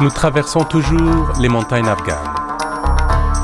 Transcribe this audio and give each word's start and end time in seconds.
Nous 0.00 0.08
traversons 0.08 0.64
toujours 0.64 1.30
les 1.40 1.50
montagnes 1.50 1.86
afghanes. 1.86 2.16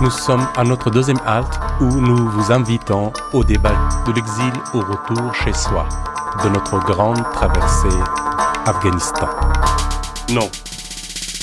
Nous 0.00 0.10
sommes 0.10 0.48
à 0.56 0.64
notre 0.64 0.88
deuxième 0.88 1.20
halte 1.26 1.60
où 1.82 1.84
nous 1.84 2.30
vous 2.30 2.50
invitons 2.50 3.12
au 3.34 3.44
débat 3.44 3.74
de 4.06 4.12
l'exil 4.12 4.52
au 4.72 4.80
retour 4.80 5.34
chez 5.34 5.52
soi 5.52 5.86
de 6.42 6.48
notre 6.48 6.78
grande 6.78 7.22
traversée 7.34 7.94
Afghanistan. 8.64 9.28
Non, 10.30 10.48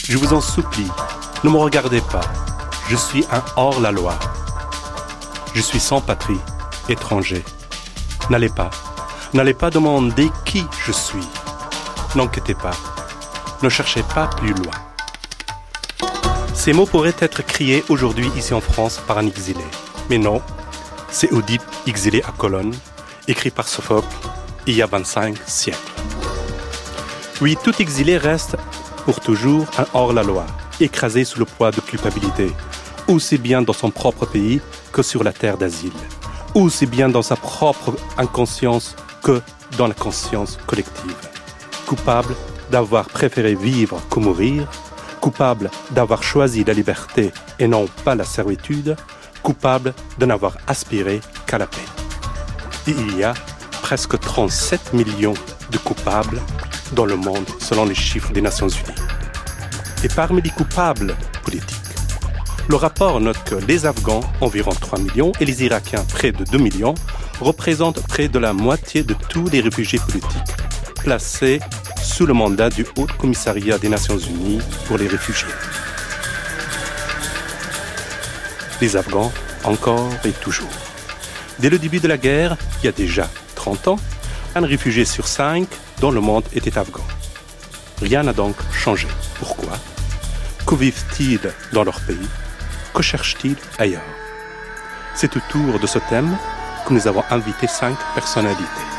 je 0.10 0.18
vous 0.18 0.34
en 0.34 0.42
supplie, 0.42 0.90
ne 1.44 1.50
me 1.52 1.58
regardez 1.58 2.02
pas. 2.02 2.22
Je 2.90 2.96
suis 2.96 3.24
un 3.32 3.44
hors-la-loi. 3.56 4.16
Je 5.54 5.62
suis 5.62 5.80
sans 5.80 6.02
patrie, 6.02 6.42
étranger. 6.90 7.46
N'allez 8.32 8.50
pas, 8.50 8.72
n'allez 9.36 9.54
pas 9.54 9.70
demander 9.70 10.32
qui 10.44 10.66
je 10.84 10.92
suis. 10.92 11.28
N'inquiétez 12.16 12.56
pas, 12.56 12.74
ne 13.62 13.70
cherchez 13.70 14.02
pas 14.02 14.26
plus 14.26 14.56
loin. 14.56 14.74
Ces 16.64 16.72
mots 16.72 16.86
pourraient 16.86 17.18
être 17.20 17.46
criés 17.46 17.84
aujourd'hui 17.90 18.30
ici 18.38 18.54
en 18.54 18.62
France 18.62 19.02
par 19.06 19.18
un 19.18 19.28
exilé. 19.28 19.66
Mais 20.10 20.18
non, 20.18 20.42
c'est 21.12 21.34
Oedipe 21.34 21.62
exilé 21.86 22.22
à 22.26 22.32
Cologne, 22.32 22.74
écrit 23.28 23.50
par 23.50 23.68
Sophocle 23.68 24.08
il 24.66 24.78
y 24.78 24.82
a 24.82 24.86
25 24.86 25.36
siècles. 25.46 25.78
Oui, 27.42 27.58
tout 27.62 27.74
exilé 27.82 28.18
reste 28.18 28.56
pour 29.04 29.20
toujours 29.20 29.66
un 29.78 29.86
hors-la-loi, 29.94 30.46
écrasé 30.80 31.26
sous 31.26 31.40
le 31.40 31.44
poids 31.44 31.72
de 31.72 31.82
culpabilité, 31.82 32.50
aussi 33.10 33.38
bien 33.38 33.62
dans 33.62 33.74
son 33.74 33.92
propre 33.92 34.26
pays 34.26 34.62
que 34.94 35.04
sur 35.04 35.26
la 35.26 35.34
terre 35.34 35.58
d'asile, 35.58 35.92
aussi 36.56 36.86
bien 36.86 37.10
dans 37.10 37.24
sa 37.24 37.36
propre 37.36 37.94
inconscience 38.18 38.96
que 39.22 39.42
dans 39.78 39.88
la 39.88 39.96
conscience 39.96 40.58
collective. 40.66 41.30
Coupable 41.88 42.38
d'avoir 42.72 43.08
préféré 43.08 43.54
vivre 43.54 44.02
que 44.10 44.20
mourir, 44.22 44.66
coupable 45.24 45.72
d'avoir 45.92 46.22
choisi 46.22 46.66
la 46.66 46.74
liberté 46.74 47.32
et 47.58 47.66
non 47.66 47.86
pas 48.04 48.14
la 48.14 48.26
servitude, 48.26 48.98
coupable 49.42 49.94
de 50.18 50.26
n'avoir 50.26 50.58
aspiré 50.68 51.22
qu'à 51.48 51.58
la 51.58 51.66
paix. 51.66 51.88
Il 52.88 53.18
y 53.18 53.24
a 53.24 53.34
presque 53.82 54.20
37 54.20 54.92
millions 54.92 55.34
de 55.72 55.78
coupables 55.78 56.42
dans 56.92 57.06
le 57.06 57.16
monde 57.16 57.48
selon 57.60 57.86
les 57.86 57.96
chiffres 57.96 58.34
des 58.34 58.42
Nations 58.42 58.68
Unies. 58.68 59.08
Et 60.04 60.10
parmi 60.10 60.42
les 60.42 60.50
coupables 60.50 61.16
politiques, 61.42 61.80
le 62.68 62.76
rapport 62.76 63.22
note 63.22 63.42
que 63.46 63.56
les 63.56 63.86
Afghans, 63.86 64.26
environ 64.42 64.72
3 64.72 65.00
millions, 65.00 65.32
et 65.40 65.46
les 65.46 65.64
Irakiens, 65.64 66.04
près 66.04 66.34
de 66.34 66.44
2 66.44 66.58
millions, 66.58 66.96
représentent 67.40 68.06
près 68.08 68.28
de 68.28 68.40
la 68.40 68.52
moitié 68.52 69.04
de 69.04 69.16
tous 69.30 69.48
les 69.48 69.62
réfugiés 69.62 70.00
politiques 70.00 70.54
placés 71.02 71.60
sous 72.04 72.26
le 72.26 72.34
mandat 72.34 72.70
du 72.70 72.86
Haut 72.98 73.08
Commissariat 73.18 73.78
des 73.78 73.90
Nations 73.90 74.18
Unies 74.18 74.62
pour 74.86 74.98
les 74.98 75.08
réfugiés. 75.08 75.48
Les 78.82 78.96
Afghans, 78.98 79.32
encore 79.64 80.10
et 80.26 80.32
toujours. 80.32 80.70
Dès 81.60 81.70
le 81.70 81.80
début 81.80 82.00
de 82.00 82.08
la 82.08 82.18
guerre, 82.18 82.58
il 82.82 82.86
y 82.86 82.90
a 82.90 82.92
déjà 82.92 83.30
30 83.56 83.88
ans, 83.88 84.00
un 84.56 84.66
réfugié 84.66 85.06
sur 85.06 85.28
cinq 85.28 85.68
dans 86.00 86.12
le 86.12 86.20
monde 86.20 86.44
était 86.54 86.78
afghan. 86.78 87.06
Rien 88.02 88.24
n'a 88.24 88.34
donc 88.34 88.56
changé. 88.74 89.08
Pourquoi? 89.40 89.74
Que 90.66 90.76
vivent-ils 90.76 91.52
dans 91.72 91.84
leur 91.84 92.00
pays? 92.02 92.30
Que 92.94 93.02
cherchent-ils 93.02 93.56
ailleurs? 93.80 94.02
C'est 95.16 95.36
autour 95.38 95.80
de 95.80 95.88
ce 95.88 96.00
thème 96.00 96.36
que 96.86 96.94
nous 96.94 97.08
avons 97.08 97.24
invité 97.30 97.68
cinq 97.68 97.96
personnalités. 98.14 98.93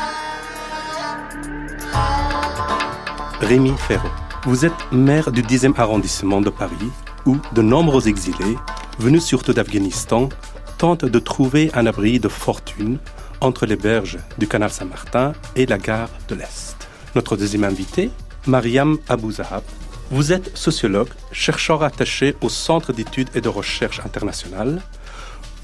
Rémi 3.41 3.73
Ferro, 3.77 4.07
vous 4.45 4.63
êtes 4.63 4.91
maire 4.93 5.29
du 5.29 5.43
10e 5.43 5.77
arrondissement 5.77 6.39
de 6.39 6.49
Paris, 6.49 6.89
où 7.25 7.37
de 7.51 7.61
nombreux 7.61 8.07
exilés, 8.07 8.55
venus 8.97 9.25
surtout 9.25 9.51
d'Afghanistan, 9.51 10.29
tentent 10.77 11.03
de 11.03 11.19
trouver 11.19 11.69
un 11.73 11.85
abri 11.85 12.19
de 12.19 12.29
fortune 12.29 12.97
entre 13.41 13.65
les 13.65 13.75
berges 13.75 14.19
du 14.37 14.47
canal 14.47 14.71
Saint-Martin 14.71 15.33
et 15.57 15.65
la 15.65 15.77
gare 15.77 16.09
de 16.29 16.35
l'Est. 16.35 16.87
Notre 17.13 17.35
deuxième 17.35 17.65
invité, 17.65 18.09
Mariam 18.47 18.97
Abouzahab. 19.09 19.63
Vous 20.11 20.31
êtes 20.31 20.55
sociologue, 20.55 21.09
chercheur 21.33 21.83
attaché 21.83 22.37
au 22.41 22.47
Centre 22.47 22.93
d'études 22.93 23.29
et 23.35 23.41
de 23.41 23.49
recherche 23.49 23.99
internationales. 23.99 24.81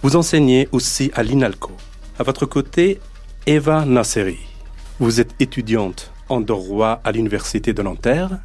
Vous 0.04 0.18
enseignez 0.18 0.68
aussi 0.74 1.10
à 1.14 1.24
l'INALCO. 1.24 1.72
À 2.20 2.24
votre 2.24 2.46
côté, 2.46 3.00
Eva 3.46 3.86
Nasseri. 3.86 4.40
Vous 5.00 5.22
êtes 5.22 5.34
étudiante 5.40 6.12
en 6.32 6.40
droit 6.40 7.02
à 7.04 7.12
l'Université 7.12 7.74
de 7.74 7.82
Nanterre, 7.82 8.40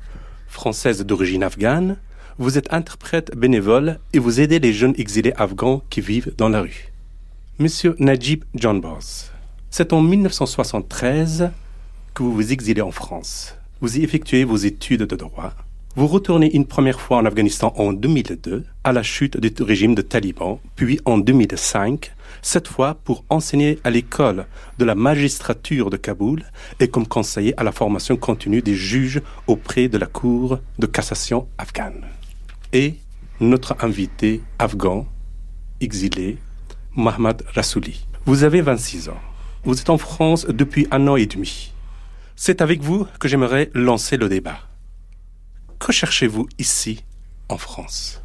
française 0.49 1.07
d'origine 1.07 1.45
afghane. 1.45 1.97
Vous 2.37 2.59
êtes 2.59 2.73
interprète 2.73 3.35
bénévole 3.37 4.01
et 4.13 4.19
vous 4.19 4.41
aidez 4.41 4.59
les 4.59 4.73
jeunes 4.73 4.95
exilés 4.99 5.33
afghans 5.37 5.83
qui 5.89 6.01
vivent 6.01 6.35
dans 6.37 6.49
la 6.49 6.63
rue. 6.63 6.93
Monsieur 7.59 7.95
Najib 7.99 8.45
John 8.55 8.81
Boss, 8.81 9.31
c'est 9.71 9.93
en 9.93 10.03
1973 10.03 11.51
que 12.13 12.23
vous 12.23 12.33
vous 12.33 12.53
exilez 12.53 12.83
en 12.83 12.91
France. 12.91 13.55
Vous 13.81 13.97
y 13.97 14.03
effectuez 14.03 14.45
vos 14.45 14.57
études 14.57 15.05
de 15.05 15.17
droit. 15.17 15.55
Vous 15.95 16.09
retournez 16.09 16.53
une 16.55 16.67
première 16.67 17.01
fois 17.01 17.19
en 17.19 17.25
Afghanistan 17.25 17.73
en 17.77 17.93
2002, 17.93 18.65
à 18.85 18.93
la 18.93 19.03
chute 19.03 19.39
du 19.39 19.63
régime 19.63 19.95
de 19.95 20.03
Taliban, 20.03 20.61
puis 20.75 21.01
en 21.05 21.19
2005, 21.19 22.13
cette 22.47 22.69
fois 22.69 22.95
pour 22.95 23.25
enseigner 23.29 23.81
à 23.83 23.91
l'école 23.91 24.47
de 24.79 24.84
la 24.84 24.95
magistrature 24.95 25.91
de 25.91 25.97
Kaboul 25.97 26.45
et 26.79 26.87
comme 26.87 27.05
conseiller 27.05 27.59
à 27.59 27.65
la 27.65 27.73
formation 27.73 28.17
continue 28.17 28.62
des 28.62 28.77
juges 28.77 29.21
auprès 29.49 29.89
de 29.89 29.99
la 29.99 30.07
Cour 30.07 30.61
de 30.79 30.87
cassation 30.87 31.49
afghane. 31.59 32.06
Et 32.73 32.95
notre 33.41 33.75
invité 33.85 34.43
afghan, 34.61 35.09
exilé, 35.81 36.39
Mohamed 36.95 37.43
Rassouli. 37.53 38.06
Vous 38.27 38.45
avez 38.45 38.61
26 38.61 39.09
ans. 39.09 39.21
Vous 39.65 39.81
êtes 39.81 39.91
en 39.91 39.99
France 39.99 40.47
depuis 40.47 40.87
un 40.93 41.09
an 41.09 41.17
et 41.17 41.27
demi. 41.27 41.73
C'est 42.37 42.61
avec 42.62 42.81
vous 42.81 43.09
que 43.19 43.27
j'aimerais 43.27 43.73
lancer 43.75 44.17
le 44.17 44.29
débat. 44.29 44.61
Que 45.81 45.91
cherchez-vous 45.91 46.47
ici, 46.61 47.03
en 47.49 47.59
France? 47.59 48.23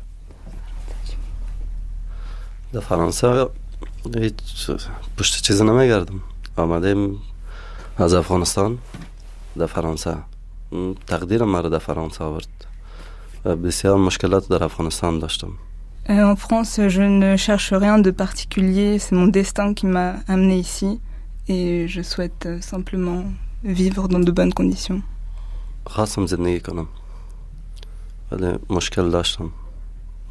در 4.12 4.21
فرانسه 4.21 4.21
هیچ 4.21 4.34
پشت 5.19 5.43
چیزی 5.43 5.65
نمیگردم 5.65 6.21
آمدیم 6.56 7.19
از 7.99 8.15
افغانستان 8.15 8.78
در 9.59 9.67
فرانسه 9.67 10.17
تقدیر 11.06 11.44
مرا 11.44 11.69
در 11.69 11.78
فرانسه 11.78 12.25
آورد 12.25 12.67
و 13.44 13.56
بسیار 13.56 13.97
مشکلات 13.97 14.49
در 14.49 14.65
افغانستان 14.65 15.19
داشتم 15.19 15.53
Euh, 16.09 16.22
en 16.33 16.37
France, 16.37 16.81
je 16.97 17.03
ne 17.03 17.37
cherche 17.37 17.72
rien 17.72 17.99
de 17.99 18.12
particulier. 18.12 19.00
C'est 19.00 19.17
mon 19.17 19.27
destin 19.27 19.75
qui 19.75 19.87
m'a 19.87 20.09
amené 20.28 20.56
ici. 20.67 21.00
Et 21.49 21.89
je 21.89 22.03
souhaite 22.03 22.47
euh, 22.47 22.61
simplement 22.61 23.25
vivre 23.65 24.06
dans 24.09 24.21
de 24.21 24.31
bonnes 24.31 24.55
conditions. 24.55 25.03
خواستم 25.87 26.27
زندگی 26.27 26.61
کنم 26.61 26.87
ولی 28.33 28.59
مشکل 28.71 29.11
داشتم 29.11 29.50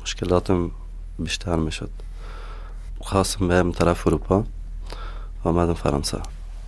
مشکلاتم 0.01 0.71
بیشتر 1.19 1.55
میشد 1.55 1.89
خواستم 1.89 2.08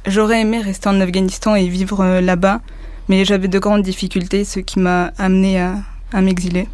J'aurais 0.05 0.41
aimé 0.41 0.61
rester 0.61 0.89
en 0.89 1.01
Afghanistan 1.01 1.55
et 1.55 1.67
vivre 1.67 1.99
euh, 2.01 2.21
là-bas, 2.21 2.61
mais 3.09 3.25
j'avais 3.25 3.47
de 3.47 3.59
grandes 3.59 3.81
difficultés, 3.83 4.43
ce 4.45 4.59
qui 4.59 4.79
m'a 4.79 5.11
amené 5.17 5.59
à, 5.59 5.75
à 6.13 6.21
m'exiler. 6.21 6.67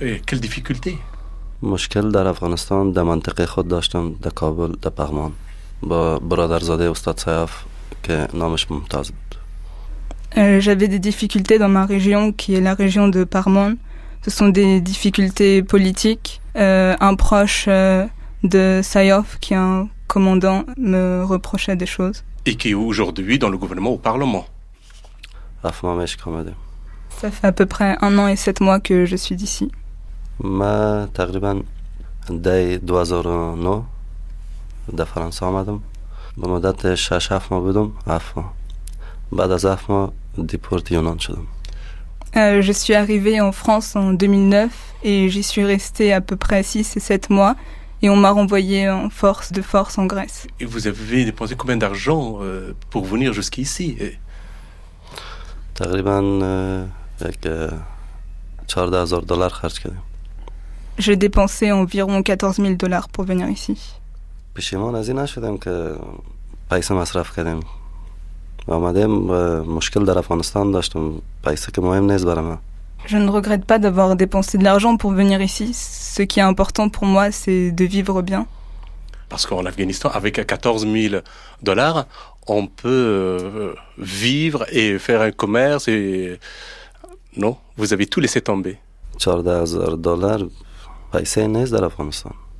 Et 0.00 0.20
quelles 0.26 0.40
difficultés 0.40 0.98
مشکل 1.62 2.10
در 2.10 2.26
افغانستان 2.26 2.92
در 2.92 3.02
منطقه 3.02 3.46
خود 3.46 3.68
داشتم 3.68 4.14
در 4.22 4.30
کابل 4.30 4.72
در 4.82 4.90
پغمان 4.90 5.32
با 5.82 6.18
برادرزاده 6.18 6.90
استاد 6.90 7.18
سیاف 7.18 7.52
که 8.02 8.28
نامش 8.34 8.70
ممتاز 8.70 9.10
بود 9.10 9.32
Euh, 10.36 10.60
J'avais 10.60 10.88
des 10.88 10.98
difficultés 10.98 11.58
dans 11.58 11.68
ma 11.68 11.84
région, 11.84 12.32
qui 12.32 12.54
est 12.54 12.62
la 12.62 12.74
région 12.74 13.06
de 13.08 13.22
Parman. 13.24 13.76
Ce 14.24 14.30
sont 14.30 14.48
des 14.48 14.80
difficultés 14.80 15.62
politiques. 15.62 16.40
Euh, 16.56 16.96
un 17.00 17.14
proche 17.14 17.66
euh, 17.68 18.06
de 18.43 18.81
Sayov, 18.83 19.37
qui 19.39 19.53
est 19.53 19.57
un 19.57 19.89
commandant, 20.07 20.63
me 20.77 21.23
reprochait 21.23 21.75
des 21.75 21.85
choses. 21.85 22.23
Et 22.45 22.55
qui 22.55 22.71
est 22.71 22.73
aujourd'hui 22.73 23.39
dans 23.39 23.49
le 23.49 23.57
gouvernement 23.57 23.91
au 23.91 23.97
Parlement. 23.97 24.45
Ça 27.19 27.31
fait 27.31 27.47
à 27.47 27.51
peu 27.51 27.65
près 27.65 27.97
un 28.01 28.17
an 28.17 28.27
et 28.27 28.35
sept 28.35 28.61
mois 28.61 28.79
que 28.79 29.05
je 29.05 29.15
suis 29.15 29.35
d'ici. 29.35 29.71
Euh, 42.35 42.61
je 42.61 42.71
suis 42.71 42.93
arrivé 42.93 43.41
en 43.41 43.51
France 43.51 43.95
en 43.95 44.13
2009 44.13 44.69
et 45.03 45.29
j'y 45.29 45.43
suis 45.43 45.63
resté 45.63 46.13
à 46.13 46.21
peu 46.21 46.35
près 46.35 46.61
6 46.61 46.97
et 46.97 46.99
7 46.99 47.29
mois 47.29 47.55
et 48.02 48.08
on 48.10 48.16
m'a 48.16 48.30
renvoyée 48.30 48.88
en 48.90 49.08
force 49.10 49.52
de 49.52 49.62
force 49.62 49.94
en 49.98 50.06
Grèce. 50.06 50.46
Et 50.60 50.64
vous 50.64 50.86
avez 50.88 51.24
dépensé 51.24 51.54
combien 51.56 51.76
d'argent 51.76 52.38
euh, 52.40 52.74
pour 52.90 53.04
venir 53.04 53.32
jusqu'ici 53.32 53.96
Et 54.00 54.12
تقریبا 55.74 56.18
اه، 56.42 57.28
یک 57.28 57.46
اه، 57.46 57.70
14000 58.66 59.20
دلار 59.20 59.48
خرج 59.50 59.80
کردیم 59.80 60.02
J'ai 60.98 61.16
dépensé 61.16 61.72
environ 61.72 62.22
14 62.22 62.58
000 62.60 62.74
dollars 62.74 63.08
pour 63.08 63.24
venir 63.24 63.48
ici. 63.48 63.76
پشیمان 64.54 64.94
از 64.94 65.08
این 65.08 65.18
نشدم 65.18 65.56
که 65.58 65.92
پیسه 66.70 66.94
مصرف 66.94 67.36
کردیم 67.36 67.60
آمدیم 68.68 69.30
اه، 69.30 69.60
مشکل 69.60 70.04
در 70.04 70.18
افغانستان 70.18 70.70
داشتم 70.70 71.12
پیسه 71.44 71.72
که 71.72 71.80
مهم 71.80 72.12
نیست 72.12 72.24
برای 72.24 72.44
من 72.44 72.58
je 73.07 73.17
ne 73.17 73.29
regrette 73.29 73.63
pas 73.63 73.79
d'avoir 73.79 74.17
dépensé 74.17 74.57
de 74.57 74.65
l'argent 74.65 74.97
pour 74.97 75.11
venir 75.11 75.41
ici. 75.41 75.73
Ce 75.73 76.21
qui 76.23 76.41
est 76.41 76.43
important 76.43 76.89
pour 76.89 77.05
moi, 77.05 77.31
c'est 77.31 77.71
de 77.71 77.85
vivre 77.85 78.21
bien. 78.21 78.45
Parce 79.29 79.45
qu'en 79.45 79.65
Afghanistan, 79.65 80.09
avec 80.13 80.45
14 80.45 80.85
000 80.85 81.21
dollars, 81.63 82.05
on 82.47 82.67
peut 82.67 82.89
euh, 82.89 83.73
vivre 83.97 84.65
et 84.73 84.99
faire 84.99 85.21
un 85.21 85.31
commerce. 85.31 85.89
Non, 87.37 87.55
vous 87.77 87.93
avez 87.93 88.07
tout 88.07 88.19
laissé 88.19 88.41
tomber. 88.41 88.77
14 89.19 89.71
000 89.71 89.97
dollars, 89.97 90.35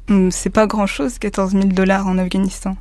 hmm, 0.08 0.32
c'est 0.32 0.50
pas 0.50 0.66
grand 0.66 0.88
chose, 0.88 1.20
14 1.20 1.52
000 1.52 1.66
dollars 1.66 2.08
en 2.08 2.18
Afghanistan. 2.18 2.78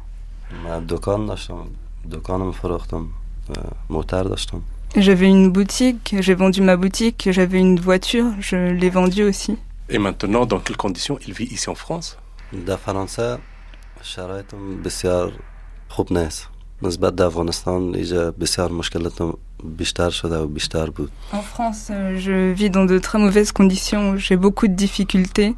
من 4.95 5.01
دکان 5.01 5.11
داشتم 5.11 5.11
دکانم 5.11 5.11
فروختم 5.11 5.11
اه، 5.11 5.11
موتر 5.11 5.11
داشتم 5.11 5.11
J'avais 5.11 5.29
une 5.29 5.51
boutique, 5.51 6.15
j'ai 6.19 6.35
vendu 6.35 6.61
ma 6.61 6.75
boutique, 6.75 7.29
j'avais 7.31 7.59
une 7.59 7.79
voiture, 7.79 8.25
je 8.39 8.57
l'ai 8.79 8.89
vendue 8.89 9.23
aussi. 9.23 9.57
Et 9.89 9.97
maintenant, 9.97 10.45
dans 10.45 10.59
quelles 10.59 10.77
conditions 10.77 11.17
il 11.27 11.33
vit 11.33 11.49
ici 11.55 11.69
en 11.69 11.75
France 11.75 12.17
در 12.67 12.75
فرانسه 12.75 13.37
شرایطم 14.01 14.81
بسیار 14.83 15.33
خوب 15.89 16.13
نیست 16.13 16.47
نسبت 16.81 17.15
در 17.15 17.25
افغانستان 17.25 17.95
اینجا 17.95 18.31
بسیار 18.31 18.71
مشکلاتم 18.71 19.33
بیشتر 19.77 20.09
شده 20.09 20.37
و 20.37 20.47
بیشتر 20.47 20.89
بود 20.89 21.11
En 21.33 21.35
France, 21.35 21.89
euh, 21.89 22.17
je 22.19 22.53
vis 22.53 22.69
dans 22.69 22.85
de 22.85 22.99
très 22.99 23.19
mauvaises 23.19 23.51
conditions, 23.51 24.17
j'ai 24.17 24.37
beaucoup 24.37 24.67
de 24.67 24.75
difficultés. 24.75 25.55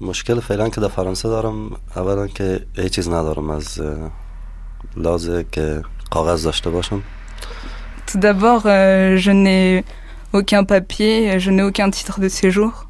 مشکل 0.00 0.40
فعلا 0.40 0.68
که 0.68 0.80
در 0.80 0.88
فرانسه 0.88 1.28
دارم 1.28 1.70
اولا 1.96 2.26
که 2.26 2.66
هیچ 2.76 2.92
چیز 2.92 3.08
ندارم 3.08 3.50
از 3.50 3.80
اه، 3.80 4.10
لازه 4.96 5.46
که 5.52 5.82
کاغذ 6.10 6.42
داشته 6.44 6.70
باشم 6.70 7.02
Tout 8.11 8.17
d'abord, 8.17 8.63
euh, 8.65 9.17
je 9.17 9.29
n'ai 9.29 9.83
aucun 10.33 10.63
papier, 10.63 11.39
je 11.39 11.51
n'ai 11.51 11.61
aucun 11.61 11.91
titre 11.91 12.19
de 12.19 12.27
séjour. 12.27 12.87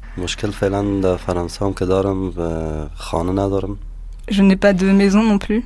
Je 4.28 4.42
n'ai 4.42 4.56
pas 4.56 4.72
de 4.72 4.86
maison 4.90 5.22
non 5.22 5.36
plus. 5.36 5.62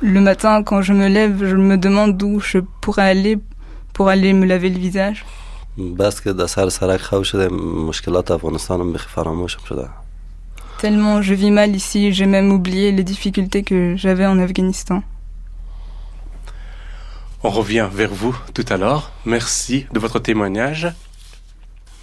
Le 0.00 0.20
matin, 0.20 0.62
quand 0.62 0.80
je 0.80 0.92
me 0.92 1.08
lève, 1.08 1.44
je 1.44 1.56
me 1.56 1.76
demande 1.76 2.16
d'où 2.16 2.38
je 2.38 2.58
pourrais 2.80 3.10
aller 3.10 3.36
pour 3.94 4.08
aller 4.10 4.32
me 4.32 4.46
laver 4.46 4.68
le 4.70 4.78
visage. 4.78 5.24
Tellement 10.80 11.22
je 11.22 11.34
vis 11.34 11.50
mal 11.50 11.74
ici, 11.74 12.12
j'ai 12.12 12.26
même 12.26 12.52
oublié 12.52 12.92
les 12.92 13.02
difficultés 13.02 13.62
que 13.64 13.94
j'avais 13.96 14.26
en 14.26 14.38
Afghanistan. 14.38 15.02
On 17.42 17.50
revient 17.50 17.88
vers 17.92 18.12
vous 18.12 18.36
tout 18.54 18.64
à 18.68 18.76
l'heure. 18.76 19.12
Merci 19.24 19.86
de 19.92 19.98
votre 19.98 20.18
témoignage. 20.18 20.88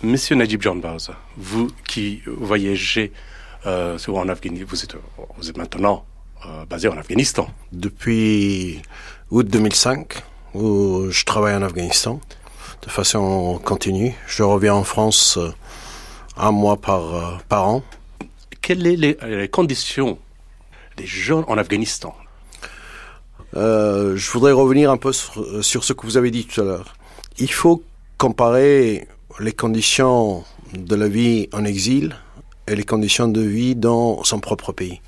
Monsieur 0.03 0.35
Najib 0.35 0.61
John 0.61 0.81
Bowes, 0.81 1.09
vous 1.37 1.67
qui 1.87 2.21
voyagez 2.27 3.11
euh, 3.65 3.97
sur- 3.97 4.17
en 4.17 4.27
Afghanistan, 4.29 4.65
vous 4.69 4.83
êtes, 4.83 4.95
vous 5.37 5.49
êtes 5.49 5.57
maintenant 5.57 6.05
euh, 6.45 6.65
basé 6.65 6.87
en 6.89 6.97
Afghanistan. 6.97 7.47
depuis 7.71 8.81
août 9.31 9.47
2005 9.47 10.21
où 10.53 11.07
je 11.09 11.23
travaille 11.25 11.55
en 11.55 11.61
Afghanistan 11.63 12.19
de 12.85 12.89
façon 12.89 13.59
continue. 13.63 14.13
Je 14.27 14.43
reviens 14.43 14.73
en 14.75 14.83
France 14.83 15.37
euh, 15.37 15.51
un 16.37 16.51
mois 16.51 16.77
par, 16.77 17.15
euh, 17.15 17.37
par 17.49 17.67
an. 17.67 17.83
Quelles 18.65 18.79
sont 18.79 18.83
les, 18.99 19.17
les 19.21 19.47
conditions 19.47 20.17
des 20.97 21.05
jeunes 21.05 21.43
en 21.47 21.55
Afghanistan? 21.59 22.15
Euh, 23.55 24.17
je 24.17 24.31
voudrais 24.31 24.53
revenir 24.53 24.89
un 24.89 24.97
peu 24.97 25.13
sur, 25.13 25.39
euh, 25.39 25.61
sur 25.61 25.83
ce 25.83 25.93
que 25.93 26.03
vous 26.03 26.17
avez 26.17 26.31
dit 26.31 26.47
tout 26.47 26.61
à 26.61 26.63
l'heure. 26.63 26.95
Il 27.37 27.51
faut 27.51 27.83
comparer 28.17 29.07
les 29.39 29.51
conditions 29.51 30.43
de 30.73 30.95
la 30.95 31.07
vie 31.07 31.47
en 31.53 31.63
exil 31.63 32.15
et 32.67 32.75
les 32.75 32.83
conditions 32.83 33.27
de 33.27 33.41
vie 33.41 33.75
dans 33.75 34.23
son 34.23 34.39
propre 34.39 34.71
pays. 34.71 34.99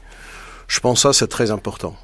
Je 0.68 0.80
pense 0.80 1.00
que 1.00 1.02
ça, 1.02 1.14
c'est 1.14 1.28
très 1.28 1.50
important. 1.50 1.96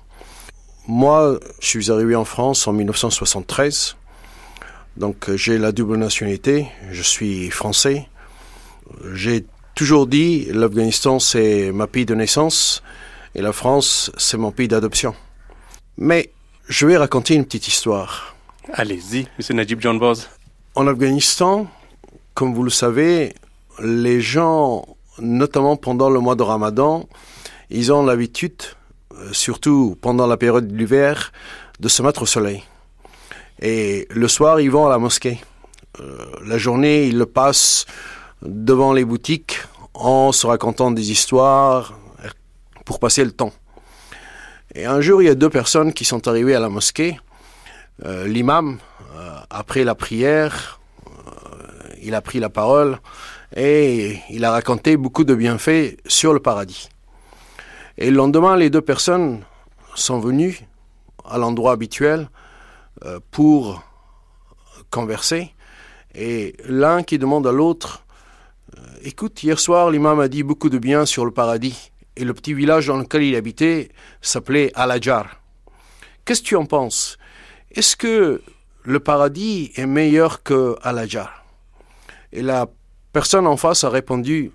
Moi, 0.87 1.39
je 1.59 1.67
suis 1.67 1.91
arrivé 1.91 2.15
en 2.15 2.25
France 2.25 2.67
en 2.67 2.73
1973. 2.73 3.95
Donc, 4.97 5.29
euh, 5.29 5.37
j'ai 5.37 5.59
la 5.59 5.71
double 5.71 5.97
nationalité. 5.97 6.65
Je 6.89 7.03
suis 7.03 7.51
français. 7.51 8.09
J'ai 9.13 9.45
toujours 9.75 10.07
dit 10.07 10.45
l'Afghanistan, 10.51 11.19
c'est 11.19 11.71
ma 11.71 11.87
pays 11.87 12.05
de 12.05 12.15
naissance 12.15 12.83
et 13.35 13.41
la 13.41 13.53
France, 13.53 14.11
c'est 14.17 14.37
mon 14.37 14.51
pays 14.51 14.67
d'adoption. 14.67 15.15
Mais 15.97 16.31
je 16.67 16.85
vais 16.85 16.97
raconter 16.97 17.35
une 17.35 17.45
petite 17.45 17.67
histoire. 17.67 18.35
Allez-y, 18.71 19.27
Monsieur 19.37 19.53
Najib 19.53 19.81
John 19.81 19.99
Bowes. 19.99 20.27
En 20.75 20.87
Afghanistan, 20.87 21.67
comme 22.33 22.53
vous 22.53 22.63
le 22.63 22.69
savez, 22.69 23.33
les 23.81 24.21
gens, 24.21 24.85
notamment 25.19 25.75
pendant 25.75 26.09
le 26.09 26.19
mois 26.19 26.35
de 26.35 26.43
Ramadan, 26.43 27.07
ils 27.69 27.91
ont 27.91 28.03
l'habitude, 28.05 28.61
euh, 29.13 29.33
surtout 29.33 29.97
pendant 30.01 30.27
la 30.27 30.37
période 30.37 30.67
de 30.67 30.77
l'hiver, 30.77 31.31
de 31.79 31.89
se 31.89 32.01
mettre 32.01 32.21
au 32.21 32.25
soleil. 32.25 32.63
Et 33.61 34.07
le 34.09 34.27
soir, 34.27 34.59
ils 34.61 34.71
vont 34.71 34.87
à 34.87 34.89
la 34.89 34.99
mosquée. 34.99 35.39
Euh, 35.99 36.17
la 36.45 36.57
journée, 36.57 37.05
ils 37.05 37.17
le 37.17 37.25
passent 37.25 37.85
devant 38.45 38.93
les 38.93 39.05
boutiques 39.05 39.59
en 39.93 40.31
se 40.31 40.45
racontant 40.47 40.91
des 40.91 41.11
histoires 41.11 41.93
pour 42.85 42.99
passer 42.99 43.23
le 43.23 43.31
temps. 43.31 43.53
Et 44.75 44.85
un 44.85 45.01
jour, 45.01 45.21
il 45.21 45.25
y 45.25 45.29
a 45.29 45.35
deux 45.35 45.49
personnes 45.49 45.93
qui 45.93 46.03
sont 46.03 46.27
arrivées 46.27 46.55
à 46.55 46.59
la 46.59 46.69
mosquée. 46.69 47.19
Euh, 48.05 48.27
L'imam, 48.27 48.79
euh, 49.15 49.37
après 49.49 49.83
la 49.83 49.95
prière, 49.95 50.79
euh, 51.05 51.89
il 52.01 52.15
a 52.15 52.21
pris 52.21 52.39
la 52.39 52.49
parole 52.49 52.99
et 53.55 54.19
il 54.29 54.43
a 54.45 54.51
raconté 54.51 54.97
beaucoup 54.97 55.23
de 55.23 55.35
bienfaits 55.35 55.97
sur 56.07 56.33
le 56.33 56.39
paradis. 56.39 56.89
Et 57.97 58.09
le 58.09 58.17
lendemain, 58.17 58.57
les 58.57 58.71
deux 58.71 58.81
personnes 58.81 59.43
sont 59.93 60.19
venues 60.19 60.65
à 61.23 61.37
l'endroit 61.37 61.73
habituel 61.73 62.29
pour 63.29 63.83
converser. 64.89 65.53
Et 66.15 66.55
l'un 66.65 67.03
qui 67.03 67.19
demande 67.19 67.45
à 67.45 67.51
l'autre, 67.51 68.02
écoute, 69.03 69.43
hier 69.43 69.59
soir, 69.59 69.91
l'imam 69.91 70.19
a 70.19 70.27
dit 70.27 70.43
beaucoup 70.43 70.69
de 70.69 70.77
bien 70.77 71.05
sur 71.05 71.25
le 71.25 71.31
paradis. 71.31 71.91
Et 72.15 72.23
le 72.23 72.33
petit 72.33 72.53
village 72.53 72.87
dans 72.87 72.97
lequel 72.97 73.23
il 73.23 73.35
habitait 73.35 73.89
s'appelait 74.21 74.71
Al-Ajar. 74.75 75.41
Qu'est-ce 76.25 76.41
que 76.41 76.47
tu 76.47 76.55
en 76.55 76.65
penses? 76.65 77.17
Est-ce 77.71 77.95
que 77.95 78.41
le 78.83 78.99
paradis 78.99 79.71
est 79.75 79.85
meilleur 79.87 80.43
que 80.43 80.75
Al-Ajar? 80.83 81.43
Et 82.31 82.41
la 82.41 82.67
personne 83.11 83.47
en 83.47 83.57
face 83.57 83.83
a 83.83 83.89
répondu, 83.89 84.51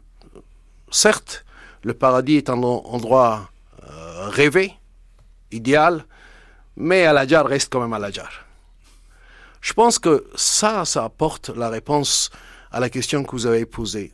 certes, 0.91 1.45
le 1.83 1.95
paradis 1.95 2.37
est 2.37 2.51
un 2.51 2.63
en- 2.63 2.85
endroit 2.87 3.51
euh, 3.89 4.29
rêvé, 4.29 4.73
idéal, 5.51 6.05
mais 6.77 7.07
Al-Ajar 7.07 7.47
reste 7.47 7.73
quand 7.73 7.81
même 7.81 7.93
Al-Ajar. 7.93 8.31
Je 9.61 9.73
pense 9.73 9.99
que 9.99 10.25
ça, 10.37 10.85
ça 10.85 11.05
apporte 11.05 11.49
la 11.51 11.69
réponse 11.69 12.31
à 12.71 12.79
la 12.79 12.89
question 12.89 13.25
que 13.25 13.33
vous 13.33 13.47
avez 13.47 13.67
posée. 13.67 14.13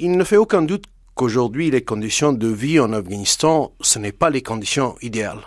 Il 0.00 0.16
ne 0.16 0.24
fait 0.24 0.36
aucun 0.36 0.62
doute 0.62 0.86
qu'aujourd'hui, 1.14 1.70
les 1.70 1.84
conditions 1.84 2.32
de 2.32 2.48
vie 2.48 2.80
en 2.80 2.92
Afghanistan, 2.92 3.72
ce 3.80 4.00
n'est 4.00 4.10
pas 4.10 4.28
les 4.28 4.42
conditions 4.42 4.96
idéales. 5.02 5.46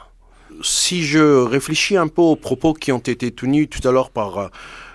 Si 0.61 1.03
je 1.03 1.43
réfléchis 1.43 1.97
un 1.97 2.07
peu 2.07 2.21
aux 2.21 2.37
propos 2.37 2.73
qui 2.73 2.93
ont 2.93 2.99
été 2.99 3.29
tenus 3.31 3.69
tout 3.69 3.85
à 3.85 3.91
l'heure 3.91 4.09
par 4.09 4.37
euh, 4.37 4.47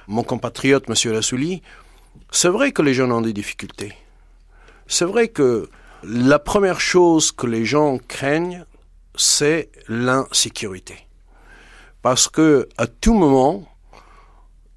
mon 0.08 0.22
compatriote, 0.22 0.84
M. 0.88 1.14
Rassouli, 1.14 1.60
c'est 2.30 2.48
vrai 2.48 2.72
que 2.72 2.80
les 2.80 2.94
gens 2.94 3.10
ont 3.10 3.20
des 3.20 3.34
difficultés. 3.34 3.92
C'est 4.86 5.04
vrai 5.04 5.28
que 5.28 5.68
la 6.02 6.38
première 6.38 6.80
chose 6.80 7.30
que 7.30 7.46
les 7.46 7.66
gens 7.66 7.98
craignent, 8.08 8.64
c'est 9.14 9.70
l'insécurité. 9.86 10.96
Parce 12.00 12.26
que 12.26 12.70
à 12.78 12.86
tout 12.86 13.12
moment, 13.12 13.68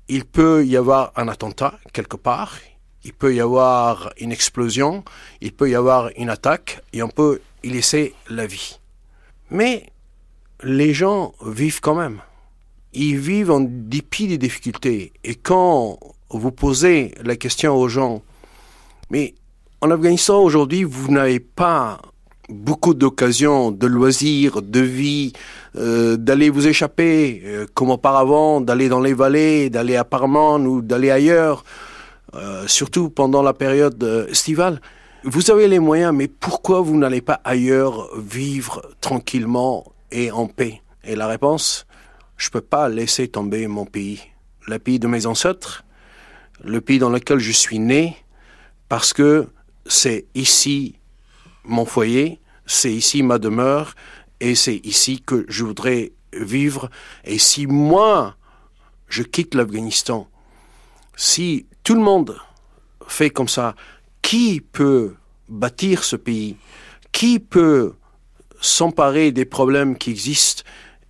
il 0.10 0.26
peut 0.26 0.66
y 0.66 0.76
avoir 0.76 1.14
un 1.16 1.30
attentat 1.30 1.80
quelque 1.94 2.18
part, 2.18 2.58
il 3.06 3.14
peut 3.14 3.34
y 3.34 3.40
avoir 3.40 4.12
une 4.20 4.32
explosion, 4.32 5.04
il 5.40 5.54
peut 5.54 5.70
y 5.70 5.76
avoir 5.76 6.10
une 6.18 6.30
attaque 6.30 6.82
et 6.92 7.04
on 7.04 7.08
peut 7.08 7.40
y 7.64 7.70
laisser 7.70 8.16
la 8.30 8.48
vie. 8.48 8.80
Mais 9.52 9.86
les 10.64 10.94
gens 10.94 11.34
vivent 11.46 11.82
quand 11.82 11.94
même. 11.94 12.20
Ils 12.94 13.18
vivent 13.18 13.52
en 13.52 13.60
dépit 13.62 14.28
des 14.28 14.40
difficultés. 14.40 15.14
Et 15.24 15.36
quand 15.36 16.00
vous 16.32 16.52
posez 16.52 17.14
la 17.24 17.36
question 17.36 17.76
aux 17.76 17.88
gens, 17.88 18.24
mais 19.12 19.36
en 19.82 19.92
Afghanistan 19.92 20.42
aujourd'hui, 20.42 20.84
vous 20.84 21.12
n'avez 21.12 21.40
pas 21.40 22.02
beaucoup 22.50 22.96
d'occasions 22.96 23.72
de 23.72 23.86
loisirs, 23.86 24.62
de 24.64 24.80
vie, 24.80 25.34
euh, 25.76 26.18
d'aller 26.18 26.50
vous 26.50 26.68
échapper, 26.68 27.42
euh, 27.46 27.66
comme 27.74 27.92
auparavant, 27.92 28.62
d'aller 28.62 28.90
dans 28.90 29.00
les 29.00 29.14
vallées, 29.14 29.70
d'aller 29.70 29.96
à 29.96 30.04
Parman 30.04 30.66
ou 30.66 30.82
d'aller 30.82 31.12
ailleurs, 31.12 31.64
euh, 32.36 32.68
surtout 32.68 33.10
pendant 33.10 33.42
la 33.42 33.54
période 33.54 34.04
estivale. 34.30 34.82
Vous 35.24 35.50
avez 35.50 35.68
les 35.68 35.80
moyens, 35.80 36.14
mais 36.14 36.28
pourquoi 36.28 36.82
vous 36.82 36.98
n'allez 36.98 37.22
pas 37.22 37.42
ailleurs 37.44 38.10
vivre 38.18 38.82
tranquillement 39.02 39.92
et 40.12 40.32
en 40.32 40.48
paix? 40.48 40.82
Et 41.04 41.16
la 41.16 41.28
réponse, 41.28 41.88
je 42.38 42.50
peux 42.50 42.62
pas 42.62 42.90
laisser 42.90 43.28
tomber 43.28 43.68
mon 43.68 43.86
pays, 43.86 44.22
le 44.68 44.78
pays 44.80 45.00
de 45.00 45.08
mes 45.08 45.26
ancêtres, 45.26 45.84
le 46.64 46.82
pays 46.82 47.00
dans 47.00 47.10
lequel 47.10 47.40
je 47.40 47.52
suis 47.52 47.80
né, 47.80 48.18
parce 48.90 49.14
que 49.14 49.48
c'est 49.86 50.26
ici 50.36 50.96
mon 51.64 51.86
foyer, 51.86 52.40
c'est 52.66 52.94
ici 52.94 53.24
ma 53.24 53.40
demeure, 53.40 53.96
et 54.40 54.56
c'est 54.56 54.78
ici 54.84 55.22
que 55.26 55.46
je 55.48 55.64
voudrais 55.64 56.12
vivre. 56.34 56.90
Et 57.24 57.40
si 57.40 57.68
moi, 57.68 58.36
je 59.08 59.24
quitte 59.24 59.56
l'Afghanistan, 59.56 60.28
si 61.16 61.66
tout 61.86 61.94
le 61.94 62.02
monde 62.02 62.36
fait 63.08 63.30
comme 63.30 63.48
ça, 63.48 63.76
qui 64.22 64.60
peut 64.60 65.14
bâtir 65.48 66.04
ce 66.04 66.16
pays? 66.16 66.58
Qui 67.12 67.40
peut 67.40 67.94
s'emparer 68.60 69.32
des 69.32 69.46
problèmes 69.46 69.96
qui 69.96 70.10
existent 70.10 70.64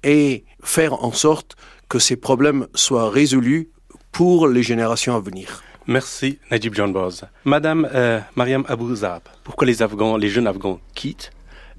et 0.03 0.44
faire 0.62 1.01
en 1.03 1.13
sorte 1.13 1.55
que 1.88 1.98
ces 1.98 2.17
problèmes 2.17 2.67
soient 2.75 3.10
résolus 3.10 3.70
pour 4.12 4.50
les 4.50 4.63
générations 4.63 5.15
à 5.15 5.22
venir? 5.22 5.63
Merci 5.88 6.39
Najib 6.51 6.75
John 6.75 6.91
Boz. 6.91 7.24
Madame 7.46 7.88
euh, 7.94 8.20
Mariam 8.36 8.65
Abouzab, 8.67 9.22
pourquoi 9.46 9.65
les 9.65 9.82
Afghans, 9.82 10.17
les 10.17 10.29
jeunes 10.29 10.48
Afghans 10.48 10.82
quittent 10.94 11.32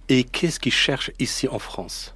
et 0.09 0.25
qu'est-ce 0.25 0.59
qu'ils 0.59 0.73
cherchent 0.73 1.11
ici 1.19 1.49
en 1.49 1.59
France? 1.59 2.16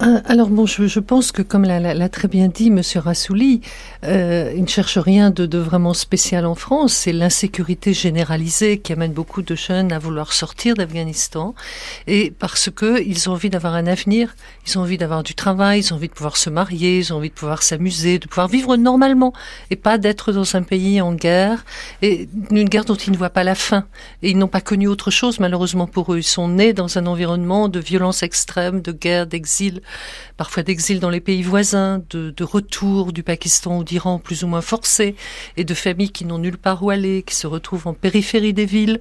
Alors 0.00 0.48
bon, 0.48 0.66
je, 0.66 0.98
pense 0.98 1.30
que 1.30 1.40
comme 1.40 1.64
l'a 1.64 2.08
très 2.08 2.26
bien 2.26 2.48
dit 2.48 2.70
Monsieur 2.70 3.00
Rassouli, 3.00 3.60
euh, 4.04 4.52
il 4.54 4.62
ne 4.62 4.68
cherche 4.68 4.98
rien 4.98 5.30
de, 5.30 5.58
vraiment 5.58 5.94
spécial 5.94 6.46
en 6.46 6.56
France. 6.56 6.92
C'est 6.92 7.12
l'insécurité 7.12 7.94
généralisée 7.94 8.78
qui 8.78 8.92
amène 8.92 9.12
beaucoup 9.12 9.42
de 9.42 9.54
jeunes 9.54 9.92
à 9.92 9.98
vouloir 10.00 10.32
sortir 10.32 10.74
d'Afghanistan, 10.74 11.54
et 12.08 12.32
parce 12.36 12.70
que 12.70 13.02
ils 13.06 13.28
ont 13.30 13.32
envie 13.32 13.50
d'avoir 13.50 13.74
un 13.74 13.86
avenir, 13.86 14.34
ils 14.66 14.76
ont 14.78 14.82
envie 14.82 14.98
d'avoir 14.98 15.22
du 15.22 15.34
travail, 15.34 15.80
ils 15.80 15.92
ont 15.92 15.96
envie 15.96 16.08
de 16.08 16.12
pouvoir 16.12 16.36
se 16.36 16.50
marier, 16.50 16.98
ils 16.98 17.12
ont 17.12 17.16
envie 17.16 17.30
de 17.30 17.34
pouvoir 17.34 17.62
s'amuser, 17.62 18.18
de 18.18 18.26
pouvoir 18.26 18.48
vivre 18.48 18.76
normalement, 18.76 19.32
et 19.70 19.76
pas 19.76 19.96
d'être 19.96 20.32
dans 20.32 20.56
un 20.56 20.62
pays 20.62 21.00
en 21.00 21.14
guerre, 21.14 21.64
et 22.02 22.28
une 22.50 22.68
guerre 22.68 22.84
dont 22.84 22.96
ils 22.96 23.12
ne 23.12 23.16
voient 23.16 23.30
pas 23.30 23.44
la 23.44 23.54
fin. 23.54 23.86
Et 24.22 24.30
ils 24.30 24.38
n'ont 24.38 24.48
pas 24.48 24.60
connu 24.60 24.88
autre 24.88 25.12
chose 25.12 25.38
malheureusement 25.38 25.86
pour 25.86 26.12
eux. 26.12 26.18
Ils 26.18 26.24
sont 26.24 26.48
nés 26.48 26.72
dans 26.72 26.98
un 26.98 27.06
environnement 27.06 27.68
de 27.68 27.78
violence 27.78 28.22
extrême, 28.24 28.80
de 28.80 28.90
guerre, 28.90 29.26
d'exil 29.26 29.82
parfois 30.36 30.62
d'exil 30.62 31.00
dans 31.00 31.10
les 31.10 31.20
pays 31.20 31.42
voisins, 31.42 32.02
de, 32.10 32.44
retour 32.44 33.12
du 33.12 33.22
Pakistan 33.22 33.78
ou 33.78 33.84
d'Iran 33.84 34.18
plus 34.18 34.44
ou 34.44 34.46
moins 34.46 34.60
forcés, 34.60 35.16
et 35.56 35.64
de 35.64 35.74
familles 35.74 36.10
qui 36.10 36.24
n'ont 36.24 36.38
nulle 36.38 36.58
part 36.58 36.82
où 36.82 36.90
aller, 36.90 37.22
qui 37.22 37.34
se 37.34 37.46
retrouvent 37.46 37.86
en 37.86 37.94
périphérie 37.94 38.52
des 38.52 38.66
villes, 38.66 39.00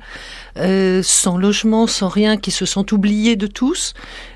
euh, 0.58 1.02
sans 1.04 1.38
logement, 1.38 1.88
sans 1.88 2.08
rien, 2.08 2.38
qui 2.38 2.52
se 2.52 2.66
sentent 2.66 2.92
oubliés 2.92 3.36
de 3.36 3.48
tous 3.48 3.94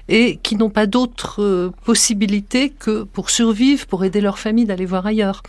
et 0.10 0.38
qui 0.38 0.56
n'ont 0.56 0.70
pas 0.70 0.86
d'autre 0.86 1.42
euh, 1.42 1.72
possibilité 1.84 2.70
que 2.70 3.04
pour 3.04 3.30
survivre, 3.30 3.86
pour 3.86 4.06
aider 4.06 4.22
leur 4.22 4.39
famille 4.39 4.66
d'aller 4.66 4.86
voir 4.86 5.06
ailleurs. 5.06 5.44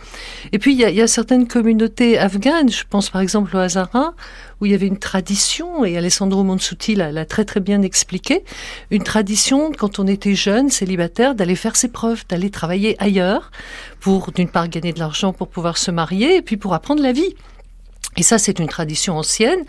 Et 0.51 0.59
puis 0.59 0.73
il 0.73 0.79
y 0.79 0.85
a, 0.85 0.89
y 0.89 1.01
a, 1.01 1.07
certaines 1.07 1.47
communautés 1.47 2.17
afghanes, 2.17 2.69
je 2.69 2.83
pense 2.89 3.09
par 3.09 3.21
exemple 3.21 3.55
au 3.55 3.59
Hazara, 3.59 4.13
où 4.59 4.65
il 4.65 4.71
y 4.71 4.75
avait 4.75 4.87
une 4.87 4.99
tradition, 4.99 5.85
et 5.85 5.97
Alessandro 5.97 6.43
Monsuti 6.43 6.95
l'a 6.95 7.25
très 7.25 7.45
très 7.45 7.59
bien 7.59 7.81
expliqué, 7.81 8.43
une 8.91 9.03
tradition 9.03 9.71
quand 9.71 9.99
on 9.99 10.07
était 10.07 10.35
jeune, 10.35 10.69
célibataire, 10.69 11.35
d'aller 11.35 11.55
faire 11.55 11.75
ses 11.75 11.89
preuves, 11.89 12.23
d'aller 12.27 12.49
travailler 12.49 12.95
ailleurs, 12.99 13.51
pour 13.99 14.31
d'une 14.31 14.49
part 14.49 14.67
gagner 14.67 14.93
de 14.93 14.99
l'argent 14.99 15.33
pour 15.33 15.47
pouvoir 15.47 15.77
se 15.77 15.91
marier, 15.91 16.37
et 16.37 16.41
puis 16.41 16.57
pour 16.57 16.73
apprendre 16.73 17.01
la 17.01 17.11
vie. 17.11 17.35
Et 18.17 18.23
ça, 18.23 18.37
c'est 18.37 18.59
une 18.59 18.67
tradition 18.67 19.17
ancienne 19.17 19.63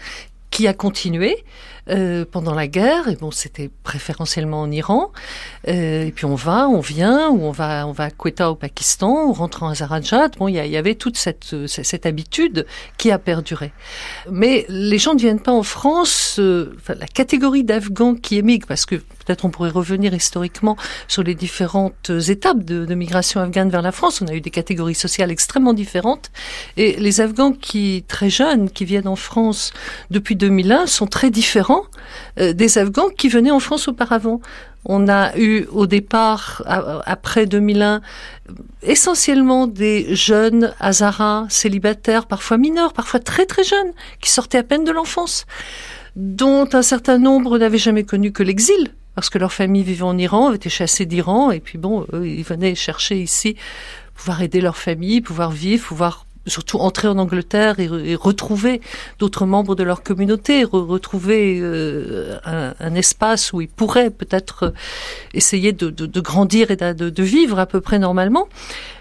qui 0.51 0.67
a 0.67 0.75
continué 0.75 1.45
euh, 1.91 2.25
pendant 2.31 2.55
la 2.55 2.69
guerre. 2.69 3.09
Et 3.09 3.17
bon, 3.17 3.31
c'était 3.31 3.71
préférentiellement 3.83 4.61
en 4.61 4.71
Iran. 4.71 5.11
Euh, 5.69 6.05
et 6.05 6.13
puis 6.13 6.25
on 6.25 6.35
va, 6.35 6.69
on 6.69 6.81
vient, 6.81 7.31
ou 7.31 7.43
on 7.43 7.51
va, 7.51 7.87
on 7.87 7.93
va 7.93 8.05
à 8.05 8.11
Quetta 8.11 8.51
au 8.51 8.55
Pakistan, 8.55 9.29
on 9.29 9.33
rentre 9.33 9.63
en 9.63 9.69
Azerbaïdjan. 9.69 10.29
Bon, 10.39 10.49
il 10.49 10.55
y, 10.55 10.77
avait 10.77 10.95
toute 10.95 11.17
cette, 11.17 11.67
cette 11.67 12.07
habitude 12.07 12.67
qui 12.97 13.11
a 13.11 13.19
perduré. 13.19 13.73
Mais 14.31 14.67
les 14.69 14.99
gens 14.99 15.15
ne 15.15 15.19
viennent 15.19 15.41
pas 15.41 15.53
en 15.53 15.63
France. 15.63 16.37
Euh, 16.39 16.75
enfin, 16.77 16.95
la 16.95 17.07
catégorie 17.07 17.65
d'Afghans 17.65 18.15
qui 18.15 18.37
émigrent, 18.37 18.67
parce 18.67 18.87
que 18.87 19.03
peut-être 19.25 19.45
on 19.45 19.51
pourrait 19.51 19.71
revenir 19.71 20.15
historiquement 20.15 20.77
sur 21.09 21.23
les 21.23 21.35
différentes 21.35 22.11
étapes 22.29 22.65
de, 22.65 22.95
migration 22.95 23.41
afghane 23.41 23.71
vers 23.71 23.83
la 23.83 23.93
France. 23.93 24.21
On 24.21 24.27
a 24.27 24.35
eu 24.35 24.41
des 24.41 24.51
catégories 24.51 24.95
sociales 24.95 25.31
extrêmement 25.31 25.73
différentes. 25.73 26.31
Et 26.77 26.97
les 26.97 27.21
Afghans 27.21 27.53
qui, 27.53 28.05
très 28.09 28.31
jeunes, 28.31 28.69
qui 28.69 28.85
viennent 28.85 29.09
en 29.09 29.17
France 29.17 29.73
depuis 30.11 30.37
2001, 30.37 30.87
sont 30.87 31.07
très 31.07 31.31
différents 31.31 31.85
euh, 32.39 32.53
des 32.53 32.79
Afghans 32.79 33.09
qui 33.17 33.29
venaient 33.29 33.51
en 33.51 33.61
France 33.61 33.89
auparavant. 33.89 34.41
On 34.85 35.09
a 35.09 35.37
eu 35.37 35.67
au 35.73 35.87
départ, 35.87 36.63
après 37.05 37.45
2001, 37.45 38.01
essentiellement 38.83 39.67
des 39.67 40.15
jeunes 40.15 40.73
Hazaras, 40.81 41.47
célibataires, 41.51 42.27
parfois 42.27 42.57
mineurs, 42.57 42.95
parfois 42.95 43.21
très 43.21 43.45
très 43.45 43.63
jeunes, 43.63 43.93
qui 44.23 44.31
sortaient 44.31 44.59
à 44.59 44.63
peine 44.63 44.85
de 44.85 44.91
l'enfance, 44.91 45.45
dont 46.17 46.67
un 46.73 46.83
certain 46.83 47.19
nombre 47.19 47.59
n'avaient 47.59 47.79
jamais 47.79 48.05
connu 48.05 48.33
que 48.33 48.43
l'exil, 48.43 48.89
parce 49.15 49.31
que 49.31 49.39
leur 49.39 49.53
famille 49.53 49.83
vivait 49.83 50.03
en 50.03 50.17
Iran, 50.19 50.53
été 50.53 50.69
chassée 50.71 51.07
d'Iran, 51.07 51.51
et 51.51 51.61
puis 51.61 51.79
bon, 51.79 52.07
ils 52.13 52.45
venaient 52.45 52.75
chercher 52.75 53.21
ici 53.21 53.57
pouvoir 54.15 54.43
aider 54.43 54.61
leur 54.61 54.77
famille, 54.77 55.23
pouvoir 55.23 55.51
vivre, 55.51 55.87
pouvoir 55.87 56.27
surtout 56.47 56.79
entrer 56.79 57.09
en 57.09 57.19
Angleterre 57.19 57.79
et, 57.81 58.15
retrouver 58.15 58.81
d'autres 59.19 59.47
membres 59.47 59.75
de 59.75 59.83
leur 59.83 60.03
communauté, 60.03 60.65
retrouver 60.65 61.59
euh, 61.61 62.39
un, 62.45 62.95
espace 62.95 63.53
où 63.53 63.61
ils 63.61 63.69
pourraient 63.69 64.11
peut-être 64.11 64.73
essayer 65.35 65.73
de, 65.73 66.21
grandir 66.21 66.71
et 66.71 66.77
de, 66.77 67.23
vivre 67.23 67.59
à 67.59 67.67
peu 67.67 67.81
près 67.81 67.99
normalement. 67.99 68.49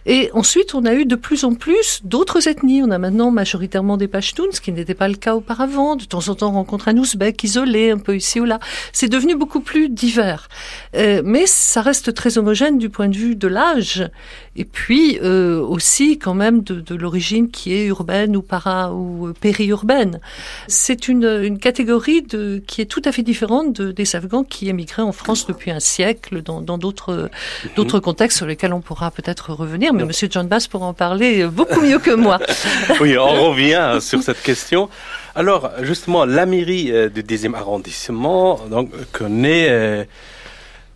Et 0.05 0.29
ensuite, 0.33 0.73
on 0.73 0.85
a 0.85 0.93
eu 0.93 1.05
de 1.05 1.15
plus 1.15 1.43
en 1.43 1.53
plus 1.53 2.01
d'autres 2.03 2.47
ethnies. 2.47 2.81
On 2.81 2.89
a 2.89 2.97
maintenant 2.97 3.31
majoritairement 3.31 3.97
des 3.97 4.07
Pashtuns, 4.07 4.51
ce 4.51 4.61
qui 4.61 4.71
n'était 4.71 4.93
pas 4.93 5.07
le 5.07 5.15
cas 5.15 5.35
auparavant. 5.35 5.95
De 5.95 6.05
temps 6.05 6.29
en 6.29 6.35
temps, 6.35 6.49
on 6.49 6.53
rencontre 6.53 6.87
un 6.87 6.97
Ouzbek 6.97 7.43
isolé, 7.43 7.91
un 7.91 7.97
peu 7.97 8.15
ici 8.15 8.39
ou 8.39 8.45
là. 8.45 8.59
C'est 8.91 9.09
devenu 9.09 9.35
beaucoup 9.35 9.59
plus 9.59 9.89
divers. 9.89 10.47
Euh, 10.95 11.21
mais 11.23 11.45
ça 11.45 11.81
reste 11.81 12.13
très 12.13 12.37
homogène 12.37 12.77
du 12.77 12.89
point 12.89 13.07
de 13.07 13.15
vue 13.15 13.35
de 13.35 13.47
l'âge. 13.47 14.09
Et 14.55 14.65
puis 14.65 15.19
euh, 15.21 15.61
aussi 15.61 16.17
quand 16.17 16.33
même 16.33 16.63
de, 16.63 16.95
l'origine 16.95 17.28
qui 17.51 17.73
est 17.73 17.85
urbaine 17.85 18.35
ou 18.35 18.41
para 18.41 18.93
ou 18.93 19.33
périurbaine. 19.39 20.19
C'est 20.67 21.07
une, 21.07 21.25
une 21.25 21.59
catégorie 21.59 22.21
de, 22.21 22.61
qui 22.65 22.81
est 22.81 22.85
tout 22.85 23.01
à 23.05 23.11
fait 23.11 23.23
différente 23.23 23.73
de, 23.73 23.91
des 23.91 24.15
Afghans 24.15 24.43
qui 24.43 24.69
émigraient 24.69 25.01
en 25.01 25.11
France 25.11 25.47
depuis 25.47 25.71
un 25.71 25.79
siècle 25.79 26.41
dans 26.41 26.77
d'autres 26.77 27.29
d'autres 27.75 27.99
contextes 27.99 28.37
sur 28.37 28.45
lesquels 28.45 28.73
on 28.73 28.81
pourra 28.81 29.11
peut-être 29.11 29.53
revenir 29.53 29.93
mais 29.93 30.05
Monsieur 30.05 30.27
John 30.31 30.47
Bass 30.47 30.67
pourra 30.67 30.87
en 30.87 30.93
parler 30.93 31.45
beaucoup 31.45 31.81
mieux 31.81 31.99
que 31.99 32.11
moi. 32.11 32.39
oui, 33.01 33.17
on 33.17 33.49
revient 33.49 33.99
sur 34.01 34.21
cette 34.21 34.41
question. 34.41 34.89
Alors, 35.35 35.71
justement, 35.81 36.25
la 36.25 36.45
mairie 36.45 36.91
euh, 36.91 37.09
du 37.09 37.23
10e 37.23 37.53
arrondissement 37.53 38.59
donc, 38.69 38.91
connaît 39.11 39.67
euh, 39.69 40.03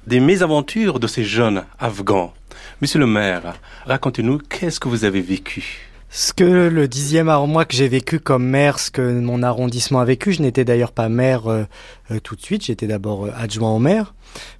des 0.07 0.19
mésaventures 0.19 0.99
de 0.99 1.07
ces 1.07 1.23
jeunes 1.23 1.63
Afghans. 1.79 2.33
Monsieur 2.81 2.99
le 2.99 3.07
maire, 3.07 3.53
racontez-nous, 3.85 4.39
qu'est-ce 4.49 4.79
que 4.79 4.87
vous 4.89 5.05
avez 5.05 5.21
vécu? 5.21 5.92
Ce 6.15 6.31
que 6.31 6.43
le 6.43 6.87
dixième 6.87 7.27
arrondissement 7.27 7.65
que 7.65 7.75
j'ai 7.75 7.87
vécu 7.87 8.19
comme 8.19 8.45
maire, 8.45 8.77
ce 8.77 8.91
que 8.91 9.01
mon 9.01 9.41
arrondissement 9.41 9.99
a 9.99 10.05
vécu, 10.05 10.31
je 10.31 10.43
n'étais 10.43 10.63
d'ailleurs 10.63 10.91
pas 10.91 11.09
maire 11.09 11.47
euh, 11.47 11.65
tout 12.21 12.35
de 12.35 12.41
suite, 12.41 12.63
j'étais 12.65 12.85
d'abord 12.85 13.29
adjoint 13.35 13.71
au 13.71 13.79
maire. 13.79 14.13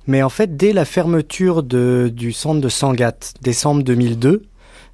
Mais 0.08 0.24
en 0.24 0.30
fait, 0.30 0.58
dès 0.58 0.74
la 0.74 0.84
fermeture 0.84 1.62
de, 1.62 2.12
du 2.12 2.32
centre 2.32 2.60
de 2.60 2.70
Sangat, 2.70 3.34
décembre 3.44 3.84
2002, 3.84 4.42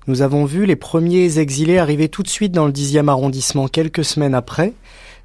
nous 0.07 0.21
avons 0.21 0.43
vu 0.43 0.65
les 0.65 0.75
premiers 0.75 1.39
exilés 1.39 1.77
arriver 1.77 2.09
tout 2.09 2.23
de 2.23 2.27
suite 2.27 2.51
dans 2.51 2.65
le 2.65 2.73
10e 2.73 3.07
arrondissement 3.07 3.69
quelques 3.69 4.03
semaines 4.03 4.35
après, 4.35 4.73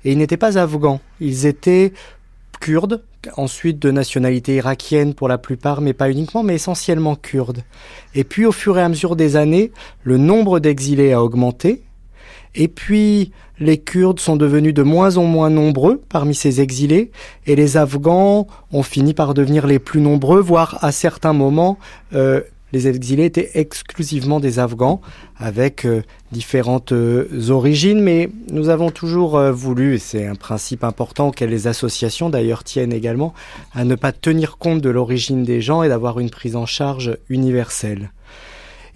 et 0.04 0.12
ils 0.12 0.18
n'étaient 0.18 0.36
pas 0.36 0.56
afghans, 0.56 1.00
ils 1.18 1.46
étaient 1.46 1.92
kurdes, 2.64 3.02
ensuite 3.36 3.78
de 3.78 3.90
nationalité 3.90 4.56
irakienne 4.56 5.12
pour 5.12 5.28
la 5.28 5.36
plupart, 5.36 5.82
mais 5.82 5.92
pas 5.92 6.10
uniquement, 6.10 6.42
mais 6.42 6.54
essentiellement 6.54 7.14
kurdes. 7.14 7.62
Et 8.14 8.24
puis 8.24 8.46
au 8.46 8.52
fur 8.52 8.78
et 8.78 8.82
à 8.82 8.88
mesure 8.88 9.16
des 9.16 9.36
années, 9.36 9.70
le 10.02 10.16
nombre 10.16 10.60
d'exilés 10.60 11.12
a 11.12 11.22
augmenté, 11.22 11.82
et 12.54 12.68
puis, 12.68 13.32
les 13.58 13.78
Kurdes 13.78 14.20
sont 14.20 14.36
devenus 14.36 14.74
de 14.74 14.84
moins 14.84 15.16
en 15.16 15.24
moins 15.24 15.50
nombreux 15.50 16.00
parmi 16.08 16.36
ces 16.36 16.60
exilés, 16.60 17.10
et 17.46 17.56
les 17.56 17.76
Afghans 17.76 18.46
ont 18.72 18.82
fini 18.84 19.12
par 19.12 19.34
devenir 19.34 19.66
les 19.66 19.80
plus 19.80 20.00
nombreux, 20.00 20.40
voire 20.40 20.78
à 20.82 20.92
certains 20.92 21.32
moments 21.32 21.78
euh, 22.14 22.42
les 22.74 22.88
exilés 22.88 23.26
étaient 23.26 23.52
exclusivement 23.54 24.40
des 24.40 24.58
Afghans, 24.58 25.00
avec 25.38 25.86
euh, 25.86 26.02
différentes 26.32 26.92
euh, 26.92 27.48
origines, 27.48 28.00
mais 28.00 28.28
nous 28.50 28.68
avons 28.68 28.90
toujours 28.90 29.38
euh, 29.38 29.52
voulu, 29.52 29.94
et 29.94 29.98
c'est 29.98 30.26
un 30.26 30.34
principe 30.34 30.82
important 30.82 31.28
auquel 31.28 31.50
les 31.50 31.68
associations 31.68 32.30
d'ailleurs 32.30 32.64
tiennent 32.64 32.92
également, 32.92 33.32
à 33.72 33.84
ne 33.84 33.94
pas 33.94 34.10
tenir 34.12 34.58
compte 34.58 34.80
de 34.80 34.90
l'origine 34.90 35.44
des 35.44 35.60
gens 35.60 35.84
et 35.84 35.88
d'avoir 35.88 36.18
une 36.18 36.30
prise 36.30 36.56
en 36.56 36.66
charge 36.66 37.16
universelle. 37.28 38.10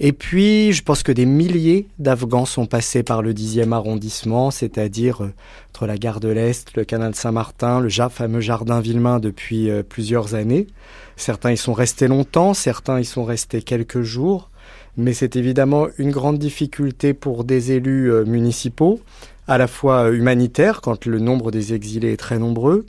Et 0.01 0.13
puis, 0.13 0.73
je 0.73 0.85
pense 0.85 1.03
que 1.03 1.11
des 1.11 1.27
milliers 1.27 1.89
d'Afghans 1.99 2.45
sont 2.45 2.67
passés 2.67 3.03
par 3.03 3.21
le 3.21 3.35
10e 3.35 3.73
arrondissement, 3.73 4.53
c'est-à-dire 4.53 5.25
euh, 5.25 5.33
entre 5.71 5.87
la 5.87 5.99
gare 5.99 6.21
de 6.21 6.29
l'Est, 6.29 6.77
le 6.77 6.85
canal 6.85 7.17
Saint-Martin, 7.17 7.81
le 7.81 7.91
fameux 8.09 8.41
jardin 8.41 8.81
Villemain 8.81 9.19
depuis 9.19 9.69
euh, 9.69 9.83
plusieurs 9.83 10.37
années. 10.37 10.69
Certains 11.17 11.51
y 11.51 11.57
sont 11.57 11.73
restés 11.73 12.07
longtemps, 12.07 12.55
certains 12.55 13.01
y 13.01 13.05
sont 13.05 13.25
restés 13.25 13.61
quelques 13.61 14.03
jours, 14.03 14.51
mais 14.97 15.15
c'est 15.15 15.35
évidemment 15.35 15.89
une 15.99 16.13
grande 16.13 16.39
difficulté 16.39 17.13
pour 17.13 17.43
des 17.43 17.73
élus 17.73 18.13
euh, 18.13 18.25
municipaux, 18.25 19.01
à 19.49 19.59
la 19.59 19.67
fois 19.67 20.11
humanitaire, 20.11 20.81
quand 20.81 21.07
le 21.07 21.19
nombre 21.19 21.51
des 21.51 21.75
exilés 21.75 22.13
est 22.13 22.19
très 22.19 22.39
nombreux, 22.39 22.87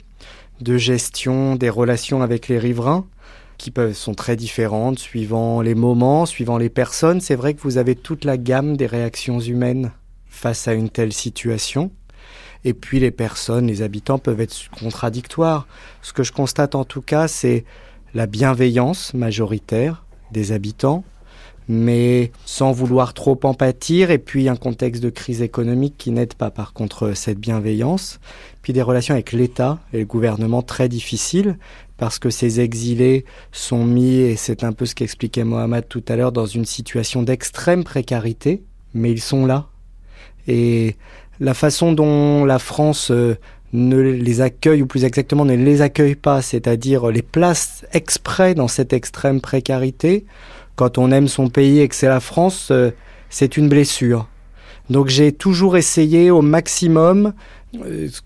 de 0.60 0.76
gestion 0.76 1.56
des 1.56 1.70
relations 1.70 2.22
avec 2.22 2.46
les 2.46 2.58
riverains, 2.58 3.04
qui 3.60 3.70
peuvent, 3.70 3.92
sont 3.92 4.14
très 4.14 4.36
différentes 4.36 4.98
suivant 4.98 5.60
les 5.60 5.74
moments, 5.74 6.24
suivant 6.24 6.56
les 6.56 6.70
personnes. 6.70 7.20
C'est 7.20 7.34
vrai 7.34 7.52
que 7.52 7.60
vous 7.60 7.76
avez 7.76 7.94
toute 7.94 8.24
la 8.24 8.38
gamme 8.38 8.76
des 8.76 8.86
réactions 8.86 9.38
humaines 9.38 9.92
face 10.28 10.66
à 10.66 10.72
une 10.72 10.88
telle 10.88 11.12
situation. 11.12 11.90
Et 12.64 12.72
puis 12.72 13.00
les 13.00 13.10
personnes, 13.10 13.66
les 13.66 13.82
habitants 13.82 14.18
peuvent 14.18 14.40
être 14.40 14.70
contradictoires. 14.70 15.66
Ce 16.00 16.14
que 16.14 16.22
je 16.22 16.32
constate 16.32 16.74
en 16.74 16.84
tout 16.84 17.02
cas, 17.02 17.28
c'est 17.28 17.64
la 18.14 18.26
bienveillance 18.26 19.12
majoritaire 19.12 20.04
des 20.32 20.52
habitants, 20.52 21.04
mais 21.68 22.32
sans 22.46 22.72
vouloir 22.72 23.14
trop 23.14 23.38
empathir, 23.42 24.10
et 24.10 24.18
puis 24.18 24.48
un 24.48 24.56
contexte 24.56 25.02
de 25.02 25.10
crise 25.10 25.42
économique 25.42 25.94
qui 25.98 26.10
n'aide 26.10 26.34
pas 26.34 26.50
par 26.50 26.72
contre 26.72 27.12
cette 27.12 27.38
bienveillance, 27.38 28.20
puis 28.62 28.72
des 28.72 28.82
relations 28.82 29.14
avec 29.14 29.32
l'État 29.32 29.78
et 29.92 29.98
le 30.00 30.04
gouvernement 30.06 30.62
très 30.62 30.88
difficiles, 30.88 31.58
parce 32.00 32.18
que 32.18 32.30
ces 32.30 32.60
exilés 32.60 33.26
sont 33.52 33.84
mis, 33.84 34.16
et 34.16 34.34
c'est 34.34 34.64
un 34.64 34.72
peu 34.72 34.86
ce 34.86 34.94
qu'expliquait 34.94 35.44
Mohamed 35.44 35.86
tout 35.86 36.02
à 36.08 36.16
l'heure, 36.16 36.32
dans 36.32 36.46
une 36.46 36.64
situation 36.64 37.22
d'extrême 37.22 37.84
précarité, 37.84 38.62
mais 38.94 39.12
ils 39.12 39.20
sont 39.20 39.44
là. 39.44 39.66
Et 40.48 40.96
la 41.40 41.52
façon 41.52 41.92
dont 41.92 42.46
la 42.46 42.58
France 42.58 43.10
euh, 43.10 43.36
ne 43.74 44.00
les 44.00 44.40
accueille, 44.40 44.80
ou 44.80 44.86
plus 44.86 45.04
exactement 45.04 45.44
ne 45.44 45.54
les 45.54 45.82
accueille 45.82 46.14
pas, 46.14 46.40
c'est-à-dire 46.40 47.10
les 47.10 47.20
place 47.20 47.84
exprès 47.92 48.54
dans 48.54 48.68
cette 48.68 48.94
extrême 48.94 49.42
précarité, 49.42 50.24
quand 50.76 50.96
on 50.96 51.12
aime 51.12 51.28
son 51.28 51.50
pays 51.50 51.80
et 51.80 51.88
que 51.88 51.94
c'est 51.94 52.08
la 52.08 52.20
France, 52.20 52.68
euh, 52.70 52.92
c'est 53.28 53.58
une 53.58 53.68
blessure. 53.68 54.26
Donc 54.88 55.08
j'ai 55.08 55.32
toujours 55.32 55.76
essayé 55.76 56.30
au 56.30 56.40
maximum 56.40 57.34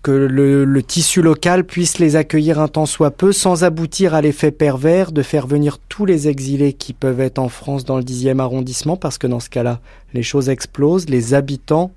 que 0.01 0.11
le, 0.11 0.83
tissu 0.83 1.21
local 1.21 1.65
puisse 1.65 1.99
les 1.99 2.15
accueillir 2.15 2.59
un 2.59 2.67
temps 2.67 2.87
soit 2.87 3.11
peu, 3.11 3.31
sans 3.31 3.63
aboutir 3.63 4.15
à 4.15 4.21
l'effet 4.21 4.51
pervers 4.51 5.11
de 5.11 5.21
faire 5.21 5.45
venir 5.45 5.77
tous 5.77 6.05
les 6.05 6.27
exilés 6.27 6.73
qui 6.73 6.93
peuvent 6.93 7.21
être 7.21 7.37
en 7.37 7.49
France 7.49 7.85
dans 7.85 7.97
le 7.97 8.03
10e 8.03 8.39
arrondissement, 8.39 8.97
parce 8.97 9.17
que 9.17 9.27
dans 9.27 9.39
ce 9.39 9.49
cas-là, 9.49 9.81
les 10.13 10.23
choses 10.23 10.49
explosent, 10.49 11.09
les 11.09 11.35
habitants 11.35 11.91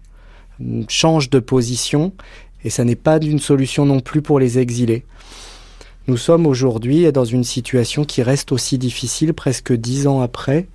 mm, 0.61 0.83
changent 0.89 1.31
de 1.31 1.39
position, 1.39 2.13
et 2.65 2.71
ça 2.71 2.85
n'est 2.85 2.97
pas 2.97 3.19
une 3.19 3.39
solution 3.39 3.87
non 3.87 4.01
plus 4.01 4.21
pour 4.21 4.39
les 4.39 4.59
exilés. 4.59 5.05
Nous 6.07 6.17
sommes 6.17 6.47
aujourd'hui 6.47 7.11
dans 7.13 7.25
une 7.25 7.45
situation 7.45 8.05
qui 8.05 8.23
reste 8.23 8.53
aussi 8.53 8.79
difficile 8.79 9.33
presque 9.35 9.73
dix 9.73 10.07
ans 10.07 10.21
après, 10.21 10.67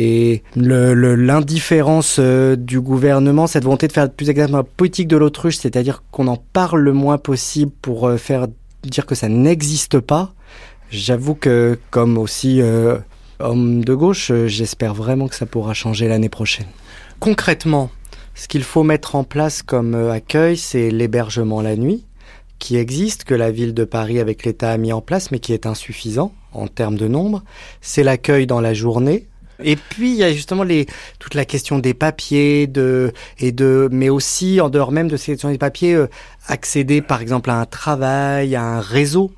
et 0.00 0.44
l'indifférence 0.54 2.18
euh, 2.20 2.54
du 2.54 2.80
gouvernement, 2.80 3.48
cette 3.48 3.64
volonté 3.64 3.88
de 3.88 3.92
faire 3.92 4.08
plus 4.08 4.30
exactement 4.30 4.58
la 4.58 4.64
politique 4.64 5.08
de 5.08 5.16
l'autruche, 5.16 5.56
c'est-à-dire 5.56 6.04
qu'on 6.12 6.28
en 6.28 6.36
parle 6.36 6.80
le 6.82 6.92
moins 6.92 7.18
possible 7.18 7.72
pour 7.82 8.06
euh, 8.06 8.16
faire 8.16 8.46
dire 8.84 9.06
que 9.06 9.16
ça 9.16 9.28
n'existe 9.28 9.98
pas. 9.98 10.32
J'avoue 10.90 11.34
que, 11.34 11.76
comme 11.90 12.16
aussi 12.16 12.62
euh, 12.62 12.98
homme 13.40 13.84
de 13.84 13.92
gauche, 13.92 14.30
j'espère 14.46 14.94
vraiment 14.94 15.26
que 15.26 15.34
ça 15.34 15.46
pourra 15.46 15.74
changer 15.74 16.06
l'année 16.06 16.28
prochaine. 16.28 16.68
Concrètement, 17.18 17.90
ce 18.36 18.46
qu'il 18.46 18.62
faut 18.62 18.84
mettre 18.84 19.16
en 19.16 19.24
place 19.24 19.62
comme 19.62 19.96
accueil, 19.96 20.56
c'est 20.56 20.92
l'hébergement 20.92 21.60
la 21.60 21.74
nuit, 21.74 22.04
qui 22.60 22.76
existe, 22.76 23.24
que 23.24 23.34
la 23.34 23.50
ville 23.50 23.74
de 23.74 23.84
Paris 23.84 24.20
avec 24.20 24.44
l'État 24.44 24.70
a 24.70 24.76
mis 24.76 24.92
en 24.92 25.00
place, 25.00 25.32
mais 25.32 25.40
qui 25.40 25.52
est 25.52 25.66
insuffisant 25.66 26.32
en 26.52 26.68
termes 26.68 26.96
de 26.96 27.08
nombre. 27.08 27.42
C'est 27.80 28.04
l'accueil 28.04 28.46
dans 28.46 28.60
la 28.60 28.74
journée, 28.74 29.26
et 29.62 29.76
puis 29.76 30.10
il 30.10 30.16
y 30.16 30.24
a 30.24 30.32
justement 30.32 30.62
les, 30.62 30.86
toute 31.18 31.34
la 31.34 31.44
question 31.44 31.78
des 31.78 31.94
papiers, 31.94 32.66
de, 32.66 33.12
et 33.38 33.52
de, 33.52 33.88
mais 33.90 34.08
aussi 34.08 34.60
en 34.60 34.68
dehors 34.68 34.92
même 34.92 35.08
de 35.08 35.16
ces 35.16 35.32
questions 35.32 35.50
des 35.50 35.58
papiers, 35.58 35.94
euh, 35.94 36.08
accéder 36.46 37.02
par 37.02 37.20
exemple 37.20 37.50
à 37.50 37.60
un 37.60 37.66
travail, 37.66 38.56
à 38.56 38.62
un 38.62 38.80
réseau. 38.80 39.32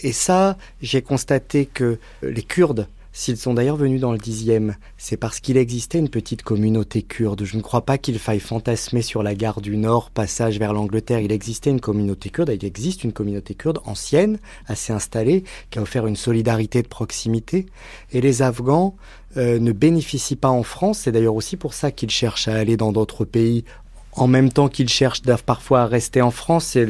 Et 0.00 0.12
ça, 0.12 0.56
j'ai 0.80 1.02
constaté 1.02 1.66
que 1.66 1.98
les 2.22 2.42
Kurdes 2.42 2.86
S'ils 3.20 3.36
sont 3.36 3.52
d'ailleurs 3.52 3.74
venus 3.74 4.00
dans 4.00 4.12
le 4.12 4.18
dixième, 4.18 4.76
c'est 4.96 5.16
parce 5.16 5.40
qu'il 5.40 5.56
existait 5.56 5.98
une 5.98 6.08
petite 6.08 6.44
communauté 6.44 7.02
kurde. 7.02 7.42
Je 7.42 7.56
ne 7.56 7.62
crois 7.62 7.84
pas 7.84 7.98
qu'il 7.98 8.16
faille 8.16 8.38
fantasmer 8.38 9.02
sur 9.02 9.24
la 9.24 9.34
gare 9.34 9.60
du 9.60 9.76
Nord, 9.76 10.10
passage 10.10 10.60
vers 10.60 10.72
l'Angleterre. 10.72 11.18
Il 11.18 11.32
existait 11.32 11.70
une 11.70 11.80
communauté 11.80 12.30
kurde, 12.30 12.52
il 12.54 12.64
existe 12.64 13.02
une 13.02 13.12
communauté 13.12 13.56
kurde 13.56 13.80
ancienne, 13.86 14.38
assez 14.68 14.92
installée, 14.92 15.42
qui 15.70 15.80
a 15.80 15.82
offert 15.82 16.06
une 16.06 16.14
solidarité 16.14 16.80
de 16.80 16.86
proximité. 16.86 17.66
Et 18.12 18.20
les 18.20 18.40
Afghans 18.40 18.94
euh, 19.36 19.58
ne 19.58 19.72
bénéficient 19.72 20.36
pas 20.36 20.50
en 20.50 20.62
France. 20.62 21.00
C'est 21.00 21.10
d'ailleurs 21.10 21.34
aussi 21.34 21.56
pour 21.56 21.74
ça 21.74 21.90
qu'ils 21.90 22.10
cherchent 22.10 22.46
à 22.46 22.54
aller 22.54 22.76
dans 22.76 22.92
d'autres 22.92 23.24
pays 23.24 23.64
en 24.18 24.26
même 24.26 24.50
temps 24.50 24.68
qu'ils 24.68 24.88
cherchent 24.88 25.22
parfois 25.46 25.82
à 25.82 25.86
rester 25.86 26.22
en 26.22 26.30
France, 26.30 26.66
c'est 26.66 26.86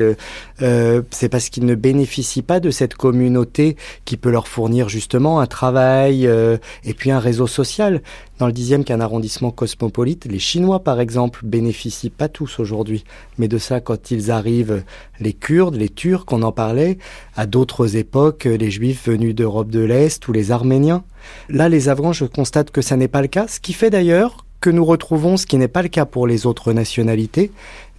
euh, 0.62 1.02
parce 1.30 1.48
qu'ils 1.48 1.66
ne 1.66 1.74
bénéficient 1.74 2.42
pas 2.42 2.60
de 2.60 2.70
cette 2.70 2.94
communauté 2.94 3.76
qui 4.04 4.16
peut 4.16 4.30
leur 4.30 4.48
fournir 4.48 4.88
justement 4.88 5.40
un 5.40 5.46
travail 5.46 6.26
euh, 6.26 6.56
et 6.84 6.94
puis 6.94 7.10
un 7.10 7.18
réseau 7.18 7.46
social. 7.46 8.02
Dans 8.38 8.46
le 8.46 8.52
dixième 8.52 8.84
qu'un 8.84 9.00
arrondissement 9.00 9.50
cosmopolite, 9.50 10.26
les 10.26 10.38
Chinois 10.38 10.80
par 10.80 11.00
exemple 11.00 11.40
bénéficient 11.44 12.10
pas 12.10 12.28
tous 12.28 12.60
aujourd'hui, 12.60 13.04
mais 13.36 13.48
de 13.48 13.58
ça 13.58 13.80
quand 13.80 14.10
ils 14.10 14.30
arrivent, 14.30 14.84
les 15.20 15.32
Kurdes, 15.32 15.74
les 15.74 15.88
Turcs, 15.88 16.26
on 16.30 16.42
en 16.42 16.52
parlait, 16.52 16.98
à 17.36 17.46
d'autres 17.46 17.96
époques, 17.96 18.44
les 18.44 18.70
Juifs 18.70 19.08
venus 19.08 19.34
d'Europe 19.34 19.70
de 19.70 19.80
l'Est 19.80 20.26
ou 20.28 20.32
les 20.32 20.52
Arméniens. 20.52 21.02
Là, 21.48 21.68
les 21.68 21.88
Afghans, 21.88 22.12
je 22.12 22.24
constate 22.24 22.70
que 22.70 22.80
ça 22.80 22.96
n'est 22.96 23.08
pas 23.08 23.22
le 23.22 23.28
cas, 23.28 23.48
ce 23.48 23.60
qui 23.60 23.72
fait 23.72 23.90
d'ailleurs 23.90 24.44
que 24.60 24.70
nous 24.70 24.84
retrouvons, 24.84 25.36
ce 25.36 25.46
qui 25.46 25.56
n'est 25.56 25.68
pas 25.68 25.82
le 25.82 25.88
cas 25.88 26.04
pour 26.04 26.26
les 26.26 26.46
autres 26.46 26.72
nationalités, 26.72 27.52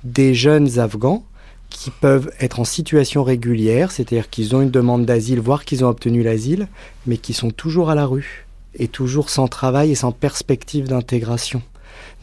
des 0.04 0.34
jeunes 0.34 0.80
Afghans 0.80 1.24
qui 1.70 1.92
peuvent 1.92 2.32
être 2.40 2.60
en 2.60 2.66
situation 2.66 3.24
régulière, 3.24 3.92
c'est-à-dire 3.92 4.30
qu'ils 4.30 4.56
ont 4.56 4.62
une 4.62 4.72
demande 4.72 5.06
d'asile, 5.06 5.40
voire 5.40 5.66
qu'ils 5.66 5.86
ont 5.86 5.90
obtenu 5.90 6.24
l'asile, 6.24 6.68
mais 7.06 7.18
qui 7.18 7.34
sont 7.34 7.52
toujours 7.52 7.90
à 7.90 7.96
la 7.96 8.06
rue 8.06 8.48
et 8.76 8.88
toujours 8.88 9.30
sans 9.30 9.48
travail 9.48 9.92
et 9.92 9.96
sans 9.96 10.12
perspective 10.12 10.88
d'intégration. 10.88 11.62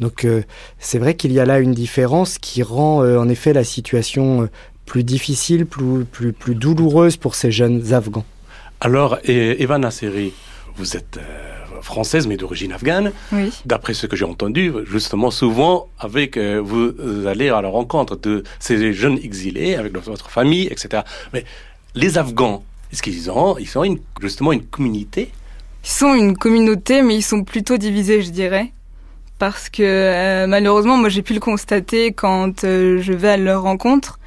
Donc 0.00 0.24
euh, 0.24 0.42
c'est 0.78 0.98
vrai 0.98 1.14
qu'il 1.14 1.32
y 1.32 1.40
a 1.40 1.46
là 1.46 1.58
une 1.58 1.72
différence 1.74 2.38
qui 2.38 2.62
rend 2.62 3.02
euh, 3.02 3.18
en 3.18 3.28
effet 3.28 3.52
la 3.52 3.64
situation 3.64 4.42
euh, 4.42 4.50
plus 4.84 5.04
difficile, 5.04 5.66
plus, 5.66 6.04
plus, 6.04 6.32
plus 6.32 6.54
douloureuse 6.54 7.16
pour 7.16 7.34
ces 7.34 7.50
jeunes 7.50 7.92
Afghans. 7.92 8.24
Alors, 8.80 9.18
Evan 9.24 9.84
Asseri, 9.84 10.32
vous 10.76 10.96
êtes 10.96 11.18
française, 11.82 12.26
mais 12.26 12.36
d'origine 12.36 12.72
afghane. 12.72 13.12
Oui. 13.32 13.52
D'après 13.64 13.94
ce 13.94 14.06
que 14.06 14.16
j'ai 14.16 14.24
entendu, 14.24 14.72
justement, 14.86 15.30
souvent, 15.30 15.88
avec 15.98 16.36
euh, 16.36 16.60
vous 16.62 16.92
allez 17.26 17.48
à 17.48 17.60
la 17.60 17.68
rencontre 17.68 18.16
de 18.16 18.44
ces 18.58 18.92
jeunes 18.92 19.18
exilés, 19.22 19.74
avec 19.74 19.96
votre 19.96 20.30
famille, 20.30 20.66
etc. 20.70 21.02
Mais 21.32 21.44
les 21.94 22.18
Afghans, 22.18 22.62
est-ce 22.92 23.02
qu'ils 23.02 23.30
ont, 23.30 23.58
ils 23.58 23.68
sont 23.68 23.84
justement 24.20 24.52
une 24.52 24.64
communauté? 24.64 25.30
Ils 25.84 25.90
sont 25.90 26.14
une 26.14 26.36
communauté, 26.36 27.02
mais 27.02 27.16
ils 27.16 27.22
sont 27.22 27.44
plutôt 27.44 27.76
divisés, 27.76 28.22
je 28.22 28.30
dirais. 28.30 28.72
Parce 29.38 29.68
que 29.68 29.82
euh, 29.82 30.46
malheureusement, 30.46 30.96
moi 30.96 31.08
j'ai 31.10 31.22
pu 31.22 31.34
le 31.34 31.40
constater 31.40 32.12
quand 32.12 32.64
euh, 32.64 33.00
je 33.02 33.12
vais 33.12 33.28
à 33.28 33.36
leur 33.36 33.62
rencontre. 33.62 34.18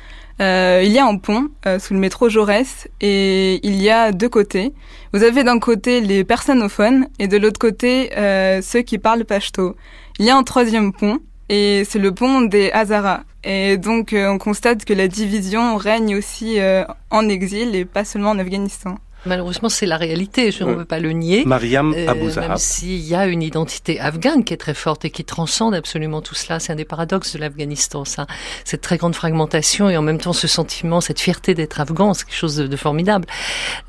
Euh, 0.41 0.81
il 0.85 0.91
y 0.91 0.99
a 0.99 1.05
un 1.05 1.17
pont 1.17 1.49
euh, 1.65 1.79
sous 1.79 1.93
le 1.93 1.99
métro 1.99 2.29
Jaurès 2.29 2.87
et 3.01 3.59
il 3.67 3.81
y 3.81 3.89
a 3.89 4.13
deux 4.13 4.29
côtés. 4.29 4.73
Vous 5.11 5.23
avez 5.23 5.43
d'un 5.43 5.59
côté 5.59 5.99
les 5.99 6.23
personophones 6.23 7.07
et 7.19 7.27
de 7.27 7.37
l'autre 7.37 7.59
côté 7.59 8.11
euh, 8.17 8.61
ceux 8.61 8.81
qui 8.81 8.97
parlent 8.99 9.25
pashto. 9.25 9.75
Il 10.17 10.25
y 10.25 10.29
a 10.29 10.37
un 10.37 10.43
troisième 10.43 10.93
pont 10.93 11.19
et 11.49 11.83
c'est 11.85 11.99
le 11.99 12.13
pont 12.13 12.41
des 12.41 12.71
Hazara. 12.71 13.23
Et 13.43 13.77
donc 13.77 14.13
on 14.13 14.37
constate 14.37 14.85
que 14.85 14.93
la 14.93 15.07
division 15.07 15.77
règne 15.77 16.15
aussi 16.15 16.57
en 17.09 17.29
exil 17.29 17.73
et 17.73 17.85
pas 17.85 18.03
seulement 18.03 18.31
en 18.31 18.39
Afghanistan. 18.39 18.97
Malheureusement, 19.25 19.67
c'est 19.67 19.85
la 19.85 19.97
réalité, 19.97 20.51
je 20.51 20.63
ne 20.63 20.73
veux 20.73 20.85
pas 20.85 20.99
le 20.99 21.11
nier. 21.11 21.43
Mariam 21.45 21.93
euh, 21.95 22.07
Abou 22.07 22.27
Même 22.39 22.55
s'il 22.55 23.01
y 23.01 23.15
a 23.15 23.27
une 23.27 23.41
identité 23.41 23.99
afghane 23.99 24.45
qui 24.45 24.53
est 24.53 24.57
très 24.57 24.73
forte 24.73 25.03
et 25.03 25.09
qui 25.09 25.25
transcende 25.25 25.75
absolument 25.75 26.21
tout 26.21 26.35
cela, 26.35 26.59
c'est 26.59 26.71
un 26.71 26.75
des 26.75 26.85
paradoxes 26.85 27.33
de 27.33 27.39
l'Afghanistan, 27.39 28.05
ça. 28.05 28.27
Cette 28.63 28.81
très 28.81 28.97
grande 28.97 29.15
fragmentation 29.15 29.89
et 29.89 29.97
en 29.97 30.01
même 30.01 30.19
temps 30.19 30.31
ce 30.31 30.47
sentiment, 30.47 31.01
cette 31.01 31.19
fierté 31.19 31.53
d'être 31.53 31.81
afghan, 31.81 32.13
c'est 32.13 32.25
quelque 32.25 32.37
chose 32.37 32.55
de, 32.55 32.75
formidable. 32.77 33.25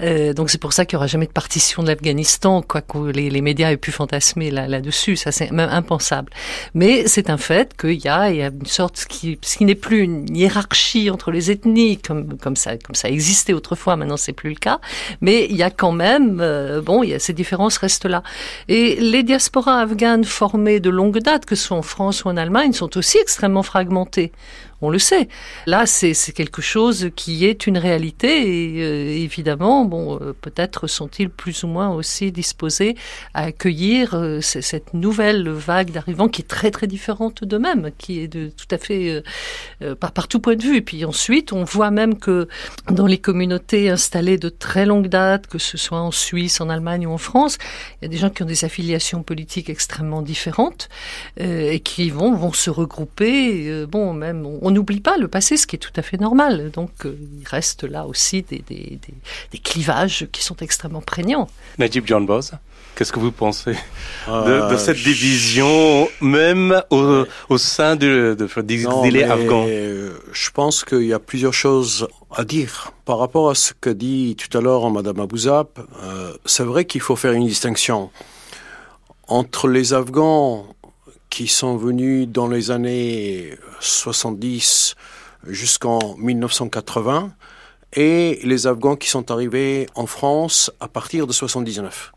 Euh, 0.02 0.32
donc 0.32 0.50
c'est 0.50 0.60
pour 0.60 0.72
ça 0.72 0.84
qu'il 0.84 0.96
n'y 0.96 0.98
aura 0.98 1.06
jamais 1.06 1.26
de 1.26 1.32
partition 1.32 1.84
de 1.84 1.88
l'Afghanistan, 1.88 2.62
quoi 2.62 2.80
que 2.80 2.98
les, 2.98 3.30
les, 3.30 3.40
médias 3.40 3.70
aient 3.70 3.76
pu 3.76 3.92
fantasmer 3.92 4.50
là-dessus, 4.50 5.14
ça 5.14 5.30
c'est 5.30 5.52
même 5.52 5.70
impensable. 5.70 6.32
Mais 6.74 7.06
c'est 7.06 7.30
un 7.30 7.38
fait 7.38 7.76
qu'il 7.76 8.04
y 8.04 8.08
a, 8.08 8.30
il 8.30 8.36
y 8.36 8.42
a 8.42 8.48
une 8.48 8.66
sorte 8.66 9.06
qui, 9.08 9.38
ce 9.42 9.58
qui 9.58 9.64
n'est 9.64 9.76
plus 9.76 10.00
une 10.00 10.34
hiérarchie 10.36 11.08
entre 11.08 11.30
les 11.30 11.52
ethnies 11.52 11.98
comme 11.98 12.36
comme 12.38 12.56
ça 12.56 12.76
comme 12.76 12.96
ça 12.96 13.08
existait 13.08 13.52
autrefois. 13.52 13.96
Maintenant 13.96 14.16
c'est 14.16 14.32
plus 14.32 14.50
le 14.50 14.56
cas 14.56 14.80
mais 15.20 15.46
il 15.50 15.56
y 15.56 15.62
a 15.62 15.70
quand 15.70 15.92
même, 15.92 16.38
euh, 16.40 16.80
bon, 16.80 17.02
il 17.02 17.10
y 17.10 17.14
a 17.14 17.18
ces 17.18 17.32
différences 17.32 17.78
restent 17.78 18.06
là. 18.06 18.22
Et 18.68 18.96
les 18.96 19.22
diasporas 19.22 19.80
afghanes 19.80 20.24
formées 20.24 20.80
de 20.80 20.90
longue 20.90 21.18
date, 21.18 21.46
que 21.46 21.54
ce 21.54 21.68
soit 21.68 21.76
en 21.76 21.82
France 21.82 22.24
ou 22.24 22.28
en 22.28 22.36
Allemagne, 22.36 22.72
sont 22.72 22.96
aussi 22.96 23.18
extrêmement 23.18 23.62
fragmentées 23.62 24.32
on 24.82 24.90
le 24.90 24.98
sait. 24.98 25.28
Là, 25.66 25.86
c'est 25.86 26.14
quelque 26.32 26.62
chose 26.62 27.10
qui 27.16 27.44
est 27.44 27.66
une 27.66 27.78
réalité 27.78 28.76
et 28.76 28.82
euh, 28.82 29.10
évidemment, 29.10 29.84
bon, 29.84 30.18
euh, 30.20 30.32
peut-être 30.32 30.86
sont-ils 30.86 31.28
plus 31.28 31.64
ou 31.64 31.68
moins 31.68 31.90
aussi 31.90 32.32
disposés 32.32 32.96
à 33.34 33.44
accueillir 33.44 34.14
euh, 34.14 34.40
cette 34.40 34.94
nouvelle 34.94 35.48
vague 35.48 35.90
d'arrivants 35.90 36.28
qui 36.28 36.42
est 36.42 36.48
très 36.48 36.70
très 36.70 36.86
différente 36.86 37.44
d'eux-mêmes, 37.44 37.90
qui 37.98 38.20
est 38.20 38.28
de 38.28 38.48
tout 38.48 38.66
à 38.70 38.78
fait 38.78 39.22
par, 39.98 40.12
par 40.12 40.28
tout 40.28 40.40
point 40.40 40.56
de 40.56 40.62
vue. 40.62 40.76
Et 40.76 40.80
puis 40.80 41.04
ensuite, 41.04 41.52
on 41.52 41.64
voit 41.64 41.90
même 41.90 42.18
que 42.18 42.48
dans 42.90 43.06
les 43.06 43.18
communautés 43.18 43.90
installées 43.90 44.38
de 44.38 44.48
très 44.48 44.86
longue 44.86 45.08
date, 45.08 45.46
que 45.46 45.58
ce 45.58 45.76
soit 45.76 46.00
en 46.00 46.10
Suisse, 46.10 46.60
en 46.60 46.68
Allemagne 46.68 47.06
ou 47.06 47.12
en 47.12 47.18
France, 47.18 47.58
il 48.00 48.04
y 48.04 48.06
a 48.06 48.08
des 48.08 48.16
gens 48.16 48.30
qui 48.30 48.42
ont 48.42 48.46
des 48.46 48.64
affiliations 48.64 49.22
politiques 49.22 49.70
extrêmement 49.70 50.22
différentes 50.22 50.88
et 51.38 51.80
qui 51.80 52.10
vont 52.10 52.34
vont 52.34 52.52
se 52.52 52.70
regrouper. 52.70 53.86
bon, 53.86 54.12
même 54.12 54.46
on, 54.46 54.69
on 54.70 54.72
n'oublie 54.72 55.00
pas 55.00 55.16
le 55.16 55.26
passé, 55.26 55.56
ce 55.56 55.66
qui 55.66 55.76
est 55.76 55.80
tout 55.80 55.92
à 55.96 56.02
fait 56.02 56.16
normal. 56.16 56.70
Donc 56.70 56.90
euh, 57.04 57.16
il 57.40 57.46
reste 57.46 57.82
là 57.84 58.06
aussi 58.06 58.42
des, 58.42 58.62
des, 58.68 58.98
des, 59.52 59.58
clivages 59.58 60.28
qui 60.30 60.42
sont 60.42 60.56
extrêmement 60.56 61.00
prégnants. 61.00 61.48
Najib 61.78 62.04
John 62.06 62.24
Boz 62.24 62.52
Qu'est-ce 62.94 63.12
que 63.12 63.18
vous 63.18 63.32
pensez 63.32 63.72
de, 64.28 64.76
cette 64.76 64.98
euh, 64.98 65.04
division, 65.04 66.08
même 66.20 66.82
au, 66.90 67.24
au 67.48 67.58
sein 67.58 67.96
de, 67.96 68.36
de, 68.38 68.60
des 68.62 68.84
exilés 68.84 69.24
afghans 69.24 69.66
Je 69.66 70.50
pense 70.52 70.84
qu'il 70.84 71.06
y 71.06 71.12
a 71.12 71.18
plusieurs 71.18 71.54
choses 71.54 72.08
à 72.34 72.44
dire. 72.44 72.92
Par 73.04 73.18
rapport 73.18 73.48
à 73.50 73.54
ce 73.54 73.72
que 73.80 73.90
dit 73.90 74.36
tout 74.36 74.56
à 74.56 74.60
l'heure 74.60 74.88
Madame 74.90 75.20
Abouzab, 75.20 75.68
euh, 76.02 76.32
c'est 76.44 76.64
vrai 76.64 76.84
qu'il 76.84 77.00
faut 77.00 77.16
faire 77.16 77.32
une 77.32 77.46
distinction 77.46 78.10
entre 79.28 79.68
les 79.68 79.94
Afghans 79.94 80.66
qui 81.30 81.46
sont 81.46 81.76
venus 81.76 82.28
dans 82.28 82.48
les 82.48 82.70
années 82.70 83.56
70 83.80 84.96
jusqu'en 85.46 86.16
1980 86.18 87.32
et 87.94 88.40
les 88.42 88.66
Afghans 88.66 88.96
qui 88.96 89.08
sont 89.08 89.30
arrivés 89.30 89.88
en 89.94 90.06
France 90.06 90.70
à 90.80 90.88
partir 90.88 91.26
de 91.26 91.32
79. 91.32 92.12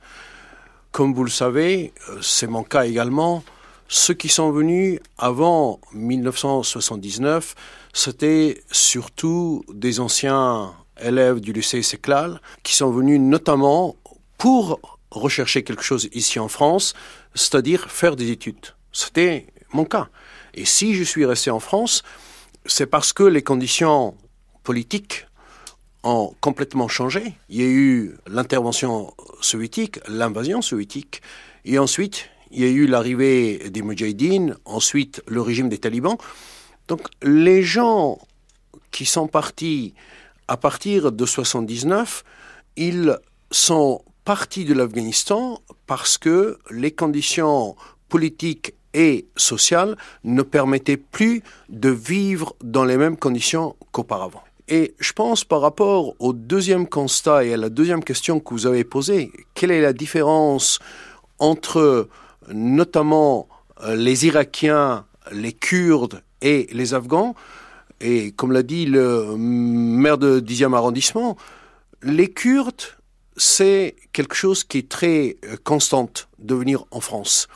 Comme 0.92 1.14
vous 1.14 1.24
le 1.24 1.30
savez, 1.30 1.94
c'est 2.22 2.48
mon 2.48 2.64
cas 2.64 2.86
également, 2.86 3.44
ceux 3.88 4.14
qui 4.14 4.30
sont 4.30 4.52
venus 4.52 5.00
avant 5.18 5.80
1979, 5.94 7.56
c'était 7.94 8.64
surtout 8.72 9.64
des 9.74 10.00
anciens 10.00 10.74
élèves 11.02 11.40
du 11.40 11.54
lycée 11.54 11.82
Séclal 11.82 12.42
qui 12.64 12.76
sont 12.76 12.92
venus 12.92 13.20
notamment 13.20 13.96
pour 14.38 14.80
rechercher 15.12 15.64
quelque 15.64 15.84
chose 15.84 16.10
ici 16.14 16.40
en 16.40 16.48
France, 16.48 16.94
c'est-à-dire 17.36 17.90
faire 17.90 18.16
des 18.16 18.32
études. 18.32 18.74
C'était 18.94 19.48
mon 19.74 19.86
cas. 19.86 20.08
Et 20.54 20.66
si 20.66 20.94
je 20.94 21.04
suis 21.04 21.26
resté 21.26 21.50
en 21.50 21.60
France, 21.60 22.04
c'est 22.66 22.86
parce 22.86 23.12
que 23.12 23.24
les 23.24 23.42
conditions 23.42 24.16
politiques 24.64 25.28
ont 26.04 26.34
complètement 26.42 26.88
changé. 26.88 27.34
Il 27.50 27.62
y 27.62 27.64
a 27.64 27.68
eu 27.68 28.16
l'intervention 28.28 29.14
soviétique, 29.42 30.00
l'invasion 30.08 30.62
soviétique, 30.62 31.22
et 31.66 31.80
ensuite 31.80 32.30
il 32.52 32.62
y 32.62 32.66
a 32.66 32.68
eu 32.68 32.86
l'arrivée 32.86 33.70
des 33.72 33.82
Mujahideen, 33.82 34.56
ensuite 34.66 35.24
le 35.28 35.42
régime 35.42 35.70
des 35.70 35.80
talibans. 35.80 36.18
Donc 36.88 37.08
les 37.24 37.64
gens 37.64 38.20
qui 38.92 39.06
sont 39.06 39.28
partis 39.28 39.96
à 40.48 40.58
partir 40.58 41.12
de 41.12 41.26
79, 41.26 42.24
ils 42.76 43.18
sont 43.50 44.04
partis 44.24 44.66
de 44.66 44.74
l'Afghanistan 44.74 45.62
parce 45.88 46.18
que 46.18 46.60
les 46.70 46.92
conditions 46.92 47.76
politiques 48.08 48.76
et 48.94 49.28
sociale 49.36 49.98
ne 50.24 50.42
permettait 50.42 50.98
plus 50.98 51.44
de 51.70 51.90
vivre 51.90 52.56
dans 52.64 52.86
les 52.86 52.98
mêmes 52.98 53.18
conditions 53.18 53.76
qu'auparavant. 53.92 54.44
Et 54.70 54.96
je 55.00 55.12
pense 55.12 55.44
par 55.44 55.62
rapport 55.62 56.16
au 56.20 56.32
deuxième 56.34 56.88
constat 56.88 57.44
et 57.46 57.54
à 57.54 57.58
la 57.58 57.70
deuxième 57.70 58.04
question 58.04 58.40
que 58.40 58.54
vous 58.54 58.66
avez 58.66 58.84
posée, 58.84 59.32
quelle 59.56 59.72
est 59.72 59.82
la 59.82 59.94
différence 59.94 60.80
entre 61.40 62.08
notamment 62.50 63.48
euh, 63.84 63.96
les 63.96 64.26
Irakiens, 64.26 65.06
les 65.32 65.52
Kurdes 65.52 66.24
et 66.42 66.70
les 66.72 66.94
Afghans? 66.94 67.36
Et 68.00 68.32
comme 68.32 68.52
l'a 68.52 68.64
dit 68.64 68.86
le 68.86 69.36
maire 69.38 70.18
de 70.18 70.40
10e 70.40 70.74
arrondissement, 70.74 71.38
les 72.02 72.30
Kurdes, 72.30 72.84
c'est 73.36 73.96
quelque 74.14 74.36
chose 74.36 74.64
qui 74.64 74.78
est 74.80 74.90
très 74.90 75.38
euh, 75.46 75.58
constante 75.64 76.30
de 76.40 76.56
venir 76.56 76.86
en 76.92 77.02
France 77.02 77.48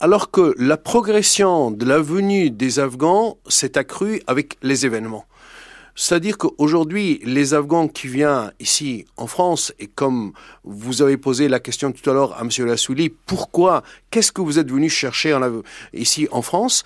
alors 0.00 0.30
que 0.30 0.54
la 0.56 0.78
progression 0.78 1.70
de 1.70 1.84
la 1.84 1.98
venue 1.98 2.50
des 2.50 2.78
Afghans 2.78 3.36
s'est 3.46 3.76
accrue 3.76 4.22
avec 4.26 4.56
les 4.62 4.86
événements. 4.86 5.26
C'est-à-dire 5.94 6.38
qu'aujourd'hui, 6.38 7.20
les 7.24 7.52
Afghans 7.52 7.86
qui 7.86 8.08
viennent 8.08 8.50
ici 8.58 9.04
en 9.18 9.26
France, 9.26 9.74
et 9.78 9.86
comme 9.86 10.32
vous 10.64 11.02
avez 11.02 11.18
posé 11.18 11.48
la 11.48 11.60
question 11.60 11.92
tout 11.92 12.08
à 12.08 12.14
l'heure 12.14 12.34
à 12.38 12.40
M. 12.40 12.48
Lassouli, 12.66 13.10
pourquoi, 13.10 13.82
qu'est-ce 14.10 14.32
que 14.32 14.40
vous 14.40 14.58
êtes 14.58 14.70
venu 14.70 14.88
chercher 14.88 15.38
ici 15.92 16.26
en 16.30 16.40
France 16.40 16.82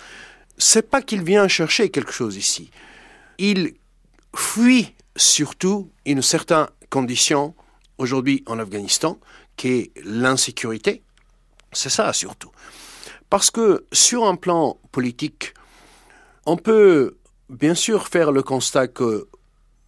C'est 0.57 0.89
pas 0.89 1.01
qu'ils 1.01 1.23
viennent 1.23 1.47
chercher 1.47 1.89
quelque 1.89 2.11
chose 2.11 2.35
ici. 2.35 2.69
Ils 3.37 3.75
fuient 4.35 4.93
surtout 5.15 5.89
une 6.05 6.21
certaine 6.21 6.67
condition 6.89 7.53
aujourd'hui 7.97 8.43
en 8.47 8.59
Afghanistan, 8.59 9.17
qui 9.55 9.67
est 9.69 9.91
l'insécurité. 10.03 11.01
C'est 11.71 11.89
ça 11.89 12.11
surtout. 12.11 12.51
Parce 13.29 13.51
que 13.51 13.85
sur 13.91 14.25
un 14.25 14.35
plan 14.35 14.77
politique, 14.91 15.53
on 16.45 16.57
peut 16.57 17.17
bien 17.49 17.75
sûr 17.75 18.07
faire 18.07 18.31
le 18.31 18.43
constat 18.43 18.87
que 18.87 19.27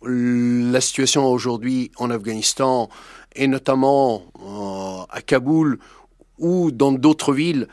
la 0.04 0.82
situation 0.82 1.26
aujourd'hui 1.32 1.91
en 1.97 2.10
Afghanistan, 2.10 2.89
et 3.36 3.47
notamment 3.47 4.23
euh, 4.41 5.06
à 5.10 5.21
Kaboul 5.21 5.80
ou 6.38 6.71
dans 6.71 6.91
d'autres 6.91 7.34
villes, 7.34 7.67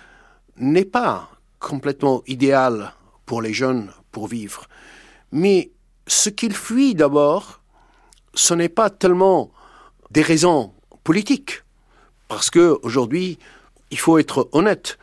n'est 0.57 0.85
pas 0.85 1.31
complètement 1.59 2.22
idéale 2.27 2.92
pour 3.27 3.42
les 3.42 3.53
jeunes 3.53 3.90
pour 4.12 4.29
vivre. 4.29 4.66
Mais 5.33 5.70
ce 6.07 6.31
qu'ils 6.31 6.55
fuient 6.55 6.94
d'abord, 6.94 7.61
ce 8.35 8.55
n'est 8.55 8.68
pas 8.68 8.90
tellement 8.90 9.50
des 10.11 10.22
raisons 10.22 10.72
politiques, 11.03 11.62
parce 12.29 12.50
que 12.50 12.79
aujourd'hui, 12.83 13.38
il 13.90 13.98
faut 13.98 14.18
être 14.18 14.48
honnête, 14.53 14.98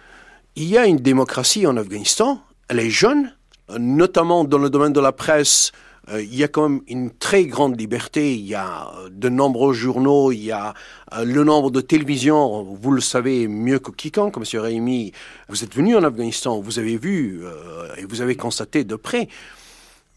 il 0.56 0.66
y 0.66 0.78
a 0.78 0.86
une 0.86 0.98
démocratie 0.98 1.66
en 1.66 1.78
Afghanistan, 1.78 2.42
elle 2.68 2.80
est 2.80 2.90
jeune, 2.90 3.34
notamment 3.80 4.44
dans 4.44 4.58
le 4.58 4.70
domaine 4.70 4.94
de 4.94 5.00
la 5.00 5.12
presse. 5.12 5.72
Euh, 6.10 6.22
il 6.22 6.36
y 6.36 6.44
a 6.44 6.48
quand 6.48 6.68
même 6.68 6.82
une 6.88 7.12
très 7.12 7.46
grande 7.46 7.80
liberté. 7.80 8.34
Il 8.36 8.46
y 8.46 8.56
a 8.56 8.92
de 9.10 9.30
nombreux 9.30 9.74
journaux, 9.74 10.32
il 10.32 10.44
y 10.44 10.52
a 10.52 10.74
euh, 11.14 11.24
le 11.24 11.44
nombre 11.44 11.72
de 11.72 11.80
télévisions. 11.80 12.64
Vous 12.64 12.92
le 12.92 13.02
savez 13.02 13.48
mieux 13.48 13.80
que 13.80 13.92
quiconque, 13.92 14.38
M. 14.38 14.60
Raimi. 14.60 15.12
Vous 15.48 15.64
êtes 15.64 15.76
venu 15.76 15.96
en 15.96 16.04
Afghanistan, 16.04 16.60
vous 16.60 16.80
avez 16.80 16.98
vu 16.98 17.42
euh, 17.44 17.96
et 17.98 18.06
vous 18.06 18.22
avez 18.22 18.36
constaté 18.36 18.84
de 18.84 18.96
près. 18.96 19.28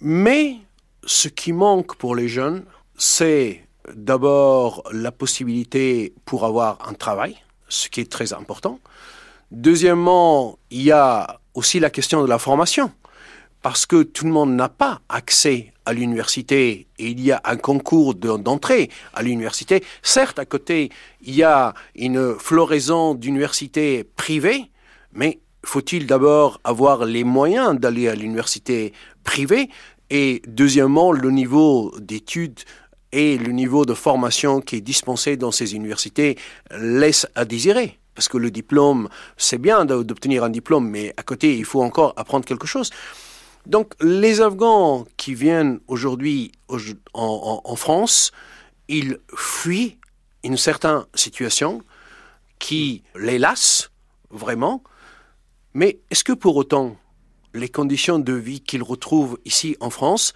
Mais 0.00 0.56
ce 1.04 1.28
qui 1.28 1.52
manque 1.52 1.96
pour 1.96 2.16
les 2.16 2.28
jeunes, 2.28 2.64
c'est 2.96 3.64
d'abord 3.94 4.82
la 4.92 5.12
possibilité 5.12 6.14
pour 6.24 6.44
avoir 6.44 6.88
un 6.88 6.94
travail, 6.94 7.36
ce 7.68 7.88
qui 7.88 8.00
est 8.00 8.10
très 8.10 8.32
important. 8.32 8.80
Deuxièmement, 9.50 10.58
il 10.70 10.82
y 10.82 10.92
a 10.92 11.40
aussi 11.54 11.78
la 11.80 11.90
question 11.90 12.22
de 12.22 12.28
la 12.28 12.38
formation, 12.38 12.90
parce 13.62 13.86
que 13.86 14.02
tout 14.02 14.26
le 14.26 14.32
monde 14.32 14.54
n'a 14.54 14.68
pas 14.68 15.00
accès 15.08 15.72
à 15.86 15.92
l'université 15.92 16.86
et 16.98 17.08
il 17.08 17.20
y 17.20 17.32
a 17.32 17.40
un 17.44 17.56
concours 17.56 18.14
d'entrée 18.14 18.90
à 19.14 19.22
l'université. 19.22 19.82
Certes, 20.02 20.38
à 20.38 20.44
côté, 20.44 20.90
il 21.22 21.34
y 21.34 21.42
a 21.42 21.74
une 21.94 22.34
floraison 22.38 23.14
d'universités 23.14 24.04
privées, 24.04 24.70
mais 25.12 25.40
faut-il 25.64 26.06
d'abord 26.06 26.60
avoir 26.64 27.04
les 27.04 27.24
moyens 27.24 27.78
d'aller 27.78 28.08
à 28.08 28.14
l'université 28.14 28.92
privée? 29.22 29.70
Et 30.10 30.42
deuxièmement, 30.46 31.12
le 31.12 31.30
niveau 31.30 31.94
d'études 31.98 32.60
et 33.12 33.38
le 33.38 33.52
niveau 33.52 33.86
de 33.86 33.94
formation 33.94 34.60
qui 34.60 34.76
est 34.76 34.80
dispensé 34.82 35.36
dans 35.36 35.52
ces 35.52 35.74
universités 35.74 36.36
laisse 36.70 37.26
à 37.34 37.44
désirer. 37.44 37.98
Parce 38.14 38.28
que 38.28 38.38
le 38.38 38.50
diplôme, 38.50 39.08
c'est 39.36 39.58
bien 39.58 39.84
d'obtenir 39.84 40.44
un 40.44 40.50
diplôme, 40.50 40.88
mais 40.88 41.12
à 41.16 41.22
côté, 41.22 41.56
il 41.56 41.64
faut 41.64 41.82
encore 41.82 42.14
apprendre 42.16 42.44
quelque 42.44 42.66
chose. 42.66 42.90
Donc 43.66 43.94
les 44.00 44.40
Afghans 44.40 45.06
qui 45.16 45.34
viennent 45.34 45.80
aujourd'hui 45.88 46.52
en, 47.14 47.76
France, 47.76 48.30
ils 48.88 49.18
fuient 49.34 49.98
une 50.42 50.58
certaine 50.58 51.04
situation 51.14 51.82
qui 52.58 53.02
les 53.16 53.38
lasse 53.38 53.90
vraiment. 54.30 54.82
Mais 55.72 55.98
est-ce 56.10 56.24
que 56.24 56.32
pour 56.32 56.56
autant, 56.56 56.96
les 57.54 57.68
conditions 57.68 58.18
de 58.18 58.32
vie 58.32 58.60
qu'ils 58.60 58.82
retrouvent 58.82 59.38
ici 59.44 59.76
en 59.80 59.90
France 59.90 60.34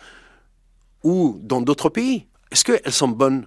ou 1.05 1.39
dans 1.43 1.61
d'autres 1.61 1.91
pays, 1.91 2.27
est-ce 2.51 2.65
qu'elles 2.65 2.93
sont 2.93 3.09
bonnes? 3.09 3.47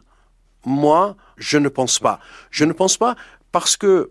Moi, 0.64 1.16
je 1.38 1.58
ne 1.58 1.70
pense 1.70 2.00
pas. 2.00 2.20
Je 2.52 2.66
ne 2.66 2.74
pense 2.74 2.98
pas 2.98 3.16
parce 3.52 3.78
que 3.78 4.10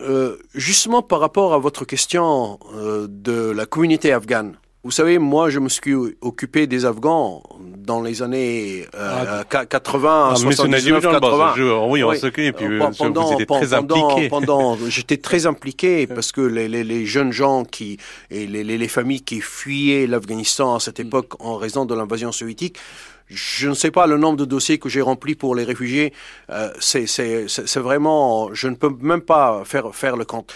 euh, 0.00 0.36
justement 0.54 1.02
par 1.02 1.20
rapport 1.20 1.54
à 1.54 1.58
votre 1.58 1.84
question 1.84 2.58
euh, 2.74 3.06
de 3.08 3.50
la 3.50 3.66
communauté 3.66 4.12
afghane, 4.12 4.56
vous 4.86 4.92
savez, 4.92 5.18
moi, 5.18 5.50
je 5.50 5.58
me 5.58 5.68
suis 5.68 5.94
occupé 6.20 6.68
des 6.68 6.84
Afghans 6.84 7.42
dans 7.60 8.00
les 8.00 8.22
années 8.22 8.86
euh, 8.94 9.42
80, 9.42 10.30
ah, 10.30 10.36
79, 10.36 11.02
80. 11.02 11.54
oui, 11.88 12.04
on 12.04 12.14
s'occupe. 12.14 12.56
Pendant, 12.96 13.36
vous 13.36 13.44
très 13.44 13.74
impliqué. 13.74 14.28
Pendant, 14.28 14.78
j'étais 14.88 15.16
très 15.16 15.46
impliqué 15.46 16.06
parce 16.14 16.30
que 16.30 16.40
les, 16.40 16.68
les, 16.68 16.84
les, 16.84 17.04
jeunes 17.04 17.32
gens 17.32 17.64
qui 17.64 17.98
et 18.30 18.46
les, 18.46 18.62
les 18.62 18.88
familles 18.88 19.22
qui 19.22 19.40
fuyaient 19.40 20.06
l'Afghanistan 20.06 20.76
à 20.76 20.80
cette 20.80 21.00
mm. 21.00 21.06
époque 21.08 21.32
en 21.40 21.56
raison 21.56 21.84
de 21.84 21.94
l'invasion 21.96 22.30
soviétique, 22.30 22.78
je 23.26 23.68
ne 23.68 23.74
sais 23.74 23.90
pas 23.90 24.06
le 24.06 24.18
nombre 24.18 24.36
de 24.36 24.44
dossiers 24.44 24.78
que 24.78 24.88
j'ai 24.88 25.00
remplis 25.00 25.34
pour 25.34 25.56
les 25.56 25.64
réfugiés. 25.64 26.12
Euh, 26.50 26.70
c'est 26.78 27.80
vraiment, 27.80 28.54
je 28.54 28.68
ne 28.68 28.76
peux 28.76 28.94
même 29.00 29.22
pas 29.22 29.64
faire 29.64 29.92
faire 29.96 30.16
le 30.16 30.24
compte. 30.24 30.54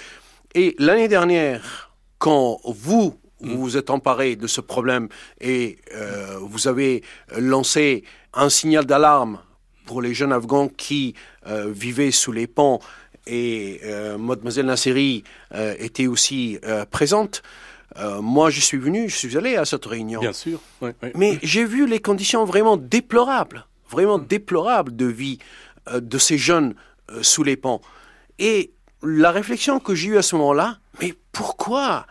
Et 0.55 0.77
l'année 0.79 1.09
dernière, 1.09 1.91
quand 2.19 2.61
vous 2.65 3.20
vous 3.41 3.61
vous 3.61 3.77
êtes 3.77 3.91
emparé 3.91 4.37
de 4.37 4.47
ce 4.47 4.61
problème 4.61 5.09
et 5.41 5.79
euh, 5.95 6.39
vous 6.41 6.69
avez 6.69 7.03
lancé 7.39 8.05
un 8.35 8.49
signal 8.49 8.85
d'alarme 8.85 9.41
pour 9.87 10.03
les 10.03 10.15
jeunes 10.15 10.33
Afghans 10.33 10.69
qui 10.69 11.15
euh, 11.47 11.71
vivaient 11.75 12.11
sous 12.11 12.33
les 12.33 12.47
ponts 12.47 12.81
et 13.27 13.81
euh, 13.85 14.19
mademoiselle 14.19 14.67
Nasseri 14.67 15.25
était 15.79 16.07
aussi 16.07 16.59
présente. 16.91 17.43
moi, 18.21 18.51
je 18.51 18.61
suis 18.61 18.79
venu, 18.79 19.09
je 19.09 19.17
suis 19.17 19.37
allé 19.37 19.57
à 19.57 19.65
cette 19.65 19.85
réunion. 19.85 20.21
Bien 20.21 20.33
sûr. 20.33 20.61
Mais 21.15 21.39
j'ai 21.43 21.65
vu 21.65 21.87
les 21.87 22.01
conditions 22.01 22.45
vraiment 22.45 22.77
déplorables, 22.77 23.67
vraiment 23.91 24.19
déplorables 24.19 24.95
de 24.97 25.07
vie 25.07 25.39
de 25.93 26.19
ces 26.19 26.39
jeunes 26.39 26.75
sous 27.23 27.43
les 27.43 27.57
ponts. 27.57 27.81
Et 28.39 28.73
la 29.03 29.31
réflexion 29.31 29.81
que 29.81 29.95
j'ai 29.95 30.09
eue 30.09 30.19
à 30.19 30.23
ce 30.23 30.37
moment-là, 30.37 30.79
mais 31.01 31.15
pourquoi 31.33 32.07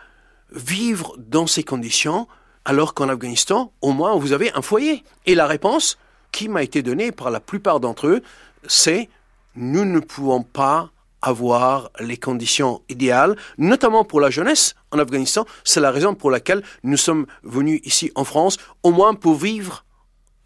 vivre 0.52 1.16
dans 1.18 1.46
ces 1.46 1.62
conditions 1.62 2.26
alors 2.64 2.94
qu'en 2.94 3.08
Afghanistan, 3.08 3.72
au 3.80 3.92
moins, 3.92 4.16
vous 4.16 4.32
avez 4.32 4.52
un 4.52 4.62
foyer 4.62 5.02
Et 5.26 5.34
la 5.34 5.46
réponse 5.46 5.98
qui 6.32 6.48
m'a 6.48 6.62
été 6.62 6.82
donnée 6.82 7.12
par 7.12 7.30
la 7.30 7.40
plupart 7.40 7.80
d'entre 7.80 8.06
eux, 8.06 8.22
c'est 8.66 9.08
nous 9.56 9.84
ne 9.84 10.00
pouvons 10.00 10.42
pas 10.42 10.90
avoir 11.22 11.90
les 12.00 12.16
conditions 12.16 12.82
idéales, 12.88 13.36
notamment 13.58 14.04
pour 14.04 14.20
la 14.20 14.30
jeunesse 14.30 14.74
en 14.90 14.98
Afghanistan. 14.98 15.44
C'est 15.64 15.80
la 15.80 15.90
raison 15.90 16.14
pour 16.14 16.30
laquelle 16.30 16.62
nous 16.82 16.96
sommes 16.96 17.26
venus 17.42 17.80
ici 17.84 18.10
en 18.14 18.24
France, 18.24 18.56
au 18.82 18.90
moins 18.90 19.14
pour 19.14 19.34
vivre 19.34 19.84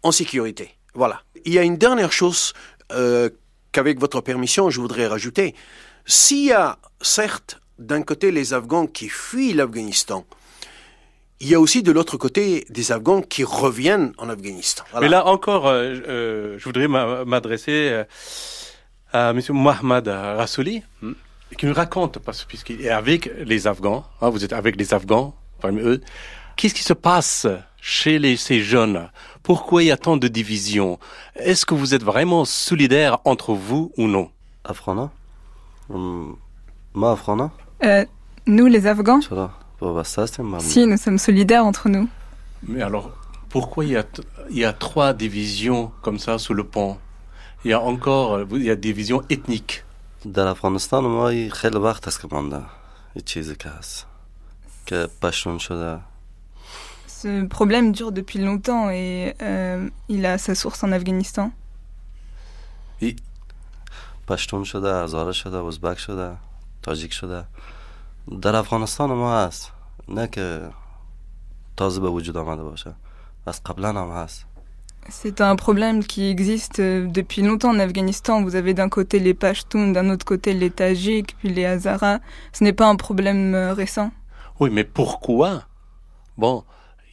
en 0.03 0.11
sécurité. 0.11 0.77
Voilà. 0.93 1.21
Il 1.45 1.53
y 1.53 1.59
a 1.59 1.63
une 1.63 1.77
dernière 1.77 2.11
chose 2.11 2.53
euh, 2.91 3.29
qu'avec 3.71 3.99
votre 3.99 4.21
permission, 4.21 4.69
je 4.69 4.81
voudrais 4.81 5.07
rajouter. 5.07 5.55
S'il 6.05 6.45
y 6.45 6.51
a 6.51 6.77
certes 7.01 7.59
d'un 7.79 8.01
côté 8.03 8.31
les 8.31 8.53
Afghans 8.53 8.87
qui 8.87 9.09
fuient 9.09 9.53
l'Afghanistan, 9.53 10.25
il 11.39 11.49
y 11.49 11.55
a 11.55 11.59
aussi 11.59 11.83
de 11.83 11.91
l'autre 11.91 12.17
côté 12.17 12.65
des 12.69 12.91
Afghans 12.91 13.21
qui 13.21 13.43
reviennent 13.43 14.13
en 14.17 14.29
Afghanistan. 14.29 14.83
Mais 14.99 15.09
là 15.09 15.25
encore, 15.25 15.67
euh, 15.67 15.93
euh, 16.07 16.57
je 16.57 16.63
voudrais 16.63 16.87
m'adresser 16.87 17.89
euh, 17.91 18.03
à 19.11 19.31
M. 19.31 19.41
Mohamed 19.49 20.07
Rassouli, 20.07 20.81
hmm, 21.01 21.11
qui 21.57 21.65
nous 21.65 21.73
raconte, 21.73 22.19
parce 22.19 22.45
puisqu'il 22.45 22.81
est 22.85 22.89
avec 22.89 23.29
les 23.37 23.67
Afghans, 23.67 24.05
hein, 24.21 24.29
vous 24.29 24.45
êtes 24.45 24.53
avec 24.53 24.77
les 24.77 24.93
Afghans 24.93 25.35
parmi 25.59 25.81
eux, 25.81 26.01
qu'est-ce 26.55 26.73
qui 26.73 26.83
se 26.83 26.93
passe 26.93 27.47
chez 27.81 28.17
les, 28.17 28.37
ces 28.37 28.61
jeunes? 28.61 29.09
Pourquoi 29.43 29.83
il 29.83 29.87
y 29.87 29.91
a 29.91 29.97
tant 29.97 30.17
de 30.17 30.27
divisions? 30.27 30.99
Est-ce 31.35 31.65
que 31.65 31.75
vous 31.75 31.93
êtes 31.93 32.03
vraiment 32.03 32.45
solidaires 32.45 33.19
entre 33.25 33.53
vous 33.53 33.91
ou 33.97 34.07
non? 34.07 34.31
Afghana? 34.63 35.11
Moi, 35.89 37.11
Afghana? 37.11 37.51
euh, 37.84 38.04
nous, 38.46 38.66
les 38.66 38.86
Afghans 38.86 39.20
Si, 40.58 40.86
nous 40.86 40.96
sommes 40.96 41.18
solidaires 41.18 41.64
entre 41.64 41.88
nous. 41.88 42.08
Mais 42.68 42.82
alors, 42.82 43.10
pourquoi 43.48 43.84
il 43.84 43.92
y 43.92 43.96
a, 43.96 44.04
il 44.50 44.58
y 44.58 44.64
a 44.64 44.72
trois 44.72 45.12
divisions 45.14 45.90
comme 46.02 46.18
ça 46.18 46.38
sous 46.38 46.54
le 46.54 46.64
pont 46.64 46.98
Il 47.64 47.70
y 47.70 47.74
a 47.74 47.80
encore 47.80 48.40
il 48.52 48.64
y 48.64 48.70
a 48.70 48.76
des 48.76 48.92
divisions 48.92 49.22
ethniques. 49.30 49.84
در 50.24 50.46
افغانستان 50.46 51.04
ما 51.04 51.50
خیلی 51.52 51.78
وقت 51.78 52.08
است 52.08 52.20
که 52.20 52.28
مانده 52.30 52.62
یه 53.16 53.22
چیزی 53.22 53.56
که 53.56 53.68
هست 53.68 54.06
که 54.86 55.08
پشتون 55.22 55.58
شده 55.58 55.98
Ce 57.08 57.46
problème 57.48 57.92
dure 57.92 58.12
depuis 58.12 58.38
longtemps 58.38 58.88
et 58.90 59.34
euh, 59.42 59.88
il 60.08 60.24
a 60.26 60.38
sa 60.38 60.54
source 60.54 60.82
en 60.84 60.92
Afghanistan. 60.92 61.50
پشتون 64.26 64.64
شده، 64.64 65.04
هزاره 65.04 65.32
شده، 65.32 65.56
ازبک 65.56 65.98
شده 65.98 66.36
تاجیک 66.84 67.12
شده 67.12 67.44
در 68.42 68.56
افغانستان 68.56 69.12
ما 69.12 69.38
هست 69.38 69.72
نه 70.08 70.26
که 70.26 70.70
تازه 71.76 72.00
به 72.00 72.08
وجود 72.08 72.36
آمده 72.36 72.62
باشه 72.62 72.94
از 73.46 73.62
قبلا 73.62 73.88
هم 73.88 74.10
هست 74.22 74.46
C'est 75.08 75.40
un 75.40 75.56
problème 75.56 76.04
qui 76.04 76.28
existe 76.28 76.78
euh, 76.78 77.06
depuis 77.06 77.42
longtemps 77.42 77.70
en 77.70 77.78
Afghanistan. 77.78 78.42
Vous 78.44 78.54
avez 78.54 78.74
d'un 78.74 78.88
côté 78.88 79.18
les 79.18 79.34
Pashtuns, 79.34 79.92
d'un 79.92 80.10
autre 80.10 80.24
côté 80.24 80.52
les 80.52 80.70
Tajiks, 80.70 81.34
puis 81.38 81.48
les 81.48 81.64
Hazaras. 81.64 82.20
Ce 82.52 82.62
n'est 82.62 82.74
pas 82.74 82.86
un 82.86 82.96
problème 82.96 83.54
euh, 83.54 83.72
récent. 83.72 84.10
Oui, 84.60 84.70
mais 84.70 84.84
pourquoi 84.84 85.64
Bon, 86.36 86.64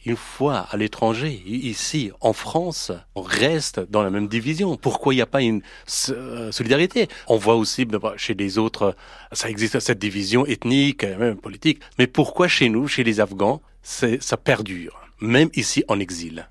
une 0.05 0.15
fois 0.15 0.67
à 0.69 0.77
l'étranger, 0.77 1.41
ici 1.45 2.11
en 2.19 2.33
France, 2.33 2.91
on 3.15 3.21
reste 3.21 3.79
dans 3.79 4.03
la 4.03 4.09
même 4.09 4.27
division. 4.27 4.75
Pourquoi 4.75 5.13
il 5.13 5.17
n'y 5.17 5.21
a 5.21 5.27
pas 5.27 5.41
une 5.41 5.61
euh, 6.09 6.51
solidarité? 6.51 7.07
On 7.27 7.37
voit 7.37 7.55
aussi 7.55 7.85
bah, 7.85 8.13
chez 8.17 8.33
les 8.33 8.57
autres, 8.57 8.95
ça 9.31 9.49
existe 9.49 9.79
cette 9.79 9.99
division 9.99 10.45
ethnique, 10.45 11.03
même 11.03 11.37
politique. 11.37 11.79
Mais 11.97 12.07
pourquoi 12.07 12.47
chez 12.47 12.69
nous, 12.69 12.87
chez 12.87 13.03
les 13.03 13.19
Afghans, 13.19 13.61
ça 13.81 14.37
perdure, 14.37 14.99
même 15.19 15.49
ici 15.55 15.83
en 15.87 15.99
exil? 15.99 16.47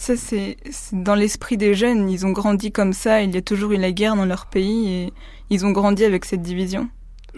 Ça, 0.00 0.16
c'est 0.16 0.56
dans 0.92 1.14
l'esprit 1.14 1.58
des 1.58 1.74
jeunes. 1.74 2.08
Ils 2.08 2.24
ont 2.24 2.30
grandi 2.30 2.72
comme 2.72 2.94
ça. 2.94 3.20
Il 3.20 3.34
y 3.34 3.36
a 3.36 3.42
toujours 3.42 3.72
eu 3.72 3.76
la 3.76 3.92
guerre 3.92 4.16
dans 4.16 4.24
leur 4.24 4.46
pays 4.46 4.88
et 4.88 5.12
ils 5.50 5.66
ont 5.66 5.72
grandi 5.72 6.06
avec 6.06 6.24
cette 6.24 6.40
division. 6.40 6.88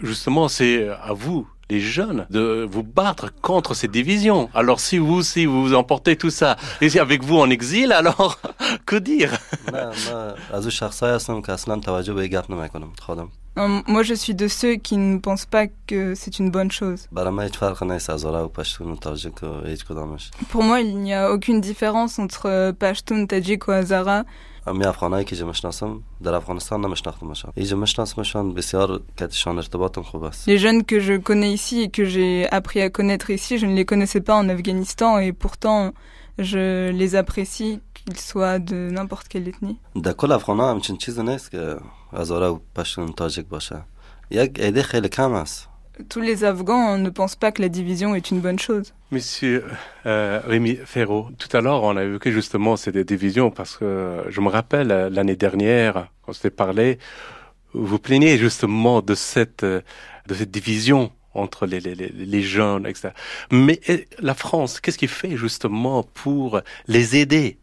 Justement, 0.01 0.47
c'est 0.47 0.87
à 0.87 1.11
vous, 1.11 1.45
les 1.69 1.81
jeunes, 1.81 2.25
de 2.29 2.65
vous 2.71 2.83
battre 2.83 3.33
contre 3.41 3.73
ces 3.73 3.89
divisions. 3.89 4.49
Alors 4.53 4.79
si 4.79 4.97
vous, 4.97 5.23
si 5.23 5.45
vous 5.45 5.73
emportez 5.73 6.15
tout 6.15 6.29
ça, 6.29 6.55
et 6.79 6.97
avec 6.97 7.21
vous 7.21 7.37
en 7.37 7.49
exil, 7.49 7.91
alors 7.91 8.39
que 8.85 8.95
dire? 8.95 9.37
Moi, 13.55 14.03
je 14.03 14.13
suis 14.13 14.33
de 14.33 14.47
ceux 14.47 14.75
qui 14.75 14.97
ne 14.97 15.19
pensent 15.19 15.45
pas 15.45 15.67
que 15.87 16.15
c'est 16.15 16.39
une 16.39 16.49
bonne 16.49 16.71
chose. 16.71 17.07
Pour 20.49 20.63
moi, 20.63 20.81
il 20.81 20.97
n'y 20.97 21.13
a 21.13 21.31
aucune 21.31 21.61
différence 21.61 22.19
entre 22.19 22.71
Pashtun, 22.71 23.25
Tajik 23.25 23.67
ou 23.67 23.71
Hazara. 23.71 24.23
Les 30.47 30.57
jeunes 30.57 30.83
que 30.85 30.99
je 31.01 31.17
connais 31.17 31.51
ici 31.51 31.81
et 31.81 31.89
que 31.89 32.05
j'ai 32.05 32.49
appris 32.49 32.79
à 32.81 32.89
connaître 32.89 33.29
ici, 33.29 33.57
je 33.57 33.65
ne 33.65 33.75
les 33.75 33.83
connaissais 33.83 34.21
pas 34.21 34.35
en 34.35 34.47
Afghanistan 34.47 35.19
et 35.19 35.33
pourtant 35.33 35.93
je 36.39 36.89
les 36.91 37.15
apprécie 37.15 37.81
qu'ils 38.05 38.19
soient 38.19 38.59
de 38.59 38.89
n'importe 38.91 39.27
quelle 39.27 39.47
ethnie. 39.47 39.79
Tous 46.09 46.21
les 46.21 46.43
Afghans 46.43 46.97
ne 46.97 47.09
pensent 47.11 47.35
pas 47.35 47.51
que 47.51 47.61
la 47.61 47.69
division 47.69 48.15
est 48.15 48.31
une 48.31 48.39
bonne 48.39 48.57
chose. 48.57 48.93
Monsieur 49.11 49.63
euh, 50.07 50.41
Rémi 50.43 50.75
Ferro, 50.85 51.27
tout 51.37 51.55
à 51.55 51.61
l'heure, 51.61 51.83
on 51.83 51.95
a 51.95 52.03
évoqué 52.03 52.31
justement 52.31 52.77
cette 52.77 52.97
division 52.97 53.51
parce 53.51 53.77
que 53.77 54.23
je 54.27 54.41
me 54.41 54.49
rappelle 54.49 54.91
euh, 54.91 55.09
l'année 55.11 55.35
dernière, 55.35 55.93
quand 56.23 56.29
on 56.29 56.33
s'était 56.33 56.49
parlé, 56.49 56.97
vous 57.73 57.99
plaignez 57.99 58.39
justement 58.39 59.01
de 59.01 59.13
cette, 59.13 59.63
euh, 59.63 59.81
de 60.25 60.33
cette 60.33 60.49
division 60.49 61.11
entre 61.35 61.67
les, 61.67 61.79
les, 61.79 61.93
les 61.95 62.41
jeunes, 62.41 62.87
etc. 62.87 63.09
Mais 63.51 63.79
la 64.19 64.33
France, 64.33 64.79
qu'est-ce 64.79 64.97
qu'il 64.97 65.09
fait 65.09 65.37
justement 65.37 66.01
pour 66.01 66.61
les 66.87 67.17
aider? 67.17 67.59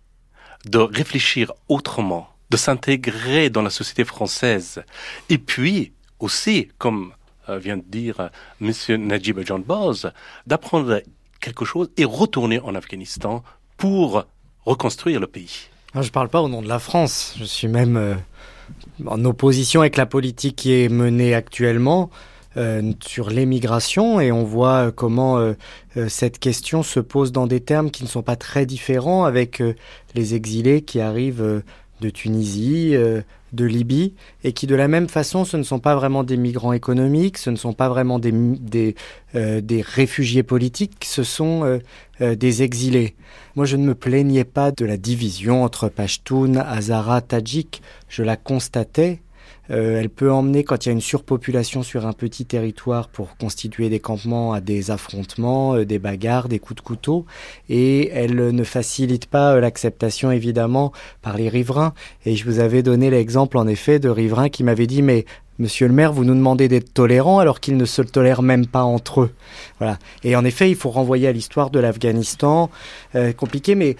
De 0.66 0.78
réfléchir 0.78 1.52
autrement, 1.68 2.28
de 2.50 2.56
s'intégrer 2.56 3.50
dans 3.50 3.62
la 3.62 3.70
société 3.70 4.04
française, 4.04 4.82
et 5.28 5.38
puis 5.38 5.92
aussi, 6.18 6.68
comme 6.78 7.12
euh, 7.48 7.58
vient 7.58 7.76
de 7.76 7.84
dire 7.86 8.20
euh, 8.20 8.28
M. 8.60 9.06
Najib 9.06 9.40
John 9.44 9.62
Boz, 9.62 10.12
d'apprendre 10.46 11.02
quelque 11.40 11.64
chose 11.64 11.90
et 11.96 12.04
retourner 12.04 12.60
en 12.60 12.74
Afghanistan 12.74 13.42
pour 13.76 14.24
reconstruire 14.66 15.20
le 15.20 15.26
pays. 15.26 15.68
je 15.94 16.00
ne 16.00 16.08
parle 16.08 16.28
pas 16.28 16.42
au 16.42 16.48
nom 16.48 16.60
de 16.60 16.68
la 16.68 16.78
France, 16.78 17.34
je 17.38 17.44
suis 17.44 17.68
même 17.68 17.96
euh, 17.96 18.14
en 19.06 19.24
opposition 19.24 19.80
avec 19.80 19.96
la 19.96 20.06
politique 20.06 20.56
qui 20.56 20.72
est 20.72 20.88
menée 20.88 21.34
actuellement. 21.34 22.10
Euh, 22.56 22.92
sur 23.06 23.30
l'émigration 23.30 24.20
et 24.20 24.32
on 24.32 24.42
voit 24.42 24.86
euh, 24.86 24.90
comment 24.90 25.38
euh, 25.38 25.54
cette 26.08 26.40
question 26.40 26.82
se 26.82 26.98
pose 26.98 27.30
dans 27.30 27.46
des 27.46 27.60
termes 27.60 27.92
qui 27.92 28.02
ne 28.02 28.08
sont 28.08 28.24
pas 28.24 28.34
très 28.34 28.66
différents 28.66 29.22
avec 29.22 29.62
les 30.16 30.34
exilés 30.34 30.82
qui 30.82 31.00
arrivent 31.00 31.62
de 32.00 32.10
Tunisie, 32.10 32.94
de 33.52 33.64
Libye, 33.64 34.14
et 34.42 34.52
qui 34.52 34.66
de 34.66 34.74
la 34.74 34.88
même 34.88 35.08
façon, 35.08 35.44
ce 35.44 35.56
ne 35.56 35.62
sont 35.62 35.78
pas 35.78 35.94
vraiment 35.94 36.24
des 36.24 36.36
migrants 36.36 36.72
économiques, 36.72 37.38
ce 37.38 37.50
ne 37.50 37.56
sont 37.56 37.72
pas 37.72 37.88
vraiment 37.88 38.18
des, 38.18 38.32
des, 39.34 39.82
réfugiés 39.82 40.42
politiques, 40.42 41.04
ce 41.04 41.22
sont 41.24 41.80
des 42.20 42.62
exilés. 42.62 43.14
Moi, 43.56 43.66
je 43.66 43.76
ne 43.76 43.84
me 43.84 43.94
plaignais 43.94 44.44
pas 44.44 44.70
de 44.70 44.84
la 44.84 44.96
division 44.96 45.62
entre 45.62 45.88
Pashtun, 45.88 46.56
Hazara, 46.56 47.20
Tadjik, 47.20 47.82
je 48.08 48.22
la 48.22 48.36
constatais, 48.36 49.20
euh, 49.70 50.00
elle 50.00 50.10
peut 50.10 50.32
emmener, 50.32 50.64
quand 50.64 50.84
il 50.84 50.88
y 50.88 50.90
a 50.90 50.92
une 50.92 51.00
surpopulation 51.00 51.82
sur 51.82 52.06
un 52.06 52.12
petit 52.12 52.44
territoire 52.44 53.08
pour 53.08 53.36
constituer 53.36 53.88
des 53.88 54.00
campements, 54.00 54.52
à 54.52 54.60
des 54.60 54.90
affrontements, 54.90 55.76
euh, 55.76 55.84
des 55.84 55.98
bagarres, 55.98 56.48
des 56.48 56.58
coups 56.58 56.82
de 56.82 56.86
couteau. 56.86 57.26
Et 57.68 58.08
elle 58.10 58.34
ne 58.34 58.64
facilite 58.64 59.26
pas 59.26 59.54
euh, 59.54 59.60
l'acceptation, 59.60 60.30
évidemment, 60.32 60.92
par 61.22 61.36
les 61.36 61.48
riverains. 61.48 61.94
Et 62.26 62.34
je 62.36 62.44
vous 62.44 62.58
avais 62.58 62.82
donné 62.82 63.10
l'exemple, 63.10 63.58
en 63.58 63.66
effet, 63.66 63.98
de 63.98 64.08
riverains 64.08 64.48
qui 64.48 64.64
m'avaient 64.64 64.86
dit, 64.86 65.02
mais 65.02 65.24
Monsieur 65.58 65.88
le 65.88 65.92
maire, 65.92 66.14
vous 66.14 66.24
nous 66.24 66.34
demandez 66.34 66.68
d'être 66.68 66.94
tolérants 66.94 67.38
alors 67.38 67.60
qu'ils 67.60 67.76
ne 67.76 67.84
se 67.84 68.00
tolèrent 68.00 68.40
même 68.40 68.66
pas 68.66 68.82
entre 68.82 69.20
eux. 69.20 69.30
Voilà. 69.78 69.98
Et 70.24 70.34
en 70.34 70.42
effet, 70.46 70.70
il 70.70 70.74
faut 70.74 70.88
renvoyer 70.88 71.28
à 71.28 71.32
l'histoire 71.32 71.68
de 71.68 71.78
l'Afghanistan. 71.78 72.70
compliqué, 73.36 73.74
mais 73.74 73.96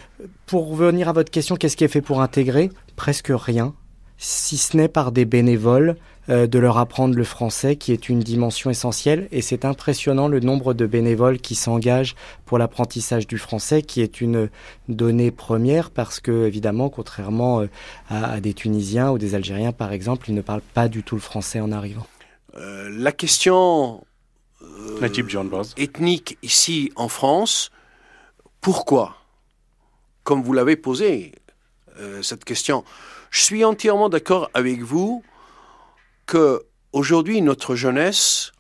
pour 0.47 0.71
revenir 0.71 1.11
à 1.11 1.13
votre 1.13 1.31
question, 1.31 1.57
qu'est-ce 1.57 1.77
qui 1.77 1.85
est 1.85 1.89
fait 1.89 2.01
pour 2.01 2.23
intégrer? 2.23 2.71
Presque 2.97 3.31
rien 3.31 3.75
si 4.23 4.59
ce 4.59 4.77
n'est 4.77 4.89
par 4.89 5.13
des 5.13 5.25
bénévoles, 5.25 5.97
euh, 6.29 6.47
de 6.47 6.59
leur 6.59 6.77
apprendre 6.77 7.17
le 7.17 7.25
français, 7.25 7.77
qui 7.77 7.91
est 7.91 8.11
une 8.11 8.21
dimension 8.21 8.69
essentielle. 8.69 9.27
Et 9.33 9.41
c'est 9.41 9.65
impressionnant 9.65 10.29
le 10.29 10.41
nombre 10.41 10.75
de 10.75 10.85
bénévoles 10.85 11.39
qui 11.39 11.55
s'engagent 11.55 12.15
pour 12.45 12.59
l'apprentissage 12.59 13.27
du 13.27 13.39
français, 13.39 13.81
qui 13.81 14.03
est 14.03 14.21
une 14.21 14.51
donnée 14.89 15.31
première, 15.31 15.91
parce 15.91 16.21
que, 16.21 16.47
évidemment, 16.47 16.91
contrairement 16.91 17.63
euh, 17.63 17.69
à, 18.11 18.41
des 18.41 18.53
Tunisiens 18.53 19.11
ou 19.11 19.17
des 19.17 19.35
Algériens, 19.35 19.73
par 19.73 19.91
exemple, 19.91 20.29
ils 20.29 20.35
ne 20.35 20.43
parlent 20.43 20.61
pas 20.75 20.89
du 20.89 21.03
tout 21.03 21.15
le 21.15 21.23
français 21.23 21.61
en 21.61 21.73
arrivant. 21.73 22.07
Euh, 22.57 22.91
la 22.93 23.13
question 23.13 24.05
ethnique 25.79 26.37
ici 26.43 26.93
en 26.95 27.09
France, 27.09 27.71
pourquoi? 28.61 29.17
Comme 30.25 30.43
vous 30.43 30.53
l'avez 30.53 30.77
posé, 30.77 31.33
cette 32.23 32.45
question, 32.45 32.83
je 33.31 33.43
suis 33.43 33.65
entièrement 33.65 34.09
d'accord 34.09 34.51
avec 34.55 34.81
vous 34.81 35.23
que 36.27 36.67
aujourd'hui 36.93 37.41
notre 37.43 37.77
jeunesse 37.77 38.53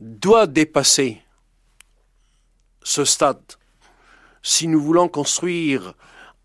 doit 0.00 0.46
dépasser 0.46 1.22
ce 2.82 3.04
stade. 3.04 3.42
Si 4.42 4.66
nous 4.66 4.80
voulons 4.80 5.08
construire 5.08 5.94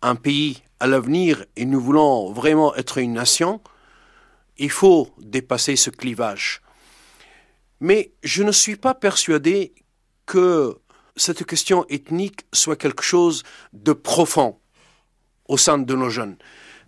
un 0.02 0.14
pays 0.14 0.62
à 0.78 0.86
l'avenir 0.86 1.44
et 1.56 1.64
nous 1.64 1.80
voulons 1.80 2.32
vraiment 2.32 2.74
être 2.76 2.98
une 2.98 3.14
nation, 3.14 3.60
il 4.56 4.70
faut 4.70 5.10
dépasser 5.18 5.76
ce 5.76 5.90
clivage. 5.90 6.62
Mais 7.80 8.12
je 8.22 8.42
ne 8.42 8.52
suis 8.52 8.76
pas 8.76 8.94
persuadé 8.94 9.74
que 10.26 10.78
cette 11.16 11.44
question 11.44 11.86
ethnique 11.88 12.46
soit 12.52 12.76
quelque 12.76 13.02
chose 13.02 13.42
de 13.72 13.92
profond 13.92 14.58
au 15.48 15.56
sein 15.56 15.78
de 15.78 15.94
nos 15.94 16.10
jeunes 16.10 16.36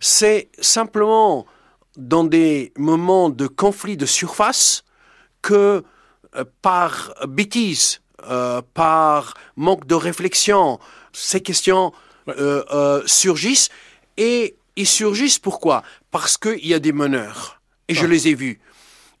c'est 0.03 0.49
simplement 0.59 1.45
dans 1.95 2.25
des 2.25 2.73
moments 2.77 3.29
de 3.29 3.47
conflit 3.47 3.95
de 3.95 4.05
surface 4.05 4.83
que 5.41 5.81
euh, 6.35 6.43
par 6.61 7.13
bêtise, 7.25 8.01
euh, 8.29 8.61
par 8.73 9.33
manque 9.55 9.87
de 9.87 9.95
réflexion, 9.95 10.77
ces 11.13 11.39
questions 11.39 11.93
euh, 12.27 13.01
surgissent. 13.05 13.69
Et 14.17 14.57
ils 14.75 14.87
surgissent 14.87 15.39
pourquoi? 15.39 15.83
Parce 16.11 16.35
qu'il 16.35 16.67
y 16.67 16.73
a 16.73 16.79
des 16.79 16.91
meneurs. 16.91 17.61
Et 17.87 17.93
je 17.93 18.03
ah. 18.03 18.09
les 18.09 18.27
ai 18.27 18.33
vus. 18.33 18.59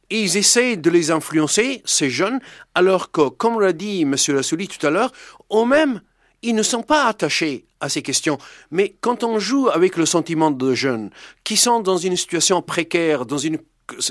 Et 0.09 0.21
ils 0.21 0.35
essaient 0.35 0.75
de 0.75 0.89
les 0.89 1.11
influencer, 1.11 1.81
ces 1.85 2.09
jeunes, 2.09 2.41
alors 2.75 3.09
que, 3.09 3.29
comme 3.29 3.61
l'a 3.61 3.71
dit 3.71 4.01
M. 4.01 4.15
Lassouli 4.27 4.67
tout 4.67 4.85
à 4.85 4.89
l'heure, 4.89 5.13
eux-mêmes 5.49 6.01
ils 6.43 6.55
ne 6.55 6.63
sont 6.63 6.83
pas 6.83 7.05
attachés 7.05 7.65
à 7.79 7.89
ces 7.89 8.01
questions. 8.01 8.37
Mais 8.69 8.95
quand 9.01 9.23
on 9.23 9.39
joue 9.39 9.69
avec 9.69 9.97
le 9.97 10.05
sentiment 10.05 10.51
de 10.51 10.73
jeunes 10.73 11.09
qui 11.43 11.57
sont 11.57 11.79
dans 11.79 11.97
une 11.97 12.15
situation 12.15 12.61
précaire, 12.61 13.25
dans 13.25 13.37
une 13.37 13.57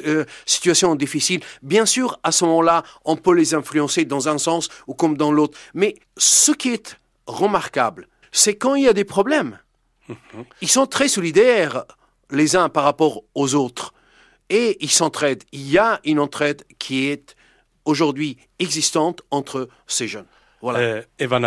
euh, 0.06 0.24
situation 0.46 0.94
difficile, 0.94 1.40
bien 1.62 1.86
sûr, 1.86 2.18
à 2.22 2.32
ce 2.32 2.44
moment-là, 2.44 2.82
on 3.04 3.16
peut 3.16 3.34
les 3.34 3.54
influencer 3.54 4.04
dans 4.04 4.28
un 4.28 4.38
sens 4.38 4.68
ou 4.86 4.94
comme 4.94 5.16
dans 5.16 5.30
l'autre. 5.30 5.58
Mais 5.74 5.94
ce 6.16 6.52
qui 6.52 6.70
est 6.70 6.98
remarquable, 7.26 8.08
c'est 8.32 8.56
quand 8.56 8.74
il 8.74 8.84
y 8.84 8.88
a 8.88 8.92
des 8.92 9.04
problèmes. 9.04 9.58
Ils 10.60 10.68
sont 10.68 10.86
très 10.86 11.08
solidaires 11.08 11.84
les 12.30 12.56
uns 12.56 12.68
par 12.68 12.84
rapport 12.84 13.22
aux 13.34 13.54
autres 13.54 13.94
et 14.50 14.76
ils 14.80 14.90
s'entraident. 14.90 15.44
Il 15.52 15.70
y 15.70 15.78
a 15.78 16.00
une 16.04 16.18
entraide 16.18 16.64
qui 16.78 17.06
est 17.06 17.36
aujourd'hui 17.84 18.36
existante 18.58 19.22
entre 19.30 19.68
ces 19.86 20.08
jeunes. 20.08 20.26
Voilà. 20.60 20.78
Euh, 20.80 21.02
Evan 21.18 21.44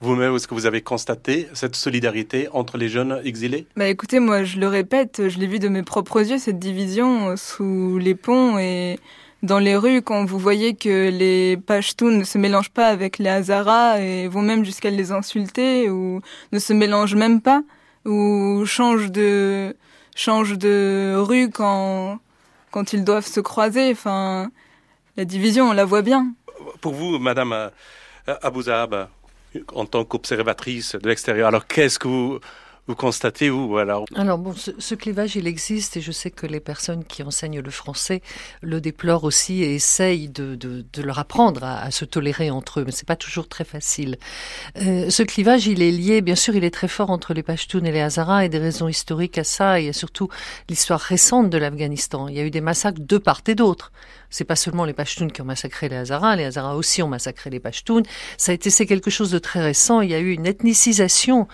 vous-même, 0.00 0.34
est-ce 0.34 0.48
que 0.48 0.54
vous 0.54 0.66
avez 0.66 0.80
constaté 0.80 1.48
cette 1.52 1.76
solidarité 1.76 2.48
entre 2.52 2.78
les 2.78 2.88
jeunes 2.88 3.20
exilés? 3.24 3.66
Bah 3.76 3.88
écoutez, 3.88 4.20
moi 4.20 4.44
je 4.44 4.58
le 4.58 4.66
répète, 4.66 5.28
je 5.28 5.38
l'ai 5.38 5.46
vu 5.46 5.58
de 5.58 5.68
mes 5.68 5.82
propres 5.82 6.20
yeux, 6.20 6.38
cette 6.38 6.58
division 6.58 7.36
sous 7.36 7.98
les 7.98 8.14
ponts 8.14 8.58
et 8.58 8.98
dans 9.42 9.58
les 9.58 9.76
rues 9.76 10.02
quand 10.02 10.24
vous 10.24 10.38
voyez 10.38 10.74
que 10.74 11.10
les 11.10 11.56
Pashtuns 11.56 12.18
ne 12.18 12.24
se 12.24 12.38
mélangent 12.38 12.70
pas 12.70 12.88
avec 12.88 13.18
les 13.18 13.28
Hazaras 13.28 14.00
et 14.00 14.28
vont 14.28 14.42
même 14.42 14.64
jusqu'à 14.64 14.90
les 14.90 15.12
insulter 15.12 15.90
ou 15.90 16.20
ne 16.52 16.58
se 16.58 16.72
mélangent 16.72 17.14
même 17.14 17.40
pas 17.40 17.62
ou 18.04 18.64
changent 18.66 19.10
de 19.10 19.76
changent 20.14 20.58
de 20.58 21.14
rue 21.16 21.50
quand 21.50 22.18
quand 22.70 22.92
ils 22.92 23.04
doivent 23.04 23.26
se 23.26 23.40
croiser. 23.40 23.90
Enfin, 23.90 24.50
la 25.16 25.24
division, 25.24 25.70
on 25.70 25.72
la 25.72 25.84
voit 25.84 26.02
bien. 26.02 26.32
Pour 26.80 26.94
vous, 26.94 27.18
Madame 27.18 27.52
euh, 27.52 27.68
Abouzahab, 28.42 29.08
en 29.74 29.86
tant 29.86 30.04
qu'observatrice 30.04 30.94
de 30.94 31.08
l'extérieur. 31.08 31.48
Alors 31.48 31.66
qu'est-ce 31.66 31.98
que 31.98 32.08
vous, 32.08 32.40
constatez 32.96 33.50
alors? 33.78 34.04
Alors 34.16 34.36
bon, 34.36 34.52
ce, 34.56 34.94
clivage 34.96 35.36
il 35.36 35.46
existe 35.46 35.96
et 35.96 36.00
je 36.00 36.10
sais 36.10 36.32
que 36.32 36.44
les 36.48 36.58
personnes 36.58 37.04
qui 37.04 37.22
enseignent 37.22 37.60
le 37.60 37.70
français 37.70 38.20
le 38.62 38.80
déplorent 38.80 39.22
aussi 39.22 39.62
et 39.62 39.76
essayent 39.76 40.28
de, 40.28 40.84
leur 41.00 41.20
apprendre 41.20 41.62
à, 41.62 41.88
se 41.92 42.04
tolérer 42.04 42.50
entre 42.50 42.80
eux, 42.80 42.84
mais 42.84 42.90
c'est 42.90 43.06
pas 43.06 43.14
toujours 43.14 43.48
très 43.48 43.62
facile. 43.62 44.16
Euh, 44.76 45.08
ce 45.08 45.22
clivage 45.22 45.68
il 45.68 45.82
est 45.82 45.92
lié, 45.92 46.20
bien 46.20 46.34
sûr, 46.34 46.56
il 46.56 46.64
est 46.64 46.74
très 46.74 46.88
fort 46.88 47.10
entre 47.10 47.32
les 47.32 47.44
Pashtuns 47.44 47.84
et 47.84 47.92
les 47.92 48.00
Hazaras 48.00 48.44
et 48.44 48.48
des 48.48 48.58
raisons 48.58 48.88
historiques 48.88 49.38
à 49.38 49.44
ça. 49.44 49.74
A 49.74 49.92
surtout 49.92 50.28
l'histoire 50.68 51.00
récente 51.00 51.48
de 51.48 51.58
l'Afghanistan. 51.58 52.26
Il 52.26 52.34
y 52.34 52.40
a 52.40 52.42
eu 52.42 52.50
des 52.50 52.60
massacres 52.60 53.00
de 53.00 53.18
part 53.18 53.42
et 53.46 53.54
d'autre 53.54 53.92
c'est 54.30 54.44
pas 54.44 54.56
seulement 54.56 54.84
les 54.84 54.92
Pashtuns 54.92 55.28
qui 55.28 55.42
ont 55.42 55.44
massacré 55.44 55.88
les 55.88 55.96
Hazaras, 55.96 56.36
les 56.36 56.44
Hazaras 56.44 56.74
aussi 56.74 57.02
ont 57.02 57.08
massacré 57.08 57.50
les 57.50 57.60
Pashtuns. 57.60 58.02
Ça 58.38 58.52
a 58.52 58.54
été 58.54 58.70
c'est 58.70 58.86
quelque 58.86 59.10
chose 59.10 59.30
de 59.30 59.38
très 59.38 59.60
récent. 59.60 60.00
Il 60.00 60.10
y 60.10 60.14
a 60.14 60.18
eu 60.18 60.32
une 60.32 60.46
ethnicisation 60.46 61.48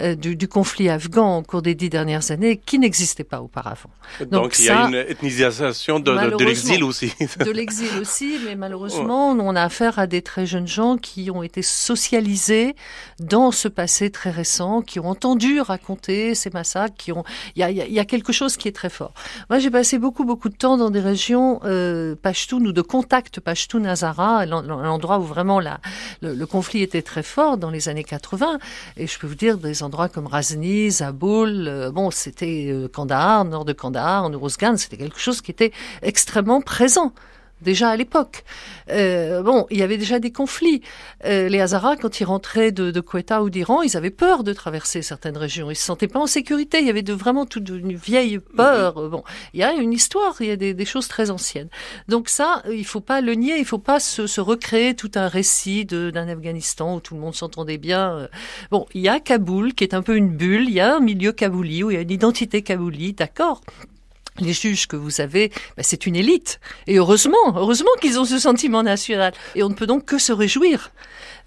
euh, 0.00 0.14
du, 0.14 0.36
du, 0.36 0.48
conflit 0.48 0.88
afghan 0.88 1.38
au 1.38 1.42
cours 1.42 1.62
des 1.62 1.74
dix 1.74 1.90
dernières 1.90 2.30
années 2.30 2.56
qui 2.56 2.78
n'existait 2.78 3.24
pas 3.24 3.40
auparavant. 3.40 3.90
Donc, 4.30 4.58
il 4.58 4.66
y 4.66 4.70
a 4.70 4.86
une 4.86 4.94
ethnisation 4.94 6.00
de, 6.00 6.12
de, 6.12 6.44
l'exil 6.44 6.84
aussi. 6.84 7.12
de 7.38 7.50
l'exil 7.50 7.90
aussi, 8.00 8.38
mais 8.46 8.56
malheureusement, 8.56 9.30
on 9.30 9.56
a 9.56 9.62
affaire 9.62 9.98
à 9.98 10.06
des 10.06 10.22
très 10.22 10.46
jeunes 10.46 10.68
gens 10.68 10.96
qui 10.96 11.30
ont 11.30 11.42
été 11.42 11.62
socialisés 11.62 12.74
dans 13.18 13.50
ce 13.50 13.68
passé 13.68 14.10
très 14.10 14.30
récent, 14.30 14.82
qui 14.82 15.00
ont 15.00 15.08
entendu 15.08 15.60
raconter 15.60 16.34
ces 16.34 16.50
massacres, 16.50 16.96
qui 16.96 17.12
ont. 17.12 17.24
Il 17.56 17.60
y 17.60 17.62
a, 17.62 17.70
il 17.70 17.92
y 17.92 17.98
a 17.98 18.04
quelque 18.04 18.32
chose 18.32 18.56
qui 18.56 18.68
est 18.68 18.72
très 18.72 18.90
fort. 18.90 19.12
Moi, 19.48 19.58
j'ai 19.58 19.70
passé 19.70 19.98
beaucoup 19.98 20.24
beaucoup 20.24 20.48
de 20.48 20.56
temps 20.56 20.76
dans 20.76 20.90
des 20.90 21.00
régions 21.00 21.60
euh, 21.64 22.14
Pashtun 22.22 22.64
ou 22.64 22.72
de 22.72 22.82
contact 22.82 23.40
Pashtun-Hazara, 23.40 24.46
l'endroit 24.46 25.18
où 25.18 25.22
vraiment 25.22 25.60
le, 25.60 26.44
conflit 26.44 26.82
était 26.82 27.02
très 27.02 27.22
fort 27.22 27.56
dans 27.56 27.70
les 27.70 27.88
années 27.88 28.04
80. 28.04 28.58
Et 28.96 29.06
je 29.06 29.18
peux 29.18 29.26
vous 29.26 29.34
dire 29.34 29.58
des 29.58 29.82
endroits 29.82 30.08
comme 30.08 30.26
Razni, 30.26 30.90
Zaboul, 30.90 31.68
euh, 31.68 31.90
bon, 31.90 32.10
c'était 32.10 32.68
euh, 32.70 32.88
Kandahar, 32.88 33.44
nord 33.44 33.64
de 33.64 33.72
Kandahar, 33.72 34.24
en 34.24 34.32
Uruzgan, 34.32 34.76
c'était 34.76 34.96
quelque 34.96 35.18
chose 35.18 35.40
qui 35.40 35.50
était 35.50 35.72
extrêmement 36.02 36.60
présent 36.60 37.12
déjà 37.62 37.90
à 37.90 37.96
l'époque. 37.96 38.44
Euh, 38.90 39.42
bon, 39.42 39.66
il 39.70 39.78
y 39.78 39.82
avait 39.82 39.98
déjà 39.98 40.18
des 40.18 40.32
conflits. 40.32 40.82
Euh, 41.24 41.48
les 41.48 41.60
Hazaras, 41.60 41.96
quand 41.96 42.20
ils 42.20 42.24
rentraient 42.24 42.72
de, 42.72 42.90
de 42.90 43.00
Quetta 43.00 43.42
ou 43.42 43.50
d'Iran, 43.50 43.82
ils 43.82 43.96
avaient 43.96 44.10
peur 44.10 44.44
de 44.44 44.52
traverser 44.52 45.02
certaines 45.02 45.36
régions. 45.36 45.70
Ils 45.70 45.76
se 45.76 45.84
sentaient 45.84 46.08
pas 46.08 46.20
en 46.20 46.26
sécurité. 46.26 46.80
Il 46.80 46.86
y 46.86 46.90
avait 46.90 47.02
de 47.02 47.12
vraiment 47.12 47.46
toute 47.46 47.68
une 47.68 47.94
vieille 47.94 48.38
peur. 48.38 48.98
Mhm. 48.98 49.08
Bon, 49.08 49.24
il 49.54 49.60
y 49.60 49.62
a 49.62 49.72
une 49.72 49.92
histoire, 49.92 50.36
il 50.40 50.46
y 50.46 50.50
a 50.50 50.56
des, 50.56 50.74
des, 50.74 50.84
choses 50.84 51.08
très 51.08 51.30
anciennes. 51.30 51.68
Donc 52.08 52.28
ça, 52.28 52.62
il 52.70 52.86
faut 52.86 53.00
pas 53.00 53.20
le 53.20 53.34
nier. 53.34 53.58
Il 53.58 53.64
faut 53.64 53.78
pas 53.78 54.00
se, 54.00 54.26
se 54.26 54.40
recréer 54.40 54.94
tout 54.94 55.12
un 55.14 55.28
récit 55.28 55.84
d'un 55.84 56.28
Afghanistan 56.28 56.96
où 56.96 57.00
tout 57.00 57.14
le 57.14 57.20
monde 57.20 57.34
s'entendait 57.34 57.78
bien. 57.78 58.28
Bon, 58.70 58.86
il 58.94 59.02
y 59.02 59.08
a 59.08 59.20
Kaboul 59.20 59.74
qui 59.74 59.84
est 59.84 59.94
un 59.94 60.02
peu 60.02 60.16
une 60.16 60.30
bulle. 60.36 60.68
Il 60.68 60.74
y 60.74 60.80
a 60.80 60.96
un 60.96 61.00
milieu 61.00 61.32
kabouli 61.32 61.84
où 61.84 61.90
il 61.90 61.94
y 61.94 61.96
a 61.96 62.00
une 62.00 62.10
identité 62.10 62.62
kabouli, 62.62 63.12
d'accord 63.12 63.60
les 64.40 64.52
juges 64.52 64.86
que 64.86 64.96
vous 64.96 65.20
avez, 65.20 65.50
ben 65.76 65.82
c'est 65.82 66.06
une 66.06 66.16
élite. 66.16 66.60
Et 66.86 66.96
heureusement, 66.96 67.36
heureusement 67.56 67.90
qu'ils 68.00 68.18
ont 68.18 68.24
ce 68.24 68.38
sentiment 68.38 68.82
national. 68.82 69.32
Et 69.54 69.62
on 69.62 69.68
ne 69.68 69.74
peut 69.74 69.86
donc 69.86 70.04
que 70.04 70.18
se 70.18 70.32
réjouir 70.32 70.90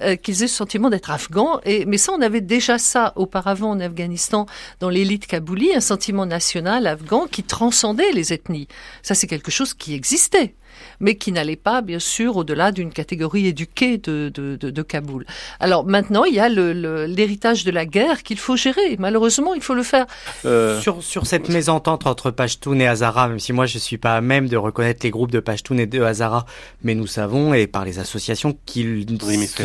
euh, 0.02 0.16
qu'ils 0.16 0.44
aient 0.44 0.48
ce 0.48 0.56
sentiment 0.56 0.90
d'être 0.90 1.12
afghans. 1.12 1.60
Et, 1.66 1.86
mais 1.86 1.98
ça, 1.98 2.12
on 2.14 2.22
avait 2.22 2.42
déjà 2.42 2.78
ça 2.78 3.14
auparavant 3.16 3.72
en 3.72 3.80
Afghanistan, 3.80 4.46
dans 4.80 4.90
l'élite 4.90 5.28
kabouli, 5.28 5.74
un 5.76 5.82
sentiment 5.82 6.26
national 6.26 6.88
afghan 6.88 7.28
qui 7.30 7.44
transcendait 7.44 8.12
les 8.12 8.34
ethnies. 8.34 8.68
Ça, 9.02 9.16
c'est 9.16 9.28
quelque 9.28 9.52
chose 9.52 9.74
qui 9.74 9.94
existait 9.94 10.56
mais 11.04 11.16
qui 11.16 11.32
n'allait 11.32 11.58
pas, 11.58 11.82
bien 11.82 12.00
sûr, 12.00 12.38
au-delà 12.38 12.72
d'une 12.72 12.92
catégorie 12.92 13.46
éduquée 13.46 13.98
de, 13.98 14.32
de, 14.34 14.56
de, 14.56 14.70
de, 14.70 14.82
Kaboul. 14.82 15.26
Alors 15.60 15.86
maintenant, 15.86 16.24
il 16.24 16.34
y 16.34 16.40
a 16.40 16.50
l'héritage 16.50 17.66
le, 17.66 17.72
de 17.72 17.76
la 17.76 17.86
guerre 17.86 18.24
qu'il 18.24 18.40
faut 18.40 18.56
gérer. 18.56 18.96
Malheureusement, 18.98 19.54
il 19.54 19.62
faut 19.62 19.76
le 19.76 19.84
faire. 19.84 20.06
Euh... 20.46 20.80
Sur, 20.80 21.04
sur 21.04 21.28
cette 21.28 21.50
mésentente 21.50 22.08
entre 22.08 22.32
Pashtun 22.32 22.80
et 22.80 22.88
Hazara, 22.88 23.28
même 23.28 23.40
si 23.40 23.52
moi 23.54 23.66
je 23.66 23.78
suis 23.78 23.98
pas 23.98 24.16
à 24.16 24.22
même 24.22 24.48
de 24.48 24.56
reconnaître 24.56 25.02
les 25.04 25.12
groupes 25.12 25.32
de 25.32 25.42
Pashtun 25.42 25.78
et 25.78 25.86
de 25.86 26.02
Hazara, 26.02 26.46
mais 26.84 26.96
nous 26.96 27.08
savons, 27.08 27.54
et 27.54 27.68
par 27.68 27.84
les 27.84 28.00
associations, 28.00 28.58
qu'ils 28.66 29.06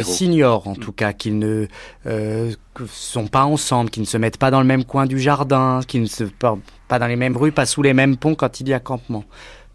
s'ignorent, 0.03 0.67
en 0.67 0.75
tout 0.75 0.93
cas, 0.93 1.13
qu'ils 1.13 1.39
ne 1.39 1.69
euh, 2.07 2.53
sont 2.91 3.29
pas 3.29 3.45
ensemble, 3.45 3.91
qu'ils 3.91 4.03
ne 4.03 4.09
se 4.09 4.17
mettent 4.17 4.39
pas 4.39 4.51
dans 4.51 4.61
le 4.61 4.67
même 4.67 4.85
coin 4.85 5.07
du 5.07 5.21
jardin, 5.21 5.81
qu'ils 5.87 6.03
ne 6.03 6.07
se 6.07 6.25
pas 6.25 6.99
dans 6.99 7.07
les 7.07 7.17
mêmes 7.17 7.37
rues, 7.37 7.53
pas 7.53 7.67
sous 7.67 7.83
les 7.83 7.95
mêmes 7.95 8.17
ponts 8.17 8.35
quand 8.35 8.61
il 8.61 8.69
y 8.69 8.75
a 8.75 8.81
campement. 8.81 9.25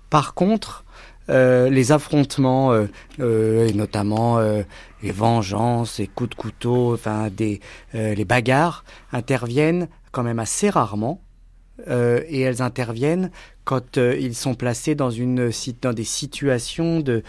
Par 0.09 0.33
contre, 0.33 0.83
euh, 1.29 1.69
les 1.69 1.91
affrontements, 1.91 2.73
euh, 2.73 2.85
euh, 3.19 3.67
et 3.67 3.73
notamment 3.73 4.39
les 5.01 5.11
vengeances, 5.11 5.99
les 5.99 6.07
coups 6.07 6.31
de 6.31 6.35
couteau, 6.35 6.93
enfin 6.93 7.29
les 7.37 8.25
bagarres 8.25 8.83
interviennent 9.11 9.87
quand 10.11 10.23
même 10.23 10.39
assez 10.39 10.69
rarement. 10.69 11.21
et 11.87 12.41
elles 12.41 12.61
interviennent 12.61 13.31
quand 13.63 13.97
ils 13.97 14.35
sont 14.35 14.55
placés 14.55 14.95
dans, 14.95 15.09
une, 15.09 15.51
dans 15.81 15.93
des 15.93 16.03
situations 16.03 16.99
de, 16.99 17.23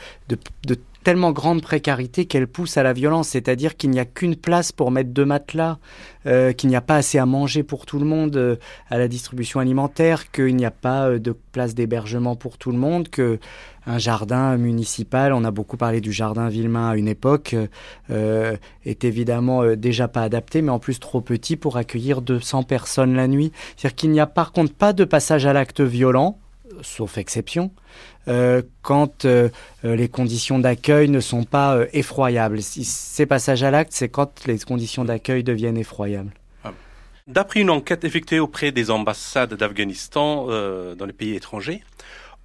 tellement 1.03 1.33
grande 1.33 1.61
précarité 1.61 2.25
qu'elle 2.25 2.47
pousse 2.47 2.79
à 2.79 2.83
la 2.83 2.95
violence, 2.95 3.29
c'est-à-dire 3.29 3.77
qu'il 3.77 3.91
n'y 3.91 4.01
a 4.01 4.07
qu'une 4.07 4.37
place 4.37 4.73
pour 4.73 4.91
mettre 4.91 5.11
deux 5.11 5.27
matelas, 5.27 5.79
qu'il 6.25 6.69
n'y 6.71 6.77
a 6.77 6.81
pas 6.81 6.97
assez 6.97 7.19
à 7.19 7.27
manger 7.27 7.63
pour 7.63 7.87
tout 7.87 7.99
le 7.99 8.07
monde 8.07 8.59
à 8.91 8.99
la 8.99 9.09
distribution 9.09 9.61
alimentaire, 9.61 10.31
qu'il 10.31 10.57
n'y 10.57 10.67
a 10.67 10.71
pas 10.71 11.19
de 11.19 11.37
place 11.53 11.75
d'hébergement 11.75 12.37
pour 12.37 12.59
tout 12.59 12.71
le 12.71 12.79
monde, 12.79 13.09
que 13.09 13.39
un 13.87 13.99
jardin 13.99 14.57
municipal, 14.57 15.33
on 15.33 15.45
a 15.45 15.51
beaucoup 15.51 15.77
parlé 15.77 16.01
du 16.01 16.13
jardin 16.13 16.49
Villemain 16.49 16.91
à 16.91 16.97
une 16.97 17.09
époque, 17.09 17.55
euh, 18.11 18.57
est 18.85 19.05
évidemment 19.05 19.63
euh, 19.63 19.77
déjà 19.77 20.09
pas 20.09 20.23
adapté, 20.23 20.63
mais 20.63 20.71
en 20.71 20.79
plus 20.79 20.99
trop 20.99 21.21
petit 21.21 21.57
pour 21.57 21.77
accueillir 21.77 22.23
200 22.23 22.63
personnes 22.63 23.15
la 23.15 23.29
nuit. 23.29 23.53
C'est-à-dire 23.77 23.95
qu'il 23.95 24.11
n'y 24.11 24.21
a 24.21 24.27
par 24.27 24.53
contre 24.53 24.73
pas 24.73 24.93
de 24.93 25.05
passage 25.05 25.47
à 25.47 25.53
l'acte 25.53 25.81
violent, 25.81 26.39
sauf 26.81 27.19
exception, 27.19 27.71
euh, 28.29 28.63
quand 28.83 29.27
les 29.83 30.09
conditions 30.09 30.59
d'accueil 30.59 31.09
ne 31.09 31.21
sont 31.21 31.45
pas 31.45 31.79
effroyables. 31.93 32.63
Ces 32.63 33.27
passages 33.27 33.63
à 33.63 33.71
l'acte, 33.71 33.93
c'est 33.93 34.09
quand 34.09 34.47
les 34.47 34.59
conditions 34.59 35.05
d'accueil 35.05 35.45
deviennent 35.45 35.77
effroyables. 35.79 36.33
D'après 37.27 37.61
une 37.61 37.71
enquête 37.71 38.05
effectuée 38.05 38.39
auprès 38.39 38.71
des 38.71 38.91
ambassades 38.91 39.55
d'Afghanistan 39.55 40.47
dans 40.47 41.07
les 41.07 41.13
pays 41.15 41.35
étrangers, 41.35 41.83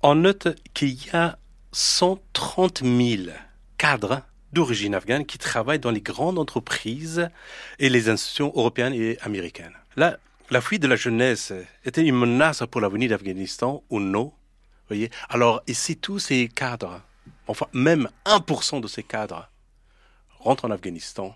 on 0.02 0.16
note 0.16 0.48
qu'il 0.74 0.94
y 0.94 1.10
a 1.14 1.38
130 1.72 2.84
000 2.84 3.32
cadres 3.78 4.22
d'origine 4.54 4.96
afghane 4.96 5.26
qui 5.26 5.38
travaillent 5.38 5.80
dans 5.80 5.92
les 5.92 6.02
grandes 6.02 6.40
entreprises 6.40 7.30
et 7.78 7.90
les 7.90 8.10
institutions 8.10 8.52
européennes 8.56 8.94
et 8.94 9.20
américaines. 9.22 9.76
Là, 9.96 10.18
la 10.50 10.62
fuite 10.62 10.82
de 10.82 10.88
la 10.88 10.96
jeunesse 10.96 11.54
était 11.86 12.04
une 12.04 12.16
menace 12.16 12.64
pour 12.72 12.82
l'avenir 12.82 13.10
d'Afghanistan 13.10 13.84
ou 13.90 14.00
non 14.00 14.34
voyez 14.90 15.10
Alors, 15.30 15.62
et 15.68 15.74
si 15.74 15.98
tous 15.98 16.20
ces 16.20 16.48
cadres, 16.48 17.02
enfin 17.48 17.68
même 17.74 18.10
1% 18.26 18.82
de 18.82 18.88
ces 18.88 19.04
cadres, 19.04 19.50
rentrent 20.40 20.66
en 20.66 20.72
Afghanistan, 20.72 21.36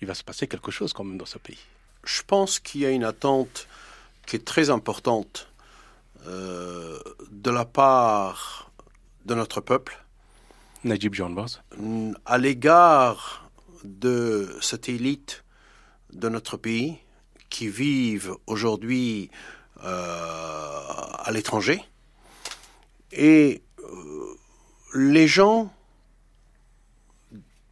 il 0.00 0.06
va 0.06 0.14
se 0.14 0.24
passer 0.24 0.46
quelque 0.46 0.70
chose 0.70 0.92
quand 0.92 1.04
même 1.04 1.18
dans 1.18 1.26
ce 1.26 1.38
pays. 1.38 1.60
Je 2.04 2.22
pense 2.26 2.58
qu'il 2.58 2.80
y 2.80 2.86
a 2.86 2.90
une 2.90 3.04
attente 3.04 3.68
qui 4.26 4.36
est 4.36 4.44
très 4.44 4.70
importante 4.70 5.51
euh, 6.26 6.98
de 7.30 7.50
la 7.50 7.64
part 7.64 8.70
de 9.24 9.34
notre 9.34 9.60
peuple. 9.60 10.04
Najib 10.84 11.14
John 11.14 11.34
Boss. 11.34 11.62
À 12.26 12.38
l'égard 12.38 13.48
de 13.84 14.56
cette 14.60 14.88
élite 14.88 15.44
de 16.12 16.28
notre 16.28 16.56
pays 16.56 16.98
qui 17.50 17.68
vivent 17.68 18.36
aujourd'hui 18.46 19.30
euh, 19.84 21.06
à 21.18 21.30
l'étranger. 21.32 21.84
Et 23.12 23.62
euh, 23.80 24.36
les 24.94 25.26
gens, 25.28 25.72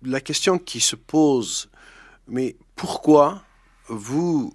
la 0.02 0.20
question 0.20 0.58
qui 0.58 0.80
se 0.80 0.96
pose, 0.96 1.70
mais 2.26 2.56
pourquoi 2.76 3.42
vous 3.88 4.54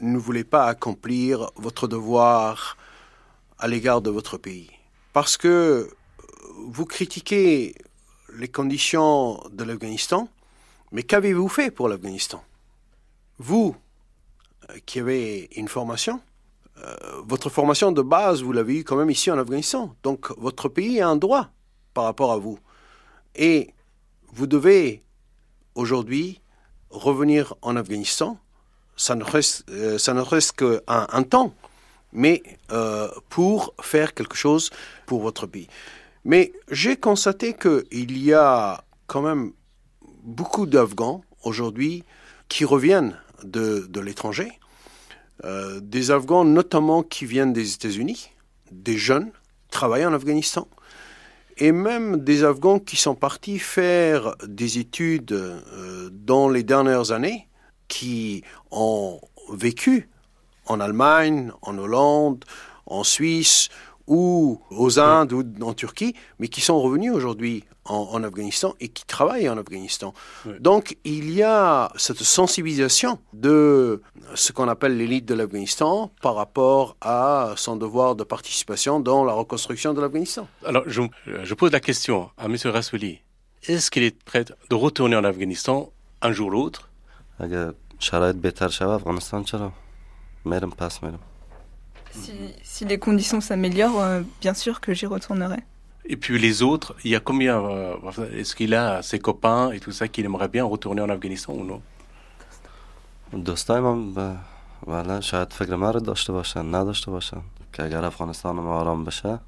ne 0.00 0.18
voulez 0.18 0.44
pas 0.44 0.66
accomplir 0.66 1.50
votre 1.56 1.86
devoir 1.88 2.76
à 3.62 3.68
l'égard 3.68 4.02
de 4.02 4.10
votre 4.10 4.38
pays 4.38 4.68
Parce 5.12 5.36
que 5.36 5.88
vous 6.66 6.84
critiquez 6.84 7.76
les 8.34 8.48
conditions 8.48 9.40
de 9.52 9.62
l'Afghanistan, 9.62 10.28
mais 10.90 11.04
qu'avez-vous 11.04 11.48
fait 11.48 11.70
pour 11.70 11.88
l'Afghanistan? 11.88 12.42
Vous, 13.38 13.76
qui 14.84 14.98
avez 14.98 15.48
une 15.54 15.68
formation, 15.68 16.20
euh, 16.78 16.96
votre 17.24 17.50
formation 17.50 17.92
de 17.92 18.02
base, 18.02 18.42
vous 18.42 18.52
l'avez 18.52 18.80
eu 18.80 18.84
quand 18.84 18.96
même 18.96 19.10
ici 19.10 19.30
en 19.30 19.38
Afghanistan. 19.38 19.94
Donc 20.02 20.36
votre 20.38 20.68
pays 20.68 21.00
a 21.00 21.08
un 21.08 21.16
droit 21.16 21.50
par 21.94 22.04
rapport 22.04 22.32
à 22.32 22.38
vous. 22.38 22.58
Et 23.36 23.72
vous 24.32 24.48
devez 24.48 25.04
aujourd'hui 25.76 26.40
revenir 26.90 27.54
en 27.62 27.76
Afghanistan. 27.76 28.38
Ça 28.96 29.14
ne 29.14 29.22
reste, 29.22 29.64
euh, 29.70 29.98
reste 30.06 30.52
qu'un 30.52 30.80
un 30.86 31.22
temps, 31.22 31.54
mais 32.12 32.42
euh, 32.70 33.08
pour 33.28 33.74
faire 33.80 34.14
quelque 34.14 34.36
chose 34.36 34.70
pour 35.06 35.20
votre 35.20 35.46
pays. 35.46 35.68
Mais 36.24 36.52
j'ai 36.70 36.96
constaté 36.96 37.54
qu'il 37.54 38.18
y 38.24 38.32
a 38.32 38.84
quand 39.06 39.22
même 39.22 39.52
beaucoup 40.22 40.66
d'Afghans 40.66 41.22
aujourd'hui 41.42 42.04
qui 42.48 42.64
reviennent 42.64 43.18
de, 43.42 43.86
de 43.88 44.00
l'étranger 44.00 44.52
euh, 45.44 45.80
des 45.80 46.10
Afghans 46.12 46.44
notamment 46.44 47.02
qui 47.02 47.26
viennent 47.26 47.52
des 47.52 47.74
États-Unis, 47.74 48.30
des 48.70 48.96
jeunes, 48.96 49.32
travaillent 49.70 50.06
en 50.06 50.12
Afghanistan, 50.12 50.68
et 51.56 51.72
même 51.72 52.22
des 52.22 52.44
Afghans 52.44 52.78
qui 52.78 52.96
sont 52.96 53.16
partis 53.16 53.58
faire 53.58 54.36
des 54.46 54.78
études 54.78 55.32
euh, 55.32 56.10
dans 56.12 56.48
les 56.48 56.62
dernières 56.62 57.10
années, 57.10 57.48
qui 57.88 58.44
ont 58.70 59.20
vécu 59.52 60.08
en 60.72 60.80
Allemagne, 60.80 61.52
en 61.62 61.78
Hollande, 61.78 62.44
en 62.86 63.04
Suisse, 63.04 63.68
ou 64.06 64.60
aux 64.70 64.98
Indes 64.98 65.32
ou 65.32 65.44
en 65.62 65.74
Turquie, 65.74 66.14
mais 66.38 66.48
qui 66.48 66.60
sont 66.60 66.80
revenus 66.80 67.12
aujourd'hui 67.12 67.64
en, 67.84 68.08
en, 68.12 68.22
Afghanistan 68.22 68.74
et 68.80 68.88
qui 68.88 69.04
travaillent 69.04 69.48
en 69.48 69.58
Afghanistan. 69.58 70.14
Oui. 70.46 70.54
Donc 70.60 70.96
il 71.04 71.30
y 71.32 71.42
a 71.42 71.90
cette 71.96 72.22
sensibilisation 72.22 73.18
de 73.32 74.02
ce 74.34 74.52
qu'on 74.52 74.68
appelle 74.68 74.96
l'élite 74.96 75.24
de 75.24 75.34
l'Afghanistan 75.34 76.10
par 76.20 76.34
rapport 76.34 76.96
à 77.00 77.54
son 77.56 77.76
devoir 77.76 78.14
de 78.14 78.24
participation 78.24 79.00
dans 79.00 79.24
la 79.24 79.32
reconstruction 79.32 79.94
de 79.94 80.00
l'Afghanistan. 80.00 80.46
Alors 80.64 80.84
je, 80.86 81.02
je, 81.26 81.54
pose 81.54 81.72
la 81.72 81.80
question 81.80 82.30
à 82.38 82.46
M. 82.46 82.56
Rassouli. 82.64 83.20
Est-ce 83.66 83.90
qu'il 83.90 84.02
est 84.02 84.22
prêt 84.24 84.44
de 84.44 84.74
retourner 84.74 85.16
en 85.16 85.24
Afghanistan 85.24 85.92
un 86.20 86.32
jour 86.32 86.48
ou 86.48 86.50
l'autre? 86.50 86.88
si, 92.11 92.31
si, 92.63 92.85
les 92.85 92.99
conditions 92.99 93.41
s'améliorent, 93.41 94.01
euh, 94.01 94.21
bien 94.41 94.53
sûr 94.53 94.79
que 94.81 94.93
j'y 94.93 95.05
retournerai. 95.05 95.61
Et 96.05 96.15
puis 96.15 96.39
les 96.39 96.63
autres, 96.63 96.95
il 97.03 97.11
y 97.11 97.15
a 97.15 97.19
combien 97.19 97.59
euh, 97.59 97.95
Est-ce 98.33 98.55
qu'il 98.55 98.73
a 98.73 99.01
ses 99.01 99.19
copains 99.19 99.71
et 99.71 99.79
tout 99.79 99.91
ça 99.91 100.07
qu'il 100.07 100.25
aimerait 100.25 100.47
bien 100.47 100.63
retourner 100.63 101.01
en 101.01 101.09
Afghanistan 101.09 101.53
ou 101.53 101.65
non 101.65 101.81
دوستایم 103.33 104.13
بله 104.87 105.21
شاید 105.21 105.53
فکر 105.53 105.75
ما 105.75 105.91
رو 105.91 105.99
داشته 105.99 106.33
باشن 106.33 106.75
نداشته 106.75 107.11
باشن 107.11 107.41
که 107.73 107.83
اگر 107.83 108.05
افغانستان 108.05 108.55
ما 108.55 108.79
آرام 108.79 109.03
بشه 109.03 109.39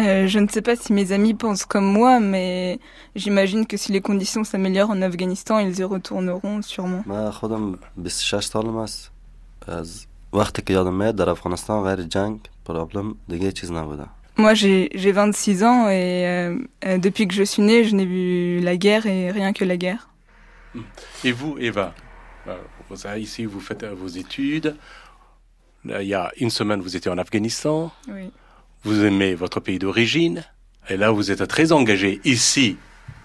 euh, 0.00 0.26
je 0.26 0.38
ne 0.38 0.48
sais 0.48 0.62
pas 0.62 0.76
si 0.76 0.92
mes 0.92 1.12
amis 1.12 1.34
pensent 1.34 1.64
comme 1.64 1.84
moi, 1.84 2.20
mais 2.20 2.78
j'imagine 3.14 3.66
que 3.66 3.76
si 3.76 3.92
les 3.92 4.00
conditions 4.00 4.44
s'améliorent 4.44 4.90
en 4.90 5.02
Afghanistan, 5.02 5.58
ils 5.58 5.78
y 5.78 5.84
retourneront 5.84 6.62
sûrement. 6.62 7.02
Moi, 14.36 14.54
j'ai 14.54 14.88
26 14.94 15.62
ans 15.62 15.88
et 15.90 16.26
euh, 16.26 16.56
euh, 16.86 16.98
depuis 16.98 17.28
que 17.28 17.34
je 17.34 17.42
suis 17.42 17.62
née, 17.62 17.84
je 17.84 17.94
n'ai 17.94 18.06
vu 18.06 18.60
la 18.60 18.76
guerre 18.76 19.04
et 19.04 19.30
rien 19.30 19.52
que 19.52 19.64
la 19.64 19.76
guerre. 19.76 20.08
Et 21.22 21.32
vous, 21.32 21.58
Eva, 21.58 21.94
ici, 23.18 23.44
vous 23.44 23.60
faites 23.60 23.84
vos 23.84 24.08
études. 24.08 24.76
Il 25.84 26.06
y 26.06 26.14
a 26.14 26.32
une 26.38 26.48
semaine, 26.48 26.80
vous 26.80 26.96
étiez 26.96 27.10
en 27.10 27.18
Afghanistan. 27.18 27.92
Oui 28.08 28.30
vous 28.84 29.04
aimez 29.04 29.34
votre 29.34 29.60
pays 29.60 29.78
d'origine, 29.78 30.44
et 30.88 30.96
là 30.96 31.10
vous 31.10 31.30
êtes 31.30 31.46
très 31.46 31.72
engagé 31.72 32.20
ici, 32.24 32.76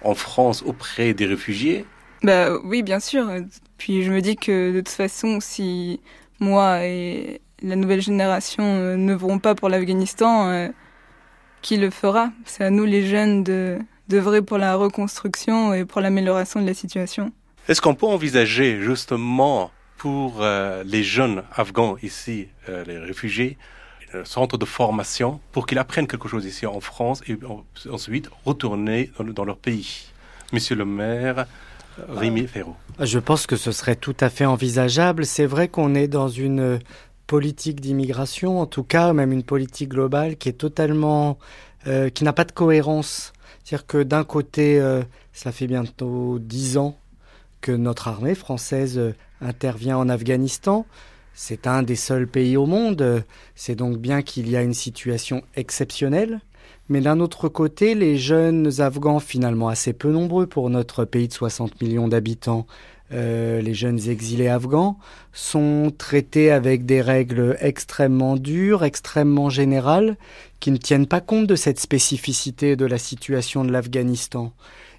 en 0.03 0.15
France, 0.15 0.63
auprès 0.65 1.13
des 1.13 1.25
réfugiés. 1.25 1.85
Bah 2.23 2.57
oui, 2.63 2.83
bien 2.83 2.99
sûr. 2.99 3.29
Puis 3.77 4.03
je 4.03 4.11
me 4.11 4.21
dis 4.21 4.35
que 4.35 4.71
de 4.71 4.79
toute 4.79 4.89
façon, 4.89 5.39
si 5.39 5.99
moi 6.39 6.85
et 6.85 7.41
la 7.61 7.75
nouvelle 7.75 8.01
génération 8.01 8.63
euh, 8.63 8.95
ne 8.95 9.13
vont 9.13 9.39
pas 9.39 9.55
pour 9.55 9.69
l'Afghanistan, 9.69 10.49
euh, 10.49 10.67
qui 11.61 11.77
le 11.77 11.89
fera? 11.89 12.31
C'est 12.45 12.63
à 12.63 12.69
nous 12.69 12.85
les 12.85 13.05
jeunes 13.05 13.43
de 13.43 13.79
d'œuvrer 14.07 14.41
pour 14.41 14.57
la 14.57 14.75
reconstruction 14.75 15.73
et 15.73 15.83
pour 15.83 15.99
l'amélioration 15.99 16.61
de 16.61 16.65
la 16.65 16.73
situation. 16.73 17.33
Est-ce 17.67 17.81
qu'on 17.81 17.93
peut 17.93 18.05
envisager 18.05 18.79
justement 18.79 19.69
pour 19.97 20.37
euh, 20.39 20.81
les 20.85 21.03
jeunes 21.03 21.43
afghans 21.53 21.97
ici, 22.01 22.47
les 22.85 22.97
réfugiés, 22.97 23.57
euh, 24.15 24.23
centre 24.23 24.57
de 24.57 24.63
formation 24.63 25.41
pour 25.51 25.65
qu'ils 25.65 25.79
apprennent 25.79 26.07
quelque 26.07 26.29
chose 26.29 26.45
ici 26.45 26.65
en 26.65 26.79
France 26.79 27.21
et 27.27 27.37
ensuite 27.91 28.29
retourner 28.45 29.11
dans, 29.19 29.43
leur 29.43 29.57
pays. 29.57 30.05
Monsieur 30.53 30.77
le 30.77 30.85
maire, 30.85 31.45
Rémi 32.07 32.47
Ferraud. 32.47 32.75
Je 33.01 33.19
pense 33.19 33.47
que 33.47 33.57
ce 33.57 33.73
serait 33.73 33.97
tout 33.97 34.15
à 34.21 34.29
fait 34.29 34.45
envisageable. 34.45 35.25
C'est 35.25 35.45
vrai 35.45 35.67
qu'on 35.67 35.93
est 35.93 36.07
dans 36.07 36.29
une 36.29 36.79
politique 37.25 37.81
d'immigration, 37.81 38.61
en 38.61 38.65
tout 38.65 38.83
cas, 38.83 39.11
même 39.11 39.33
une 39.33 39.43
politique 39.43 39.89
globale 39.89 40.37
qui 40.37 40.47
est 40.47 40.53
totalement, 40.53 41.37
euh, 41.87 42.09
qui 42.09 42.23
n'a 42.23 42.31
pas 42.31 42.45
de 42.45 42.53
cohérence. 42.53 43.33
C'est-à-dire 43.65 43.87
que 43.87 44.03
d'un 44.03 44.23
côté, 44.23 44.79
euh, 44.79 45.03
cela 45.33 45.51
fait 45.51 45.67
bientôt 45.67 46.39
dix 46.39 46.77
ans 46.77 46.97
que 47.59 47.73
notre 47.73 48.07
armée 48.07 48.35
française 48.35 49.13
intervient 49.41 49.97
en 49.97 50.07
Afghanistan. 50.07 50.85
C'est 51.39 51.67
un 51.67 51.83
des 51.83 51.95
seuls 51.95 52.25
pays 52.25 52.57
au 52.57 52.65
monde, 52.65 53.23
c'est 53.53 53.75
donc 53.75 53.97
bien 53.97 54.23
qu'il 54.23 54.49
y 54.49 54.57
a 54.57 54.63
une 54.63 54.73
situation 54.73 55.43
exceptionnelle. 55.55 56.39
Mais 56.89 56.99
d'un 56.99 57.19
autre 57.19 57.47
côté, 57.47 57.93
les 57.93 58.17
jeunes 58.17 58.81
Afghans, 58.81 59.19
finalement 59.19 59.67
assez 59.67 59.93
peu 59.93 60.09
nombreux 60.09 60.47
pour 60.47 60.71
notre 60.71 61.05
pays 61.05 61.27
de 61.27 61.33
60 61.33 61.79
millions 61.79 62.07
d'habitants, 62.07 62.65
euh, 63.13 63.61
les 63.61 63.75
jeunes 63.75 64.09
exilés 64.09 64.47
afghans, 64.47 64.97
sont 65.31 65.93
traités 65.95 66.49
avec 66.49 66.87
des 66.87 67.01
règles 67.01 67.55
extrêmement 67.59 68.35
dures, 68.35 68.83
extrêmement 68.83 69.51
générales, 69.51 70.17
qui 70.59 70.71
ne 70.71 70.77
tiennent 70.77 71.05
pas 71.05 71.21
compte 71.21 71.45
de 71.45 71.55
cette 71.55 71.79
spécificité 71.79 72.75
de 72.75 72.85
la 72.87 72.97
situation 72.97 73.63
de 73.63 73.71
l'Afghanistan. 73.71 74.53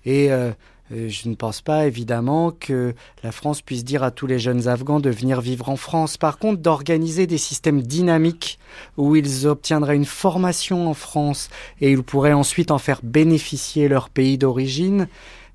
Euh, 0.06 0.52
je 0.90 1.28
ne 1.28 1.34
pense 1.34 1.60
pas 1.60 1.86
évidemment 1.86 2.50
que 2.50 2.94
la 3.22 3.32
France 3.32 3.60
puisse 3.60 3.84
dire 3.84 4.02
à 4.02 4.10
tous 4.10 4.26
les 4.26 4.38
jeunes 4.38 4.68
Afghans 4.68 5.00
de 5.00 5.10
venir 5.10 5.40
vivre 5.40 5.68
en 5.68 5.76
France. 5.76 6.16
Par 6.16 6.38
contre, 6.38 6.60
d'organiser 6.60 7.26
des 7.26 7.38
systèmes 7.38 7.82
dynamiques 7.82 8.58
où 8.96 9.14
ils 9.14 9.46
obtiendraient 9.46 9.96
une 9.96 10.04
formation 10.04 10.88
en 10.88 10.94
France 10.94 11.50
et 11.80 11.92
ils 11.92 12.02
pourraient 12.02 12.32
ensuite 12.32 12.70
en 12.70 12.78
faire 12.78 13.00
bénéficier 13.02 13.88
leur 13.88 14.08
pays 14.08 14.38
d'origine, 14.38 15.08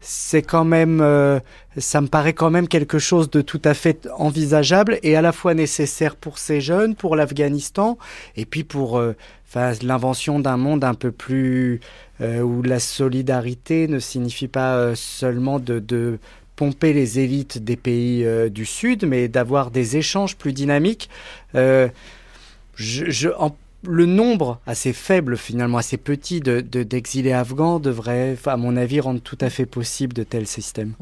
c'est 0.05 0.41
quand 0.41 0.65
même, 0.65 0.99
euh, 1.01 1.39
ça 1.77 2.01
me 2.01 2.07
paraît 2.07 2.33
quand 2.33 2.49
même 2.49 2.67
quelque 2.67 2.99
chose 2.99 3.29
de 3.29 3.41
tout 3.41 3.61
à 3.63 3.73
fait 3.73 4.09
envisageable 4.17 4.99
et 5.01 5.15
à 5.15 5.21
la 5.21 5.31
fois 5.31 5.53
nécessaire 5.53 6.17
pour 6.17 6.39
ces 6.39 6.59
jeunes, 6.59 6.93
pour 6.93 7.15
l'Afghanistan, 7.15 7.97
et 8.35 8.45
puis 8.45 8.65
pour 8.65 8.97
euh, 8.97 9.15
l'invention 9.55 10.39
d'un 10.39 10.57
monde 10.57 10.83
un 10.83 10.93
peu 10.93 11.11
plus 11.11 11.79
euh, 12.21 12.41
où 12.41 12.61
la 12.61 12.79
solidarité 12.79 13.87
ne 13.87 13.99
signifie 13.99 14.47
pas 14.47 14.95
seulement 14.95 15.59
de, 15.59 16.19
pomper 16.55 16.93
les 16.93 17.19
élites 17.19 17.63
des 17.63 17.75
pays 17.75 18.23
du 18.51 18.65
Sud, 18.65 19.07
mais 19.07 19.27
d'avoir 19.27 19.71
des 19.71 19.97
échanges 19.97 20.35
plus 20.35 20.53
dynamiques. 20.53 21.09
Le 23.87 24.05
nombre 24.05 24.59
assez 24.65 24.93
faible, 24.93 25.37
finalement 25.37 25.77
assez 25.77 25.97
petit, 25.97 26.39
d'exilés 26.39 27.31
de, 27.31 27.35
afghans 27.35 27.79
devrait, 27.79 28.37
à 28.45 28.57
mon 28.57 28.77
avis, 28.77 28.99
rendre 28.99 29.19
tout 29.19 29.37
à 29.41 29.49
fait 29.49 29.65
possible 29.65 30.13
de 30.13 30.23
tels 30.23 30.47
systèmes. 30.47 30.93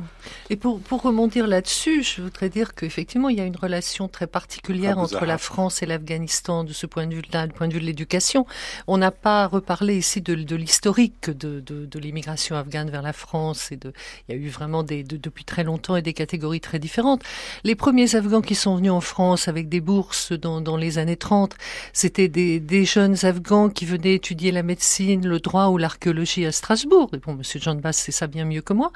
Et 0.50 0.56
pour, 0.56 0.80
pour 0.80 1.02
rebondir 1.02 1.48
là-dessus, 1.48 2.04
je 2.04 2.22
voudrais 2.22 2.50
dire 2.50 2.74
qu'effectivement, 2.74 3.30
il 3.30 3.38
y 3.38 3.42
a 3.42 3.46
une 3.46 3.56
relation 3.56 4.08
très 4.08 4.28
particulière 4.28 4.96
ah, 4.98 5.04
entre 5.04 5.26
la 5.26 5.38
France 5.38 5.84
et 5.84 5.86
l'Afghanistan 5.86 6.64
de 6.64 6.74
ce 6.74 6.86
point 6.86 7.08
de 7.08 7.16
vue-là, 7.16 7.48
du 7.48 7.54
point 7.54 7.68
de 7.68 7.74
vue 7.74 7.82
de 7.82 7.86
l'éducation. 7.86 8.46
On 8.88 8.98
n'a 8.98 9.12
pas 9.12 9.48
reparlé 9.48 9.98
ici 9.98 10.22
de, 10.22 10.36
de 10.36 10.56
l'historique 10.56 11.30
de, 11.30 11.60
de, 11.60 12.00
l'immigration 12.00 12.56
afghane 12.56 12.90
vers 12.90 13.04
la 13.04 13.14
France. 13.14 13.72
Et 13.72 13.78
de, 13.78 13.94
il 14.28 14.36
y 14.36 14.38
a 14.38 14.42
eu 14.42 14.50
vraiment 14.50 14.84
des, 14.84 15.04
depuis 15.04 15.46
très 15.46 15.64
longtemps 15.64 15.96
et 15.96 16.02
des 16.02 16.14
catégories 16.14 16.62
très 16.62 16.80
différentes. 16.80 17.22
Les 17.64 17.76
premiers 17.76 18.16
Afghans 18.16 18.42
qui 18.42 18.56
sont 18.56 18.76
venus 18.76 18.92
en 18.92 19.02
France 19.02 19.48
avec 19.48 19.70
des 19.70 19.82
bourses 19.82 20.32
dans, 20.32 20.62
dans 20.62 20.78
les 20.78 20.98
années 20.98 21.18
30, 21.18 21.56
c'était 21.94 22.28
des 22.28 22.60
des 22.71 22.71
jeunes 22.86 23.18
Afghans 23.24 23.70
qui 23.70 23.86
venaient 23.86 24.16
étudier 24.16 24.52
la 24.52 24.64
médecine, 24.64 25.28
le 25.28 25.40
droit 25.40 25.68
ou 25.68 25.78
l'archéologie 25.78 26.46
à 26.46 26.52
Strasbourg. 26.52 27.12
Bon, 27.26 27.36
Monsieur 27.36 27.60
John 27.62 27.80
Bass 27.80 27.98
sait 27.98 28.12
ça 28.12 28.28
bien 28.28 28.46
mieux 28.46 28.62
que 28.62 28.74
moi. 28.74 28.92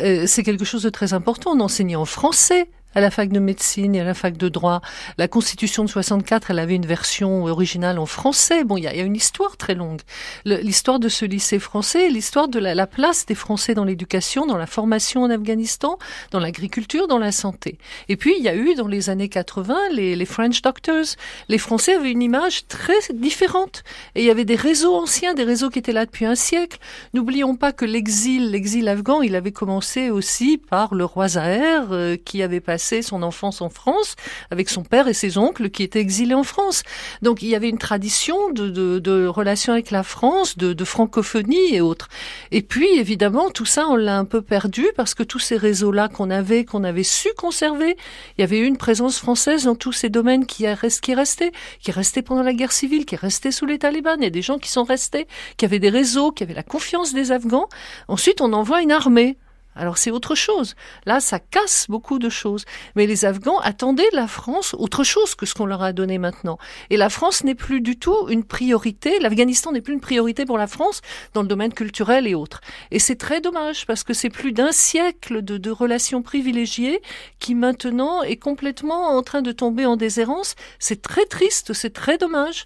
Euh, 0.00 0.24
c'est 0.26 0.42
quelque 0.42 0.64
chose 0.64 0.82
de 0.82 0.90
très 0.90 1.12
important 1.12 1.56
d'enseigner 1.56 1.96
en 1.96 2.04
français 2.04 2.68
à 2.94 3.00
la 3.00 3.10
fac 3.10 3.30
de 3.30 3.38
médecine 3.38 3.94
et 3.94 4.00
à 4.00 4.04
la 4.04 4.14
fac 4.14 4.36
de 4.36 4.48
droit. 4.48 4.80
La 5.18 5.28
Constitution 5.28 5.84
de 5.84 5.88
64, 5.88 6.50
elle 6.50 6.58
avait 6.58 6.74
une 6.74 6.86
version 6.86 7.44
originale 7.44 7.98
en 7.98 8.06
français. 8.06 8.64
Bon, 8.64 8.76
il 8.76 8.84
y 8.84 8.86
a, 8.86 8.94
une 8.94 9.16
histoire 9.16 9.56
très 9.56 9.74
longue. 9.74 10.00
L'histoire 10.44 10.98
de 10.98 11.08
ce 11.08 11.24
lycée 11.24 11.58
français, 11.58 12.08
l'histoire 12.08 12.48
de 12.48 12.58
la, 12.58 12.86
place 12.86 13.26
des 13.26 13.34
Français 13.34 13.74
dans 13.74 13.84
l'éducation, 13.84 14.46
dans 14.46 14.56
la 14.56 14.66
formation 14.66 15.22
en 15.22 15.30
Afghanistan, 15.30 15.98
dans 16.30 16.40
l'agriculture, 16.40 17.06
dans 17.06 17.18
la 17.18 17.32
santé. 17.32 17.78
Et 18.08 18.16
puis, 18.16 18.34
il 18.38 18.44
y 18.44 18.48
a 18.48 18.56
eu 18.56 18.74
dans 18.74 18.88
les 18.88 19.10
années 19.10 19.28
80 19.28 19.76
les, 19.92 20.24
French 20.24 20.62
Doctors. 20.62 21.16
Les 21.48 21.58
Français 21.58 21.94
avaient 21.94 22.10
une 22.10 22.22
image 22.22 22.66
très 22.66 22.98
différente. 23.12 23.84
Et 24.14 24.22
il 24.22 24.26
y 24.26 24.30
avait 24.30 24.44
des 24.44 24.56
réseaux 24.56 24.94
anciens, 24.94 25.34
des 25.34 25.44
réseaux 25.44 25.68
qui 25.68 25.78
étaient 25.78 25.92
là 25.92 26.06
depuis 26.06 26.24
un 26.24 26.34
siècle. 26.34 26.78
N'oublions 27.14 27.54
pas 27.54 27.72
que 27.72 27.84
l'exil, 27.84 28.50
l'exil 28.50 28.88
afghan, 28.88 29.20
il 29.22 29.36
avait 29.36 29.52
commencé 29.52 30.10
aussi 30.10 30.58
par 30.58 30.94
le 30.94 31.04
roi 31.04 31.28
Zahir, 31.28 31.88
euh, 31.90 32.16
qui 32.16 32.42
avait 32.42 32.60
passé 32.60 32.77
son 32.78 33.22
enfance 33.22 33.60
en 33.60 33.68
France 33.68 34.16
avec 34.50 34.68
son 34.68 34.82
père 34.82 35.08
et 35.08 35.14
ses 35.14 35.38
oncles 35.38 35.70
qui 35.70 35.82
étaient 35.82 36.00
exilés 36.00 36.34
en 36.34 36.42
France. 36.42 36.82
Donc 37.22 37.42
il 37.42 37.48
y 37.48 37.54
avait 37.54 37.68
une 37.68 37.78
tradition 37.78 38.50
de, 38.50 38.68
de, 38.98 39.26
relations 39.26 39.72
avec 39.72 39.90
la 39.90 40.02
France, 40.02 40.56
de, 40.56 40.84
francophonie 40.84 41.74
et 41.74 41.80
autres. 41.80 42.08
Et 42.50 42.62
puis 42.62 42.88
évidemment 42.98 43.50
tout 43.50 43.66
ça 43.66 43.86
on 43.88 43.96
l'a 43.96 44.16
un 44.16 44.24
peu 44.24 44.42
perdu 44.42 44.86
parce 44.96 45.14
que 45.14 45.22
tous 45.22 45.38
ces 45.38 45.56
réseaux-là 45.56 46.08
qu'on 46.08 46.30
avait, 46.30 46.64
qu'on 46.64 46.84
avait 46.84 47.02
su 47.02 47.28
conserver, 47.36 47.96
il 48.36 48.40
y 48.40 48.44
avait 48.44 48.60
une 48.60 48.76
présence 48.76 49.18
française 49.18 49.64
dans 49.64 49.74
tous 49.74 49.92
ces 49.92 50.08
domaines 50.08 50.46
qui, 50.46 50.66
a, 50.66 50.76
qui 50.76 51.10
est 51.10 51.14
resté, 51.14 51.52
qui 51.80 51.90
est 51.90 51.94
resté 51.94 52.22
pendant 52.22 52.42
la 52.42 52.54
guerre 52.54 52.72
civile, 52.72 53.04
qui 53.04 53.14
est 53.14 53.18
resté 53.20 53.50
sous 53.50 53.66
les 53.66 53.78
talibans. 53.78 54.22
Il 54.22 54.30
des 54.30 54.42
gens 54.42 54.58
qui 54.58 54.70
sont 54.70 54.84
restés, 54.84 55.26
qui 55.56 55.64
avaient 55.64 55.78
des 55.78 55.90
réseaux, 55.90 56.32
qui 56.32 56.42
avaient 56.42 56.54
la 56.54 56.62
confiance 56.62 57.12
des 57.12 57.32
Afghans. 57.32 57.68
Ensuite 58.08 58.40
on 58.40 58.52
envoie 58.52 58.82
une 58.82 58.92
armée. 58.92 59.36
Alors 59.78 59.96
c'est 59.96 60.10
autre 60.10 60.34
chose. 60.34 60.74
Là, 61.06 61.20
ça 61.20 61.38
casse 61.38 61.86
beaucoup 61.88 62.18
de 62.18 62.28
choses. 62.28 62.64
Mais 62.96 63.06
les 63.06 63.24
Afghans 63.24 63.58
attendaient 63.60 64.10
de 64.10 64.16
la 64.16 64.26
France 64.26 64.74
autre 64.76 65.04
chose 65.04 65.36
que 65.36 65.46
ce 65.46 65.54
qu'on 65.54 65.66
leur 65.66 65.82
a 65.82 65.92
donné 65.92 66.18
maintenant. 66.18 66.58
Et 66.90 66.96
la 66.96 67.08
France 67.08 67.44
n'est 67.44 67.54
plus 67.54 67.80
du 67.80 67.96
tout 67.96 68.28
une 68.28 68.44
priorité. 68.44 69.20
L'Afghanistan 69.20 69.70
n'est 69.70 69.80
plus 69.80 69.94
une 69.94 70.00
priorité 70.00 70.44
pour 70.44 70.58
la 70.58 70.66
France 70.66 71.00
dans 71.32 71.42
le 71.42 71.48
domaine 71.48 71.72
culturel 71.72 72.26
et 72.26 72.34
autres. 72.34 72.60
Et 72.90 72.98
c'est 72.98 73.14
très 73.14 73.40
dommage 73.40 73.86
parce 73.86 74.02
que 74.02 74.12
c'est 74.12 74.30
plus 74.30 74.52
d'un 74.52 74.72
siècle 74.72 75.42
de, 75.42 75.70
relations 75.70 76.22
privilégiées 76.22 77.00
qui 77.38 77.54
maintenant 77.54 78.22
est 78.22 78.36
complètement 78.36 79.16
en 79.16 79.22
train 79.22 79.42
de 79.42 79.52
tomber 79.52 79.86
en 79.86 79.96
déshérence. 79.96 80.56
C'est 80.78 81.02
très 81.02 81.24
triste, 81.26 81.72
c'est 81.72 81.92
très 81.92 82.18
dommage. 82.18 82.64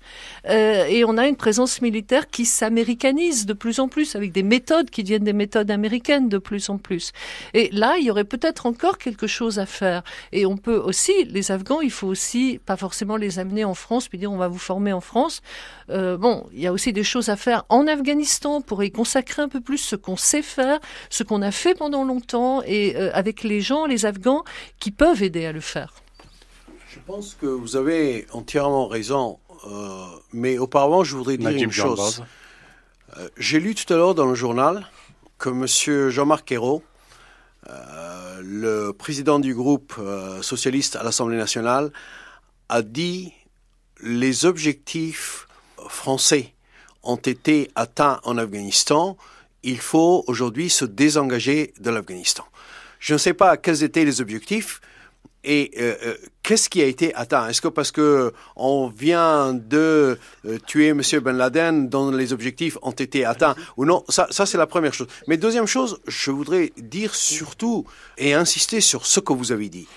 Euh, 0.49 0.87
et 0.87 1.05
on 1.05 1.19
a 1.19 1.27
une 1.27 1.37
présence 1.37 1.83
militaire 1.83 2.29
qui 2.31 2.47
s'américanise 2.47 3.45
de 3.45 3.53
plus 3.53 3.81
en 3.81 3.89
plus 3.89 4.17
avec 4.17 4.33
des 4.33 4.43
méthodes 4.43 4.89
qui 4.89 5.03
deviennent 5.03 5.25
des 5.25 5.33
méthodes 5.33 5.71
américaines 5.71 6.29
de 6.29 6.39
plus 6.39 6.71
en 6.71 6.79
plus. 6.79 7.02
Et 7.55 7.71
là, 7.73 7.97
il 7.99 8.05
y 8.05 8.11
aurait 8.11 8.25
peut-être 8.25 8.67
encore 8.67 8.99
quelque 8.99 9.27
chose 9.27 9.59
à 9.59 9.67
faire. 9.67 10.03
Et 10.33 10.47
on 10.47 10.57
peut 10.57 10.77
aussi, 10.77 11.13
les 11.25 11.51
Afghans, 11.51 11.81
il 11.81 11.91
faut 11.91 12.07
aussi 12.07 12.61
pas 12.65 12.77
forcément 12.77 13.17
les 13.17 13.39
amener 13.39 13.65
en 13.65 13.75
France, 13.75 14.09
puis 14.09 14.19
dire 14.19 14.31
on 14.31 14.37
va 14.37 14.49
vous 14.49 14.59
former 14.59 14.93
en 14.93 15.01
France. 15.01 15.43
Euh, 15.91 16.17
bon, 16.17 16.47
il 16.53 16.61
y 16.61 16.67
a 16.67 16.73
aussi 16.73 16.93
des 16.93 17.05
choses 17.05 17.29
à 17.29 17.37
faire 17.37 17.65
en 17.69 17.87
Afghanistan 17.87 18.61
pour 18.61 18.85
y 18.85 18.91
consacrer 18.91 19.43
un 19.43 19.49
peu 19.49 19.61
plus 19.61 19.79
ce 19.79 19.97
qu'on 19.97 20.17
sait 20.17 20.43
faire, 20.43 20.79
ce 21.11 21.23
qu'on 21.25 21.43
a 21.43 21.51
fait 21.51 21.75
pendant 21.75 22.05
longtemps, 22.05 22.63
et 22.65 22.97
euh, 22.97 23.11
avec 23.15 23.43
les 23.43 23.61
gens, 23.61 23.87
les 23.87 24.07
Afghans, 24.07 24.45
qui 24.79 24.91
peuvent 24.91 25.23
aider 25.23 25.47
à 25.47 25.53
le 25.53 25.61
faire. 25.61 25.95
Je 26.89 26.99
pense 27.07 27.35
que 27.41 27.47
vous 27.47 27.77
avez 27.77 28.27
entièrement 28.33 28.87
raison 28.87 29.39
euh, 29.67 30.07
mais 30.33 30.59
auparavant, 30.59 31.05
je 31.05 31.17
voudrais 31.17 31.37
dire 31.37 31.51
Najib 31.51 31.65
une 31.65 31.73
chose. 31.73 32.23
Euh, 33.17 33.29
J'ai 33.37 33.61
lu 33.61 33.75
tout 33.75 33.91
à 33.93 33.97
l'heure 33.97 34.15
dans 34.15 34.27
le 34.27 34.35
journal 34.35 34.87
que 35.39 35.51
M. 35.51 36.11
Jean-Marc 36.11 36.51
Ayrault, 36.53 36.83
euh, 37.69 38.41
le 38.43 38.93
président 38.93 39.39
du 39.39 39.55
groupe 39.55 39.95
euh, 39.99 40.43
socialiste 40.43 40.97
à 40.97 41.03
l'Assemblée 41.03 41.37
nationale, 41.37 41.93
a 42.69 42.83
dit 42.83 43.33
les 44.01 44.45
objectifs 44.47 45.47
français 45.89 46.55
ont 47.03 47.17
été 47.17 47.71
atteints 47.75 48.21
en 48.25 48.39
Afghanistan. 48.39 49.17
Il 49.63 49.79
faut 49.79 50.25
aujourd'hui 50.27 50.71
se 50.71 50.85
désengager 50.85 51.73
de 51.79 51.91
l'Afghanistan. 51.91 52.45
Je 52.99 53.15
ne 53.15 53.19
sais 53.19 53.35
pas 53.35 53.57
quels 53.57 53.83
étaient 53.83 54.05
les 54.05 54.21
objectifs 54.21 54.81
et 55.45 55.73
euh, 55.79 55.97
euh, 56.05 56.15
qu'est-ce 56.43 56.69
qui 56.69 56.81
a 56.83 56.87
été 56.87 57.15
atteint 57.15 57.49
Est-ce 57.49 57.61
que 57.61 57.69
parce 57.69 57.91
que 57.91 58.33
on 58.55 58.89
vient 58.89 59.53
de 59.53 60.19
euh, 60.47 60.59
tuer 60.67 60.89
M. 60.89 61.03
Ben 61.21 61.37
Laden 61.37 61.89
dont 61.89 62.11
les 62.11 62.33
objectifs 62.33 62.79
ont 62.83 62.93
été 62.93 63.25
atteints 63.25 63.57
ou 63.77 63.85
non 63.85 64.05
Ça, 64.09 64.29
ça 64.31 64.47
c'est 64.47 64.59
la 64.59 64.69
première 64.69 64.95
chose. 64.95 65.09
Mais 65.27 65.37
deuxième 65.37 65.67
chose, 65.67 66.01
je 66.07 66.31
voudrais 66.31 66.73
dire 66.77 67.15
surtout 67.15 67.85
et 68.19 68.35
insister 68.35 68.81
sur 68.81 69.05
ce 69.07 69.19
que 69.19 69.33
vous 69.33 69.51
avez 69.51 69.69
dit. 69.69 69.89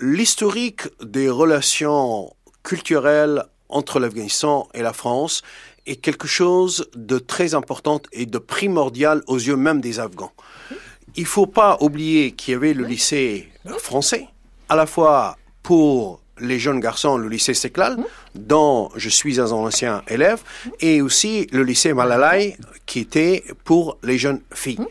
L'historique 0.00 0.88
des 1.00 1.30
relations 1.30 2.34
culturelles 2.64 3.44
entre 3.68 4.00
l'Afghanistan 4.00 4.68
et 4.74 4.82
la 4.82 4.92
France 4.92 5.42
est 5.86 5.96
quelque 5.96 6.26
chose 6.26 6.88
de 6.94 7.18
très 7.18 7.54
important 7.54 8.00
et 8.12 8.26
de 8.26 8.38
primordial 8.38 9.22
aux 9.26 9.38
yeux 9.38 9.56
même 9.56 9.80
des 9.80 10.00
Afghans. 10.00 10.32
Il 11.14 11.26
faut 11.26 11.46
pas 11.46 11.76
oublier 11.80 12.32
qu'il 12.32 12.52
y 12.52 12.54
avait 12.56 12.74
le 12.74 12.84
lycée 12.84 13.50
français, 13.78 14.28
à 14.72 14.74
la 14.74 14.86
fois 14.86 15.36
pour 15.62 16.22
les 16.38 16.58
jeunes 16.58 16.80
garçons, 16.80 17.18
le 17.18 17.28
lycée 17.28 17.52
Seklal, 17.52 17.98
dont 18.34 18.90
je 18.96 19.10
suis 19.10 19.38
un 19.38 19.50
ancien 19.50 20.02
élève, 20.08 20.40
et 20.80 21.02
aussi 21.02 21.46
le 21.52 21.62
lycée 21.62 21.92
Malalai, 21.92 22.56
qui 22.86 23.00
était 23.00 23.44
pour 23.64 23.98
les 24.02 24.16
jeunes 24.16 24.40
filles. 24.50 24.86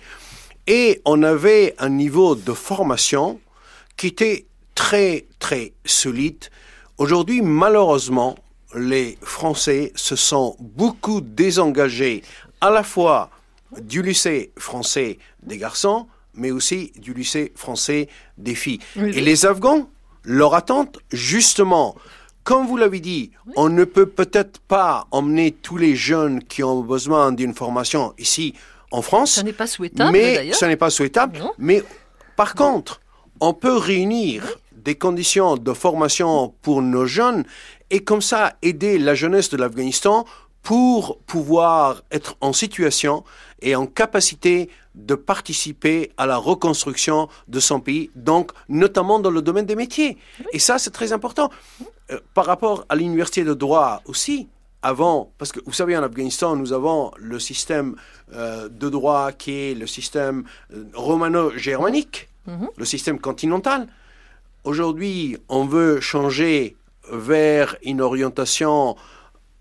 Et 0.68 1.02
on 1.04 1.24
avait 1.24 1.74
un 1.80 1.90
niveau 1.90 2.36
de 2.36 2.54
formation 2.54 3.40
qui 3.98 4.06
était 4.06 4.46
très, 4.76 5.26
très 5.40 5.74
solide. 5.84 6.46
Aujourd'hui, 7.00 7.42
malheureusement, 7.42 8.36
les 8.76 9.18
Français 9.24 9.94
se 9.96 10.16
sont 10.16 10.56
beaucoup 10.60 11.22
désengagés 11.22 12.22
à 12.62 12.70
la 12.70 12.84
fois 12.84 13.32
du 13.82 14.04
lycée 14.04 14.52
français 14.60 15.18
des 15.42 15.58
garçons, 15.58 16.06
mais 16.34 16.52
aussi 16.52 16.92
du 16.96 17.14
lycée 17.14 17.52
français 17.56 18.08
des 18.38 18.56
filles. 18.56 18.80
Oui, 18.96 19.12
Et 19.16 19.22
les 19.22 19.46
Afghans, 19.46 19.90
leur 20.24 20.54
attente, 20.54 21.00
justement, 21.12 21.96
comme 22.44 22.66
vous 22.66 22.78
l'avez 22.78 23.00
dit, 23.00 23.32
on 23.56 23.70
ne 23.70 23.84
peut 23.84 24.06
peut-être 24.08 24.60
pas 24.60 25.08
emmener 25.12 25.52
tous 25.52 25.78
les 25.78 25.96
jeunes 25.96 26.44
qui 26.44 26.64
ont 26.64 26.82
besoin 26.82 27.32
d'une 27.32 27.54
formation 27.54 28.14
ici 28.18 28.54
en 28.92 29.02
France. 29.02 29.34
Ça 29.34 29.44
n'est 29.44 29.54
pas 29.54 29.68
souhaitable, 29.68 30.12
mais 30.12 30.52
ce 30.54 30.66
n'est 30.66 30.78
pas 30.78 30.90
souhaitable. 30.90 31.40
Non. 31.40 31.52
Mais 31.58 31.84
par 32.36 32.56
contre, 32.56 33.02
on 33.40 33.54
peut 33.54 33.78
réunir 33.78 34.58
des 34.72 34.96
conditions 34.96 35.58
de 35.58 35.74
formation 35.74 36.54
pour 36.62 36.82
nos 36.82 37.06
jeunes 37.06 37.44
et 37.90 38.00
comme 38.04 38.22
ça 38.22 38.56
aider 38.62 38.98
la 38.98 39.14
jeunesse 39.16 39.50
de 39.50 39.58
l'Afghanistan 39.58 40.26
pour 40.64 41.18
pouvoir 41.20 42.04
être 42.12 42.36
en 42.42 42.54
situation 42.54 43.24
et 43.62 43.76
en 43.76 43.88
capacité 43.88 44.70
de 44.96 45.16
participer 45.16 46.12
à 46.18 46.26
la 46.26 46.38
reconstruction 46.38 47.30
de 47.48 47.60
son 47.60 47.80
pays, 47.80 48.12
donc 48.16 48.52
notamment 48.70 49.20
dans 49.20 49.32
le 49.32 49.42
domaine 49.42 49.66
des 49.66 49.76
métiers. 49.76 50.18
Et 50.54 50.60
ça, 50.60 50.78
c'est 50.78 50.92
très 50.92 51.14
important. 51.14 51.50
Euh, 52.12 52.20
par 52.34 52.46
rapport 52.46 52.86
à 52.90 52.96
l'université 52.96 53.44
de 53.44 53.54
droit 53.54 54.02
aussi, 54.06 54.50
avant, 54.84 55.32
parce 55.38 55.52
que 55.52 55.60
vous 55.66 55.74
savez, 55.74 55.96
en 55.96 56.04
Afghanistan, 56.04 56.56
nous 56.56 56.74
avons 56.74 57.12
le 57.18 57.40
système 57.40 57.96
euh, 58.34 58.68
de 58.68 58.90
droit 58.90 59.32
qui 59.32 59.52
est 59.52 59.76
le 59.76 59.88
système 59.88 60.44
euh, 60.74 60.86
romano-germanique, 60.94 62.28
le 62.76 62.86
système 62.86 63.20
continental. 63.20 63.88
Aujourd'hui, 64.64 65.38
on 65.48 65.66
veut 65.66 66.02
changer 66.02 66.76
vers 67.12 67.78
une 67.84 68.02
orientation 68.02 68.96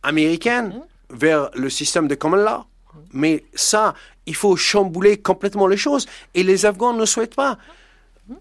américaine, 0.03 0.80
vers 1.11 1.50
le 1.54 1.70
système 1.70 2.08
de 2.08 2.14
common 2.14 2.36
law. 2.36 2.64
Mais 3.12 3.44
ça, 3.54 3.94
il 4.26 4.34
faut 4.34 4.56
chambouler 4.56 5.18
complètement 5.18 5.66
les 5.66 5.76
choses. 5.76 6.06
Et 6.34 6.42
les 6.42 6.66
Afghans 6.66 6.92
ne 6.92 7.04
souhaitent 7.04 7.34
pas 7.34 7.58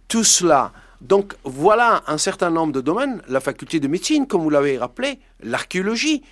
tout 0.07 0.23
cela. 0.23 0.71
Donc 1.01 1.35
voilà 1.43 2.03
un 2.07 2.17
certain 2.17 2.49
nombre 2.49 2.73
de 2.73 2.81
domaines, 2.81 3.21
la 3.27 3.39
faculté 3.39 3.79
de 3.79 3.87
médecine, 3.87 4.27
comme 4.27 4.41
vous 4.41 4.49
l'avez 4.49 4.77
rappelé, 4.77 5.19
l'archéologie, 5.41 6.23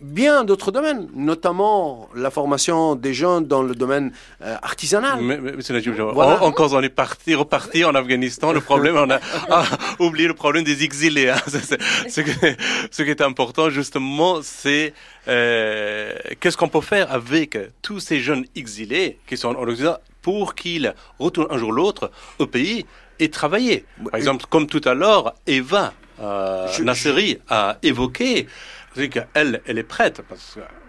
bien 0.00 0.44
d'autres 0.44 0.70
domaines, 0.70 1.08
notamment 1.14 2.08
la 2.14 2.30
formation 2.30 2.94
des 2.94 3.12
jeunes 3.14 3.46
dans 3.46 3.62
le 3.62 3.74
domaine 3.74 4.12
euh, 4.42 4.56
artisanal. 4.62 5.20
Mais, 5.20 5.38
mais, 5.38 5.52
monsieur 5.52 5.74
Najib, 5.74 5.94
Voilà. 5.94 6.38
on- 6.40 6.46
encore 6.46 6.72
on 6.72 6.82
est 6.82 6.88
parti, 6.88 7.34
reparti 7.34 7.84
en 7.84 7.94
Afghanistan. 7.96 8.52
Le 8.52 8.60
problème, 8.60 8.96
on 8.96 9.10
a 9.10 9.18
oublié 9.98 10.28
le 10.28 10.34
problème 10.34 10.62
des 10.62 10.84
exilés. 10.84 11.30
hein. 11.30 11.40
Ce, 11.46 12.20
que- 12.20 12.30
ce 12.90 13.02
qui 13.02 13.10
est 13.10 13.20
important, 13.20 13.68
justement, 13.70 14.38
c'est 14.42 14.94
euh, 15.26 16.12
qu'est-ce 16.38 16.56
qu'on 16.56 16.68
peut 16.68 16.80
faire 16.80 17.12
avec 17.12 17.58
tous 17.82 17.98
ces 17.98 18.20
jeunes 18.20 18.44
exilés 18.54 19.18
qui 19.26 19.36
sont 19.36 19.48
en 19.48 19.62
Occident 19.68 19.96
pour 20.22 20.54
qu'ils 20.54 20.94
retournent 21.18 21.48
un 21.50 21.58
jour 21.58 21.70
ou 21.70 21.72
l'autre 21.72 22.10
au 22.38 22.46
pays 22.46 22.86
et 23.18 23.30
travailler? 23.30 23.84
Par 24.10 24.14
exemple, 24.14 24.44
comme 24.48 24.68
tout 24.68 24.82
à 24.84 24.94
l'heure, 24.94 25.34
Eva 25.48 25.92
euh, 26.20 26.66
Je- 26.72 26.82
Nasseri 26.82 27.38
a 27.48 27.76
évoqué, 27.82 28.46
c'est 28.96 29.08
qu'elle, 29.08 29.62
elle 29.66 29.78
est 29.78 29.82
prête 29.82 30.22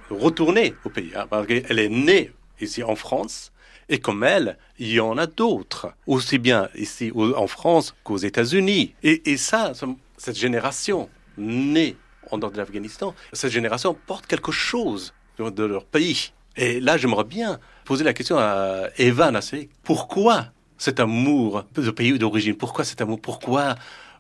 que 0.08 0.14
retourner 0.14 0.74
au 0.86 0.90
pays, 0.90 1.12
hein, 1.16 1.28
parce 1.30 1.46
qu'elle 1.48 1.80
est 1.80 1.90
née 1.90 2.32
ici 2.62 2.82
en 2.84 2.96
France. 2.96 3.52
Et 3.90 4.00
comme 4.00 4.24
elle, 4.24 4.58
il 4.80 4.92
y 4.92 5.00
en 5.00 5.18
a 5.18 5.28
d'autres, 5.28 5.94
aussi 6.08 6.38
bien 6.40 6.70
ici 6.76 7.12
en 7.16 7.48
France 7.48 7.96
qu'aux 8.04 8.18
États-Unis. 8.18 8.94
Et, 9.04 9.38
ça, 9.38 9.74
ce- 9.74 9.86
cette 10.18 10.38
génération 10.38 11.10
née 11.38 11.96
en 12.32 12.38
dehors 12.38 12.52
de 12.52 12.58
l'Afghanistan, 12.58 13.16
cette 13.32 13.52
génération 13.52 13.94
porte 13.94 14.28
quelque 14.28 14.52
chose 14.52 15.14
de, 15.38 15.64
leur 15.64 15.86
pays. 15.86 16.34
Et 16.58 16.80
là, 16.80 16.98
j'aimerais 16.98 17.24
bien 17.24 17.60
poser 17.86 18.04
la 18.04 18.14
question 18.14 18.38
à 18.38 18.88
Eva 18.98 19.32
Nasseri. 19.32 19.70
Pourquoi 19.84 20.48
cet 20.78 21.00
amour 21.00 21.64
de 21.74 21.92
pays 21.92 22.18
d'origine 22.20 22.56
Pourquoi 22.56 22.84
cet 22.84 23.00
amour 23.02 23.22
Pourquoi 23.22 23.76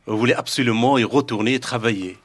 vous 0.05 0.17
voulez 0.17 0.33
absolument 0.33 0.97
y 0.97 1.03
retourner 1.03 1.55
et 1.55 1.59
travailler? 1.59 2.17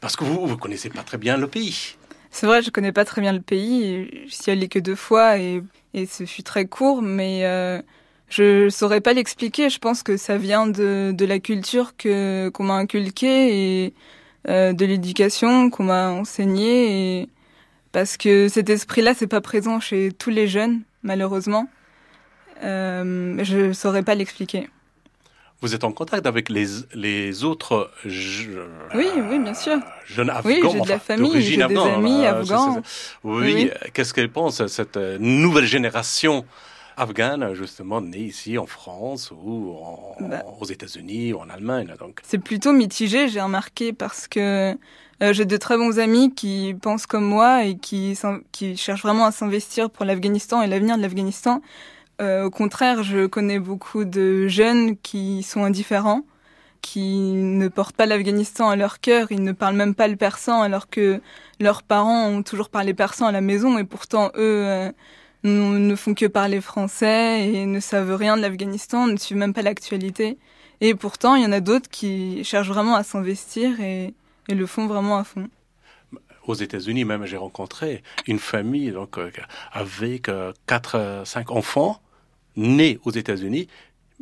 Parce 0.00 0.16
que 0.16 0.24
vous, 0.24 0.46
vous 0.46 0.56
connaissez 0.56 0.90
pas 0.90 1.02
très 1.02 1.18
bien 1.18 1.36
le 1.36 1.48
pays. 1.48 1.96
C'est 2.30 2.46
vrai, 2.46 2.62
je 2.62 2.70
connais 2.70 2.92
pas 2.92 3.04
très 3.04 3.20
bien 3.20 3.32
le 3.32 3.40
pays. 3.40 4.26
Je 4.26 4.34
suis 4.34 4.50
allée 4.50 4.68
que 4.68 4.78
deux 4.78 4.94
fois 4.94 5.38
et, 5.38 5.62
et 5.94 6.06
ce 6.06 6.24
fut 6.24 6.42
très 6.42 6.66
court, 6.66 7.02
mais 7.02 7.44
euh, 7.44 7.80
je 8.28 8.68
saurais 8.68 9.00
pas 9.00 9.12
l'expliquer. 9.12 9.70
Je 9.70 9.78
pense 9.78 10.02
que 10.02 10.16
ça 10.16 10.36
vient 10.36 10.66
de, 10.66 11.12
de 11.12 11.24
la 11.24 11.38
culture 11.38 11.96
que 11.96 12.48
qu'on 12.50 12.64
m'a 12.64 12.74
inculquée 12.74 13.84
et 13.84 13.94
euh, 14.48 14.72
de 14.72 14.84
l'éducation 14.84 15.70
qu'on 15.70 15.84
m'a 15.84 16.10
enseignée. 16.10 17.22
Et 17.22 17.28
parce 17.92 18.16
que 18.16 18.48
cet 18.48 18.70
esprit-là, 18.70 19.14
c'est 19.14 19.26
pas 19.26 19.40
présent 19.40 19.80
chez 19.80 20.12
tous 20.12 20.30
les 20.30 20.46
jeunes, 20.46 20.82
malheureusement. 21.02 21.68
Euh, 22.62 23.42
je 23.42 23.72
saurais 23.72 24.02
pas 24.02 24.14
l'expliquer. 24.14 24.68
Vous 25.60 25.74
êtes 25.74 25.82
en 25.82 25.90
contact 25.90 26.24
avec 26.26 26.48
les, 26.50 26.66
les 26.94 27.42
autres 27.42 27.90
je- 28.04 28.50
Oui, 28.94 29.08
oui, 29.28 29.38
bien 29.40 29.54
sûr. 29.54 29.78
jeunes 30.06 30.32
Oui, 30.44 30.54
afghans, 30.60 30.70
j'ai 30.70 30.80
de 30.82 30.88
la 30.88 30.98
famille, 31.00 31.30
d'origine 31.30 31.60
j'ai 31.62 31.66
des 31.68 31.76
afghane, 31.76 31.94
amis 31.94 32.24
euh, 32.26 32.40
afghans. 32.42 32.82
Oui, 33.24 33.42
Oui, 33.42 33.54
oui. 33.54 33.70
euh, 33.70 33.88
qu'est-ce 33.92 34.14
qu'elle 34.14 34.30
pense, 34.30 34.64
cette 34.68 34.96
euh, 34.96 35.18
nouvelle 35.18 35.64
génération 35.66 36.44
afghane, 36.96 37.54
justement, 37.54 38.00
née 38.00 38.18
ici 38.18 38.56
en 38.56 38.66
France 38.66 39.32
ou 39.32 39.72
en- 39.82 40.16
Bah. 40.20 40.44
aux 40.60 40.64
États-Unis 40.66 41.32
ou 41.32 41.38
en 41.40 41.48
Allemagne 41.48 41.92
donc? 41.98 42.20
C'est 42.22 42.38
plutôt 42.38 42.72
mitigé, 42.72 43.28
j'ai 43.28 43.40
remarqué, 43.40 43.92
parce 43.92 44.28
que 44.28 44.76
euh, 45.22 45.32
j'ai 45.32 45.44
de 45.44 45.56
très 45.56 45.76
bons 45.76 45.98
amis 45.98 46.32
qui 46.34 46.74
pensent 46.80 47.06
comme 47.06 47.24
moi 47.24 47.64
et 47.64 47.76
qui 47.76 48.16
cherchent 48.76 49.02
vraiment 49.02 49.26
à 49.26 49.32
s'investir 49.32 49.90
pour 49.90 50.04
l'Afghanistan 50.04 50.62
et 50.62 50.68
l'avenir 50.68 50.96
de 50.96 51.02
l'Afghanistan. 51.02 51.62
Euh, 52.20 52.44
au 52.44 52.50
contraire, 52.50 53.02
je 53.02 53.26
connais 53.26 53.58
beaucoup 53.58 54.04
de 54.04 54.48
jeunes 54.48 54.96
qui 54.96 55.42
sont 55.42 55.64
indifférents, 55.64 56.22
qui 56.82 57.16
ne 57.16 57.68
portent 57.68 57.96
pas 57.96 58.06
l'Afghanistan 58.06 58.68
à 58.70 58.76
leur 58.76 59.00
cœur, 59.00 59.28
ils 59.30 59.42
ne 59.42 59.52
parlent 59.52 59.76
même 59.76 59.94
pas 59.94 60.08
le 60.08 60.16
persan 60.16 60.62
alors 60.62 60.88
que 60.88 61.20
leurs 61.60 61.82
parents 61.82 62.26
ont 62.26 62.42
toujours 62.42 62.70
parlé 62.70 62.94
persan 62.94 63.26
à 63.26 63.32
la 63.32 63.40
maison 63.40 63.78
et 63.78 63.84
pourtant 63.84 64.30
eux 64.36 64.64
euh, 64.66 64.92
ne 65.44 65.94
font 65.94 66.14
que 66.14 66.26
parler 66.26 66.60
français 66.60 67.48
et 67.48 67.66
ne 67.66 67.80
savent 67.80 68.14
rien 68.14 68.36
de 68.36 68.42
l'Afghanistan, 68.42 69.06
ne 69.06 69.16
suivent 69.16 69.38
même 69.38 69.54
pas 69.54 69.62
l'actualité. 69.62 70.38
Et 70.80 70.94
pourtant, 70.94 71.34
il 71.34 71.42
y 71.42 71.46
en 71.46 71.52
a 71.52 71.60
d'autres 71.60 71.88
qui 71.88 72.42
cherchent 72.44 72.68
vraiment 72.68 72.94
à 72.94 73.02
s'investir 73.02 73.80
et, 73.80 74.14
et 74.48 74.54
le 74.54 74.66
font 74.66 74.86
vraiment 74.86 75.18
à 75.18 75.24
fond. 75.24 75.48
Aux 76.48 76.54
États-Unis, 76.54 77.04
même, 77.04 77.26
j'ai 77.26 77.36
rencontré 77.36 78.02
une 78.26 78.38
famille 78.38 78.90
donc 78.90 79.18
euh, 79.18 79.30
avec 79.70 80.28
euh, 80.28 80.52
quatre, 80.66 80.96
euh, 80.96 81.24
cinq 81.26 81.50
enfants 81.50 82.00
nés 82.58 82.98
aux 83.04 83.10
États-Unis 83.10 83.68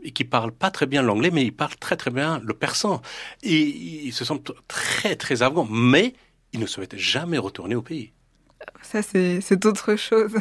et 0.02 0.12
qui 0.12 0.24
parlent 0.24 0.52
pas 0.52 0.70
très 0.70 0.86
bien 0.86 1.02
l'anglais, 1.02 1.30
mais 1.30 1.44
ils 1.44 1.54
parlent 1.54 1.76
très 1.76 1.96
très 1.96 2.10
bien 2.10 2.40
le 2.44 2.54
persan. 2.54 3.02
Et 3.42 3.60
ils 3.60 4.12
se 4.12 4.24
sentent 4.24 4.52
très 4.68 5.16
très 5.16 5.42
afghans, 5.42 5.66
mais 5.70 6.14
ils 6.52 6.60
ne 6.60 6.66
souhaitent 6.66 6.96
jamais 6.96 7.38
retourner 7.38 7.74
au 7.74 7.82
pays. 7.82 8.12
Ça, 8.92 9.02
c'est 9.02 9.66
autre 9.66 9.96
chose. 9.96 10.32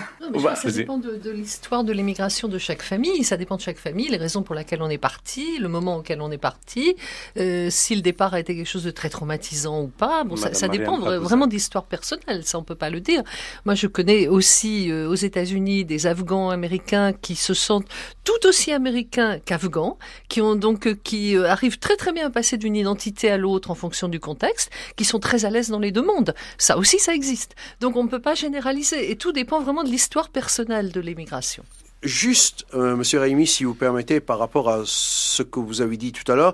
ça 0.55 0.71
dépend 0.71 0.99
de, 0.99 1.31
l'histoire 1.31 1.83
de 1.83 1.91
l'émigration 1.91 2.47
de 2.47 2.59
chaque 2.59 2.83
famille. 2.83 3.23
Ça 3.23 3.37
dépend 3.37 3.55
de 3.55 3.61
chaque 3.61 3.79
famille, 3.79 4.07
les 4.07 4.17
raisons 4.17 4.43
pour 4.43 4.53
lesquelles 4.53 4.83
on 4.83 4.89
est 4.89 4.99
parti, 4.99 5.57
le 5.57 5.67
moment 5.67 5.97
auquel 5.97 6.21
on 6.21 6.29
est 6.29 6.37
parti, 6.37 6.95
euh, 7.37 7.69
si 7.71 7.95
le 7.95 8.01
départ 8.01 8.35
a 8.35 8.39
été 8.39 8.55
quelque 8.55 8.67
chose 8.67 8.83
de 8.83 8.91
très 8.91 9.09
traumatisant 9.09 9.81
ou 9.81 9.87
pas. 9.87 10.23
Bon, 10.23 10.35
ça, 10.35 10.67
dépend 10.67 10.99
vraiment 10.99 11.47
de 11.47 11.53
l'histoire 11.53 11.85
personnelle, 11.85 12.45
ça 12.45 12.59
on 12.59 12.63
peut 12.63 12.75
pas 12.75 12.91
le 12.91 12.99
dire. 12.99 13.23
Moi, 13.65 13.73
je 13.73 13.87
connais 13.87 14.27
aussi 14.27 14.91
euh, 14.91 15.09
aux 15.09 15.15
États-Unis 15.15 15.83
des 15.83 16.05
Afghans 16.05 16.51
américains 16.51 17.13
qui 17.13 17.35
se 17.35 17.55
sentent 17.55 17.87
tout 18.23 18.47
aussi 18.47 18.71
américains 18.71 19.39
qu'afghans, 19.39 19.97
qui 20.29 20.41
ont 20.41 20.55
donc 20.55 20.85
euh, 20.85 20.95
qui 21.03 21.35
arrivent 21.35 21.79
très 21.79 21.95
très 21.95 22.11
bien 22.11 22.27
à 22.27 22.29
passer 22.29 22.57
d'une 22.57 22.75
identité 22.75 23.31
à 23.31 23.37
l'autre 23.37 23.71
en 23.71 23.75
fonction 23.75 24.07
du 24.07 24.19
contexte, 24.19 24.69
qui 24.95 25.05
sont 25.05 25.19
très 25.19 25.45
à 25.45 25.49
l'aise 25.49 25.69
dans 25.69 25.79
les 25.79 25.91
deux 25.91 26.05
mondes. 26.05 26.35
Ça 26.59 26.77
aussi, 26.77 26.99
ça 26.99 27.15
existe. 27.15 27.55
Donc 27.79 27.95
on 27.95 28.03
ne 28.03 28.09
peut 28.09 28.21
pas 28.21 28.34
généraliser. 28.35 29.11
Et 29.11 29.15
tout 29.15 29.31
dépend 29.31 29.61
vraiment 29.61 29.83
de 29.83 29.89
l'histoire 29.89 30.29
personnelle 30.29 30.91
de 30.91 30.99
l'immigration. 30.99 31.63
Juste, 32.03 32.65
euh, 32.73 32.95
Monsieur 32.95 33.19
Raimi, 33.19 33.47
si 33.47 33.63
vous 33.63 33.73
permettez, 33.73 34.19
par 34.19 34.37
rapport 34.37 34.69
à 34.69 34.81
ce 34.85 35.41
que 35.41 35.59
vous 35.59 35.81
avez 35.81 35.97
dit 35.97 36.11
tout 36.11 36.29
à 36.31 36.35
l'heure, 36.35 36.53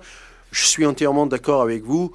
je 0.52 0.66
suis 0.66 0.86
entièrement 0.86 1.26
d'accord 1.26 1.62
avec 1.62 1.84
vous 1.84 2.14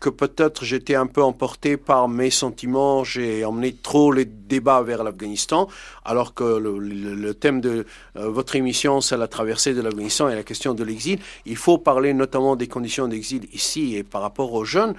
que 0.00 0.08
peut-être 0.08 0.64
j'étais 0.64 0.94
un 0.94 1.06
peu 1.06 1.22
emporté 1.22 1.76
par 1.76 2.08
mes 2.08 2.30
sentiments, 2.30 3.04
j'ai 3.04 3.44
emmené 3.44 3.74
trop 3.74 4.12
les 4.12 4.24
débats 4.24 4.82
vers 4.82 5.02
l'Afghanistan, 5.02 5.68
alors 6.04 6.34
que 6.34 6.44
le, 6.44 7.34
thème 7.34 7.60
de 7.60 7.84
euh, 8.16 8.28
votre 8.28 8.56
émission, 8.56 9.00
c'est 9.00 9.16
la 9.16 9.28
traversée 9.28 9.74
de 9.74 9.82
l'Afghanistan 9.82 10.28
et 10.28 10.34
la 10.34 10.44
question 10.44 10.74
de 10.74 10.84
l'exil. 10.84 11.18
Il 11.46 11.56
faut 11.56 11.78
parler 11.78 12.14
notamment 12.14 12.54
des 12.54 12.68
conditions 12.68 13.08
d'exil 13.08 13.48
ici 13.52 13.96
et 13.96 14.04
par 14.04 14.22
rapport 14.22 14.52
aux 14.52 14.64
jeunes. 14.64 14.94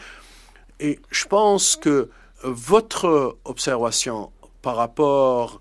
Et 0.80 1.00
je 1.12 1.26
pense 1.26 1.76
que 1.76 2.10
votre 2.44 3.38
observation 3.46 4.32
par 4.62 4.76
rapport 4.76 5.60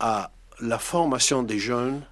à 0.00 0.30
la 0.60 0.78
formation 0.78 1.42
des 1.42 1.58
jeunes 1.58 2.02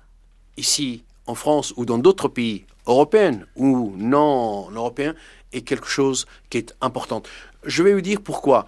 ici 0.57 1.05
en 1.27 1.35
France 1.35 1.73
ou 1.77 1.85
dans 1.85 1.99
d'autres 1.99 2.29
pays 2.29 2.65
européens 2.87 3.41
ou 3.57 3.95
non 3.97 4.71
européens 4.71 5.15
est 5.53 5.63
quelque 5.63 5.87
chose 5.87 6.27
qui 6.51 6.59
est 6.59 6.75
important. 6.81 7.23
Je 7.65 7.83
vais 7.83 7.95
vous 7.95 8.01
dire 8.01 8.21
pourquoi. 8.21 8.67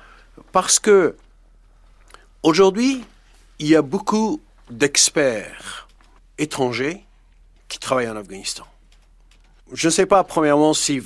Parce 0.52 0.78
que 0.78 1.16
aujourd'hui, 2.42 3.04
il 3.58 3.68
y 3.68 3.76
a 3.76 3.82
beaucoup 3.82 4.40
d'experts 4.70 5.88
étrangers 6.38 7.04
qui 7.68 7.78
travaillent 7.78 8.08
en 8.08 8.16
Afghanistan. 8.16 8.64
Je 9.72 9.88
ne 9.88 9.92
sais 9.92 10.06
pas, 10.06 10.22
premièrement, 10.24 10.74
si 10.74 11.02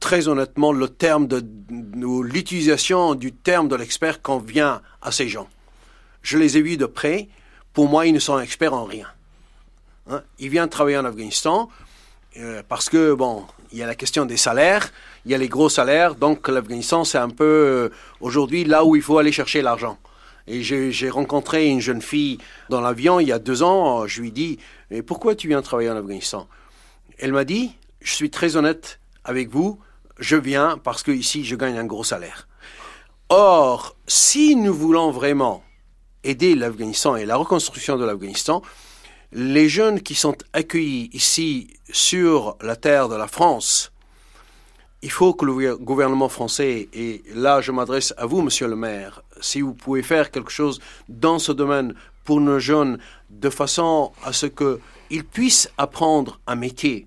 très 0.00 0.28
honnêtement, 0.28 0.72
le 0.72 0.88
terme 0.88 1.26
de, 1.26 1.42
l'utilisation 1.70 3.14
du 3.14 3.32
terme 3.32 3.68
de 3.68 3.76
l'expert 3.76 4.22
convient 4.22 4.82
à 5.02 5.12
ces 5.12 5.28
gens. 5.28 5.48
Je 6.22 6.38
les 6.38 6.56
ai 6.56 6.62
vus 6.62 6.76
de 6.76 6.86
près. 6.86 7.28
Pour 7.72 7.88
moi, 7.88 8.06
ils 8.06 8.12
ne 8.12 8.18
sont 8.18 8.38
experts 8.38 8.74
en 8.74 8.84
rien. 8.84 9.06
Hein? 10.10 10.22
Ils 10.38 10.48
viennent 10.48 10.68
travailler 10.68 10.98
en 10.98 11.04
Afghanistan 11.04 11.68
euh, 12.38 12.62
parce 12.68 12.88
que, 12.88 13.14
bon, 13.14 13.46
il 13.72 13.78
y 13.78 13.82
a 13.82 13.86
la 13.86 13.94
question 13.94 14.24
des 14.24 14.36
salaires, 14.36 14.90
il 15.24 15.30
y 15.30 15.34
a 15.34 15.38
les 15.38 15.48
gros 15.48 15.68
salaires, 15.68 16.14
donc 16.14 16.48
l'Afghanistan, 16.48 17.04
c'est 17.04 17.18
un 17.18 17.28
peu 17.28 17.44
euh, 17.44 17.88
aujourd'hui 18.20 18.64
là 18.64 18.84
où 18.84 18.96
il 18.96 19.02
faut 19.02 19.18
aller 19.18 19.32
chercher 19.32 19.62
l'argent. 19.62 19.98
Et 20.46 20.62
j'ai 20.62 21.10
rencontré 21.10 21.68
une 21.68 21.80
jeune 21.80 22.00
fille 22.00 22.38
dans 22.70 22.80
l'avion 22.80 23.20
il 23.20 23.28
y 23.28 23.32
a 23.32 23.38
deux 23.38 23.62
ans, 23.62 24.06
je 24.06 24.22
lui 24.22 24.28
ai 24.28 24.30
dit, 24.30 24.58
mais 24.90 25.02
pourquoi 25.02 25.34
tu 25.34 25.46
viens 25.46 25.60
travailler 25.60 25.90
en 25.90 25.96
Afghanistan? 25.96 26.48
Elle 27.18 27.34
m'a 27.34 27.44
dit, 27.44 27.72
je 28.00 28.14
suis 28.14 28.30
très 28.30 28.56
honnête 28.56 28.98
avec 29.24 29.50
vous, 29.50 29.78
je 30.18 30.36
viens 30.36 30.78
parce 30.78 31.02
que 31.02 31.10
ici 31.10 31.44
je 31.44 31.56
gagne 31.56 31.78
un 31.78 31.84
gros 31.84 32.04
salaire. 32.04 32.48
Or, 33.28 33.96
si 34.06 34.56
nous 34.56 34.74
voulons 34.74 35.10
vraiment 35.10 35.62
aider 36.24 36.54
l'Afghanistan 36.54 37.16
et 37.16 37.26
la 37.26 37.36
reconstruction 37.36 37.96
de 37.96 38.04
l'Afghanistan, 38.04 38.62
les 39.32 39.68
jeunes 39.68 40.00
qui 40.00 40.14
sont 40.14 40.36
accueillis 40.52 41.10
ici 41.12 41.68
sur 41.90 42.56
la 42.62 42.76
terre 42.76 43.08
de 43.08 43.16
la 43.16 43.28
France, 43.28 43.92
il 45.02 45.10
faut 45.10 45.34
que 45.34 45.44
le 45.44 45.76
gouvernement 45.76 46.28
français, 46.28 46.88
et 46.92 47.22
là 47.34 47.60
je 47.60 47.70
m'adresse 47.70 48.14
à 48.16 48.26
vous, 48.26 48.42
monsieur 48.42 48.66
le 48.66 48.76
maire, 48.76 49.22
si 49.40 49.60
vous 49.60 49.74
pouvez 49.74 50.02
faire 50.02 50.30
quelque 50.30 50.50
chose 50.50 50.80
dans 51.08 51.38
ce 51.38 51.52
domaine 51.52 51.94
pour 52.24 52.40
nos 52.40 52.58
jeunes 52.58 52.98
de 53.30 53.50
façon 53.50 54.12
à 54.24 54.32
ce 54.32 54.46
qu'ils 54.46 55.24
puissent 55.24 55.70
apprendre 55.78 56.40
un 56.46 56.56
métier, 56.56 57.06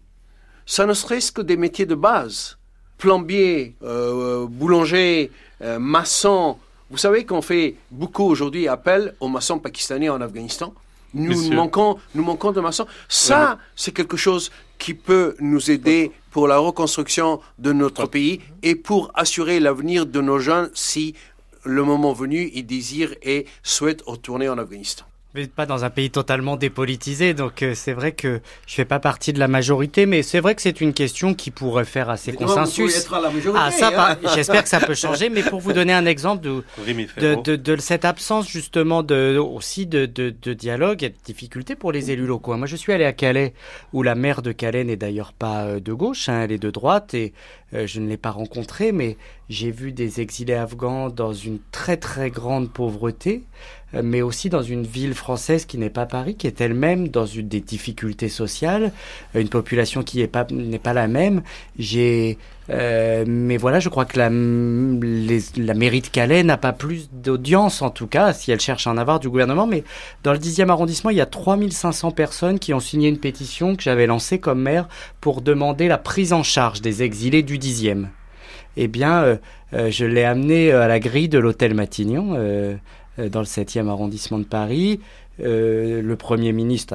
ça 0.66 0.86
ne 0.86 0.94
serait-ce 0.94 1.32
que 1.32 1.42
des 1.42 1.58
métiers 1.58 1.86
de 1.86 1.96
base 1.96 2.58
plombier, 3.02 3.76
euh, 3.84 4.46
boulanger, 4.48 5.32
euh, 5.62 5.80
maçon. 5.80 6.58
Vous 6.92 6.98
savez 6.98 7.26
qu'on 7.26 7.42
fait 7.42 7.76
beaucoup 7.90 8.24
aujourd'hui 8.24 8.68
appel 8.68 9.16
aux 9.20 9.28
maçons 9.28 9.58
pakistanais 9.58 10.08
en 10.08 10.22
Afghanistan. 10.22 10.72
Nous 11.16 11.52
manquons, 11.52 11.98
nous 12.16 12.24
manquons 12.24 12.52
de 12.52 12.62
maçons. 12.62 12.86
Ça, 13.10 13.58
c'est 13.76 13.92
quelque 13.92 14.18
chose 14.18 14.52
qui 14.78 14.94
peut 14.94 15.36
nous 15.40 15.72
aider 15.72 16.12
pour 16.30 16.48
la 16.48 16.60
reconstruction 16.60 17.42
de 17.60 17.74
notre 17.74 18.06
pays 18.06 18.40
et 18.62 18.76
pour 18.76 19.12
assurer 19.16 19.60
l'avenir 19.60 20.06
de 20.06 20.22
nos 20.22 20.40
jeunes 20.40 20.70
si 20.74 21.16
le 21.64 21.84
moment 21.84 22.14
venu, 22.14 22.52
ils 22.54 22.66
désirent 22.66 23.16
et 23.24 23.46
souhaitent 23.64 24.04
retourner 24.04 24.48
en 24.48 24.58
Afghanistan 24.58 25.06
mais 25.34 25.48
pas 25.48 25.66
dans 25.66 25.86
un 25.86 25.90
pays 25.90 26.12
totalement 26.12 26.58
dépolitisé, 26.58 27.34
donc 27.34 27.64
euh, 27.64 27.74
c'est 27.76 27.94
vrai 27.94 28.12
que 28.12 28.42
je 28.68 28.74
fais 28.76 28.86
pas 28.86 29.00
partie 29.00 29.34
de 29.34 29.40
la 29.40 29.48
majorité, 29.48 30.06
mais 30.06 30.24
c'est 30.24 30.40
vrai 30.40 30.56
que 30.56 30.62
c'est 30.62 30.82
une 30.82 30.94
question 30.94 31.34
qui 31.34 31.52
pourrait 31.52 31.86
faire 31.86 32.10
assez 32.10 32.34
consensus. 32.34 32.98
Être 32.98 33.14
à 33.14 33.22
la 33.22 33.30
majorité, 33.30 33.64
ah 33.64 33.72
ça, 33.72 34.12
hein. 34.12 34.18
j'espère 34.36 34.64
que 34.64 34.70
ça 34.70 34.80
peut 34.80 34.96
changer, 34.96 35.30
mais 35.30 35.44
pour 35.44 35.60
vous 35.60 35.74
donner 35.74 35.94
un 35.94 36.06
exemple 36.06 36.42
de 36.44 36.64
de, 37.18 37.56
de, 37.56 37.78
cette 37.78 38.06
absence 38.06 38.50
justement 38.50 39.04
de 39.04 39.38
aussi 39.38 39.86
de, 39.86 40.06
de, 40.06 40.54
dialogue 40.54 41.04
et 41.04 41.10
de 41.10 41.16
difficulté 41.24 41.76
pour 41.76 41.92
les 41.92 42.12
élus 42.12 42.26
locaux. 42.26 42.56
Moi, 42.58 42.68
je 42.68 42.76
suis 42.76 42.92
allé 42.92 43.06
à 43.06 43.14
Calais, 43.14 43.54
où 43.94 44.04
la 44.04 44.16
maire 44.16 44.42
de 44.42 44.52
Calais 44.52 44.84
n'est 44.84 44.98
d'ailleurs 44.98 45.34
pas 45.34 45.64
euh, 45.64 45.80
de 45.80 45.94
gauche, 45.94 46.30
hein, 46.30 46.42
elle 46.44 46.52
est 46.52 46.58
de 46.58 46.70
droite, 46.70 47.14
et 47.14 47.34
euh, 47.74 47.88
je 47.88 48.00
ne 48.00 48.08
l'ai 48.08 48.18
pas 48.18 48.32
rencontrée, 48.32 48.92
mais 48.92 49.18
j'ai 49.50 49.72
vu 49.72 49.92
des 49.92 50.22
exilés 50.22 50.54
afghans 50.54 51.10
dans 51.10 51.34
une 51.34 51.60
très 51.72 51.98
très 51.98 52.30
grande 52.30 52.72
pauvreté. 52.72 53.44
Euh, 53.94 54.02
mais 54.04 54.22
aussi 54.22 54.50
dans 54.50 54.62
une 54.62 54.84
ville 54.84 55.14
française 55.14 55.66
qui 55.66 55.78
n'est 55.78 55.90
pas 55.90 56.06
Paris, 56.06 56.36
qui 56.36 56.48
est 56.48 56.62
elle-même 56.62 57.10
dans 57.10 57.26
une, 57.26 57.48
des 57.48 57.60
difficultés 57.60 58.30
sociales, 58.30 58.92
une 59.36 59.50
population 59.50 60.04
qui 60.04 60.20
n'est 60.20 60.28
pas, 60.28 60.46
la 60.94 61.08
même. 61.08 61.42
J'ai, 61.78 62.38
euh, 62.70 63.26
mais 63.28 63.58
voilà, 63.58 63.80
je 63.80 63.90
crois 63.90 64.06
que 64.06 64.18
la, 64.18 64.30
mairie 64.30 66.02
de 66.02 66.08
Calais 66.08 66.44
n'a 66.44 66.58
pas 66.58 66.74
plus 66.74 67.10
d'audience, 67.12 67.82
en 67.82 67.90
tout 67.90 68.08
cas, 68.08 68.34
si 68.34 68.52
elle 68.52 68.62
cherche 68.62 68.88
à 68.88 68.92
en 68.92 68.98
avoir 68.98 69.20
du 69.20 69.30
gouvernement. 69.30 69.68
Mais 69.68 69.84
dans 70.24 70.32
le 70.32 70.40
10e 70.40 70.70
arrondissement, 70.70 71.10
il 71.10 71.18
y 71.18 71.22
a 71.22 71.26
3500 71.26 72.12
personnes 72.12 72.60
qui 72.60 72.74
ont 72.74 72.80
signé 72.80 73.10
une 73.10 73.20
pétition 73.20 73.76
que 73.76 73.84
j'avais 73.84 74.08
lancée 74.08 74.40
comme 74.40 74.62
maire 74.62 74.88
pour 75.20 75.42
demander 75.42 75.88
la 75.88 75.98
prise 75.98 76.34
en 76.34 76.44
charge 76.44 76.82
des 76.82 77.04
exilés 77.04 77.44
du 77.44 77.58
10e. 77.58 78.08
Eh 78.78 78.88
bien, 78.88 79.24
euh, 79.24 79.36
euh, 79.74 79.92
je 79.92 80.06
l'ai 80.06 80.24
amené 80.24 80.72
à 80.72 80.88
la 80.88 81.02
grille 81.02 81.28
de 81.28 81.40
l'hôtel 81.40 81.74
Matignon. 81.74 82.38
Euh, 83.22 83.30
dans 83.30 83.40
le 83.40 83.46
7e 83.46 83.88
arrondissement 83.88 84.40
de 84.40 84.44
Paris. 84.44 85.00
Euh, 85.40 86.02
le 86.02 86.16
Premier 86.16 86.52
ministre 86.52 86.94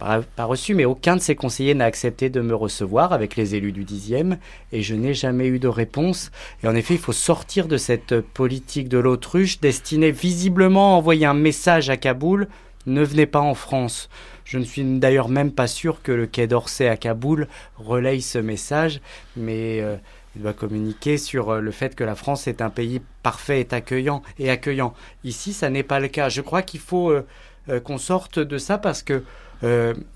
n'a 0.00 0.20
pas, 0.36 0.44
reçu, 0.44 0.74
mais 0.74 0.84
aucun 0.84 1.16
de 1.16 1.20
ses 1.20 1.34
conseillers 1.34 1.74
n'a 1.74 1.86
accepté 1.86 2.30
de 2.30 2.40
me 2.40 2.54
recevoir 2.54 3.12
avec 3.12 3.34
les 3.34 3.54
élus 3.54 3.72
du 3.72 3.84
10e, 3.84 4.36
et 4.72 4.82
je 4.82 4.94
n'ai 4.94 5.14
jamais 5.14 5.46
eu 5.46 5.58
de 5.58 5.68
réponse. 5.68 6.30
Et 6.62 6.68
en 6.68 6.74
effet, 6.74 6.94
il 6.94 7.00
faut 7.00 7.12
sortir 7.12 7.66
de 7.66 7.76
cette 7.76 8.20
politique 8.20 8.88
de 8.88 8.98
l'autruche 8.98 9.60
destinée 9.60 10.12
visiblement 10.12 10.94
à 10.94 10.98
envoyer 10.98 11.26
un 11.26 11.34
message 11.34 11.90
à 11.90 11.96
Kaboul, 11.96 12.48
ne 12.86 13.02
venez 13.02 13.26
pas 13.26 13.40
en 13.40 13.54
France. 13.54 14.08
Je 14.44 14.58
ne 14.58 14.64
suis 14.64 14.84
d'ailleurs 14.84 15.28
même 15.28 15.50
pas 15.50 15.66
sûr 15.66 16.02
que 16.02 16.12
le 16.12 16.26
Quai 16.26 16.46
d'Orsay 16.46 16.88
à 16.88 16.96
Kaboul 16.96 17.48
relaye 17.78 18.22
ce 18.22 18.38
message, 18.38 19.00
mais... 19.36 19.80
Euh, 19.80 19.96
il 20.38 20.42
doit 20.42 20.52
communiquer 20.52 21.18
sur 21.18 21.50
euh, 21.50 21.60
le 21.60 21.70
fait 21.72 21.94
que 21.94 22.04
la 22.04 22.14
France 22.14 22.46
est 22.46 22.62
un 22.62 22.70
pays 22.70 23.00
parfait 23.22 23.60
et 23.60 23.74
accueillant 23.74 24.22
et 24.38 24.50
accueillant. 24.50 24.94
Ici, 25.24 25.52
ça 25.52 25.68
n'est 25.68 25.82
pas 25.82 25.98
le 25.98 26.08
cas. 26.08 26.28
Je 26.28 26.40
crois 26.40 26.62
qu'il 26.62 26.80
faut 26.80 27.10
euh, 27.10 27.26
euh, 27.68 27.80
qu'on 27.80 27.98
sorte 27.98 28.38
de 28.38 28.56
ça 28.56 28.78
parce 28.78 29.02
que, 29.02 29.24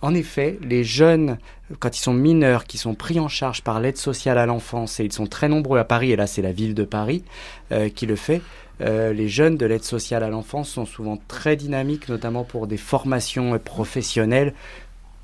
en 0.02 0.14
effet, 0.14 0.56
les 0.62 0.84
jeunes, 0.84 1.36
quand 1.80 1.98
ils 1.98 2.00
sont 2.00 2.14
mineurs, 2.14 2.62
qui 2.64 2.78
sont 2.78 2.94
pris 2.94 3.18
en 3.18 3.26
charge 3.26 3.62
par 3.62 3.80
l'aide 3.80 3.96
sociale 3.96 4.38
à 4.38 4.46
l'enfance, 4.46 5.00
et 5.00 5.04
ils 5.04 5.12
sont 5.12 5.26
très 5.26 5.48
nombreux 5.48 5.80
à 5.80 5.84
Paris, 5.84 6.12
et 6.12 6.16
là 6.16 6.28
c'est 6.28 6.42
la 6.42 6.52
ville 6.52 6.74
de 6.76 6.84
Paris 6.84 7.24
qui 7.96 8.06
le 8.06 8.14
fait, 8.14 8.40
les 8.78 9.28
jeunes 9.28 9.56
de 9.56 9.66
l'aide 9.66 9.82
sociale 9.82 10.22
à 10.22 10.28
l'enfance 10.28 10.70
sont 10.70 10.86
souvent 10.86 11.18
très 11.26 11.56
dynamiques, 11.56 12.08
notamment 12.08 12.44
pour 12.44 12.68
des 12.68 12.76
formations 12.76 13.58
professionnelles, 13.58 14.54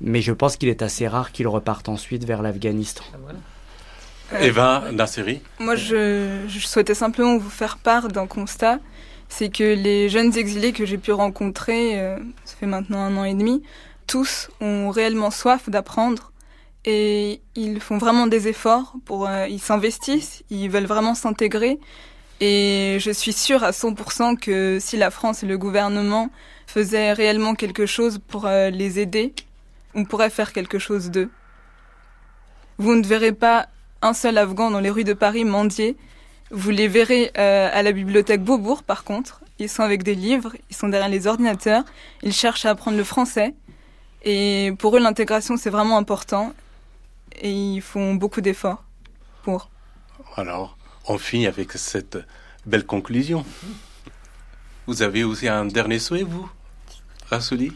mais 0.01 0.21
je 0.21 0.33
pense 0.33 0.57
qu'il 0.57 0.67
est 0.67 0.81
assez 0.81 1.07
rare 1.07 1.31
qu'ils 1.31 1.47
repartent 1.47 1.87
ensuite 1.87 2.25
vers 2.25 2.41
l'Afghanistan. 2.41 3.05
Ah, 3.13 3.17
voilà. 3.23 3.39
Eva 4.39 4.83
Nasseri 4.91 5.41
Moi, 5.59 5.75
je, 5.75 6.47
souhaitais 6.59 6.93
simplement 6.93 7.37
vous 7.37 7.49
faire 7.49 7.77
part 7.77 8.07
d'un 8.09 8.27
constat. 8.27 8.79
C'est 9.27 9.49
que 9.49 9.63
les 9.63 10.09
jeunes 10.09 10.35
exilés 10.37 10.73
que 10.73 10.85
j'ai 10.85 10.97
pu 10.97 11.11
rencontrer, 11.11 11.99
euh, 11.99 12.17
ça 12.45 12.55
fait 12.59 12.65
maintenant 12.65 12.99
un 12.99 13.15
an 13.17 13.23
et 13.23 13.35
demi, 13.35 13.61
tous 14.07 14.49
ont 14.59 14.89
réellement 14.89 15.29
soif 15.29 15.69
d'apprendre 15.69 16.31
et 16.85 17.41
ils 17.55 17.79
font 17.79 17.97
vraiment 17.97 18.25
des 18.25 18.47
efforts 18.47 18.95
pour, 19.05 19.27
euh, 19.27 19.47
ils 19.47 19.59
s'investissent, 19.59 20.43
ils 20.49 20.69
veulent 20.69 20.85
vraiment 20.85 21.13
s'intégrer. 21.13 21.79
Et 22.41 22.97
je 23.01 23.11
suis 23.11 23.33
sûre 23.33 23.63
à 23.63 23.71
100% 23.71 24.37
que 24.37 24.77
si 24.79 24.97
la 24.97 25.11
France 25.11 25.43
et 25.43 25.45
le 25.45 25.57
gouvernement 25.57 26.29
faisaient 26.65 27.13
réellement 27.13 27.53
quelque 27.53 27.85
chose 27.85 28.19
pour 28.27 28.47
euh, 28.47 28.69
les 28.69 28.99
aider, 28.99 29.33
on 29.93 30.05
pourrait 30.05 30.29
faire 30.29 30.53
quelque 30.53 30.79
chose 30.79 31.11
d'eux. 31.11 31.29
Vous 32.77 32.95
ne 32.95 33.05
verrez 33.05 33.33
pas 33.33 33.67
un 34.01 34.13
seul 34.13 34.37
Afghan 34.37 34.71
dans 34.71 34.79
les 34.79 34.89
rues 34.89 35.03
de 35.03 35.13
Paris 35.13 35.45
mendier. 35.45 35.97
Vous 36.51 36.71
les 36.71 36.87
verrez 36.87 37.31
euh, 37.37 37.69
à 37.71 37.83
la 37.83 37.91
bibliothèque 37.91 38.43
Beaubourg, 38.43 38.83
par 38.83 39.03
contre. 39.03 39.41
Ils 39.59 39.69
sont 39.69 39.83
avec 39.83 40.03
des 40.03 40.15
livres, 40.15 40.55
ils 40.69 40.75
sont 40.75 40.87
derrière 40.87 41.09
les 41.09 41.27
ordinateurs, 41.27 41.83
ils 42.23 42.33
cherchent 42.33 42.65
à 42.65 42.69
apprendre 42.69 42.97
le 42.97 43.03
français. 43.03 43.53
Et 44.23 44.73
pour 44.79 44.95
eux, 44.95 44.99
l'intégration, 44.99 45.57
c'est 45.57 45.69
vraiment 45.69 45.97
important. 45.97 46.53
Et 47.41 47.51
ils 47.51 47.81
font 47.81 48.15
beaucoup 48.15 48.41
d'efforts 48.41 48.83
pour. 49.43 49.69
Alors, 50.35 50.77
on 51.07 51.17
finit 51.17 51.47
avec 51.47 51.73
cette 51.73 52.17
belle 52.65 52.85
conclusion. 52.85 53.45
Vous 54.87 55.01
avez 55.01 55.23
aussi 55.23 55.47
un 55.47 55.65
dernier 55.65 55.99
souhait, 55.99 56.23
vous, 56.23 56.49
Rassouli? 57.29 57.73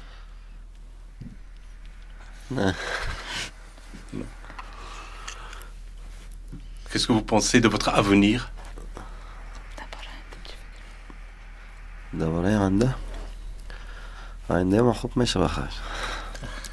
Qu'est-ce 6.93 7.07
que 7.07 7.13
vous 7.13 7.23
pensez 7.23 7.59
de 7.59 7.67
votre 7.67 7.89
avenir? 7.89 8.51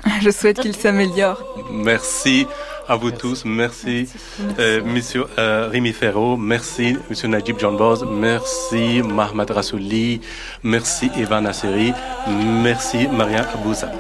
Je 0.20 0.28
souhaite 0.28 0.60
qu'il 0.60 0.76
s'améliore. 0.76 1.42
Merci 1.72 2.46
à 2.86 2.96
vous 2.96 3.12
tous. 3.12 3.46
Merci, 3.46 4.10
merci. 4.38 4.54
Euh, 4.58 4.84
Monsieur 4.84 5.24
euh, 5.38 5.70
Rémi 5.72 5.94
Ferro, 5.94 6.36
merci 6.36 6.98
Monsieur 7.08 7.28
Najib 7.28 7.58
Janboz, 7.58 8.04
merci 8.04 9.00
Mahmoud 9.02 9.50
Rassouli, 9.50 10.20
merci 10.62 11.10
Evan 11.16 11.46
Asseri, 11.46 11.94
merci 12.28 13.08
Maria 13.08 13.48
Abouza. 13.54 13.90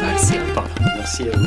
Merci. 0.00 0.34
Merci 0.96 1.28
à 1.28 1.36
vous. 1.36 1.46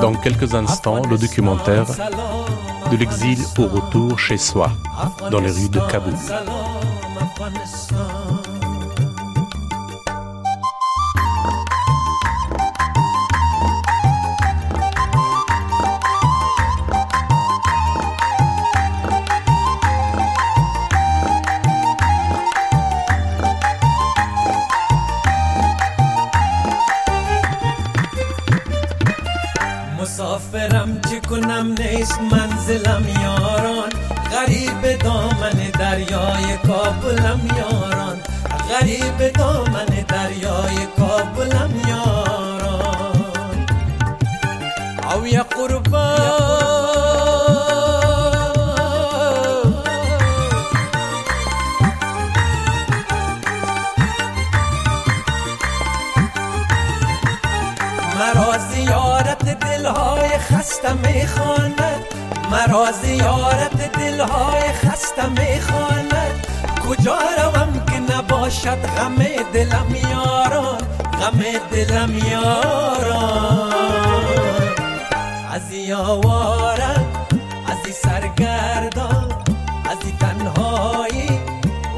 Dans 0.00 0.14
quelques 0.14 0.54
instants, 0.54 1.02
le 1.10 1.16
documentaire 1.16 1.86
de 2.90 2.96
l'exil 2.96 3.38
au 3.58 3.66
retour 3.68 4.18
chez 4.18 4.36
soi, 4.36 4.70
dans 5.30 5.40
les 5.40 5.50
rues 5.50 5.70
de 5.70 5.80
Kaboul. 5.90 6.14
Caribe. 38.82 39.31
که 68.62 68.70
نباشد 68.70 68.86
غم 68.86 69.16
دلم 69.52 69.94
یاران 70.10 70.78
غم 71.20 71.40
دلم 71.70 72.18
یاران. 72.18 73.72
از 75.52 75.72
یاواره 75.72 76.94
از 77.66 77.94
سرگردان 77.94 79.28
از 79.90 79.98
تنهایی 80.20 81.40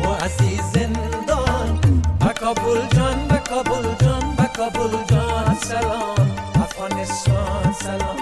و 0.05 0.09
از 0.09 0.37
زندان. 0.73 1.81
با 2.21 2.33
کابل 2.41 2.81
جان 2.97 3.29
با 3.29 3.37
کابل 3.37 3.95
جان 4.01 4.35
با 4.39 4.45
کابل 4.45 5.05
جان 5.09 5.57
سلام. 5.62 6.37
افغانستان 6.55 7.75
سلام. 7.83 8.17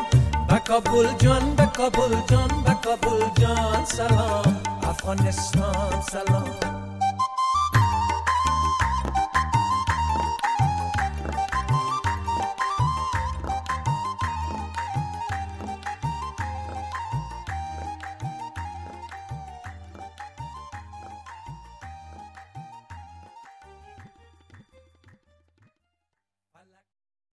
با 0.49 0.59
کابل 0.59 1.09
جان 1.19 1.55
با 1.55 1.67
کابل 1.67 2.17
جان 2.31 2.49
با 2.49 2.75
کابل 2.75 3.25
جان 3.41 3.85
سلام. 3.85 4.57
افغانستان 4.83 6.03
سلام. 6.11 6.82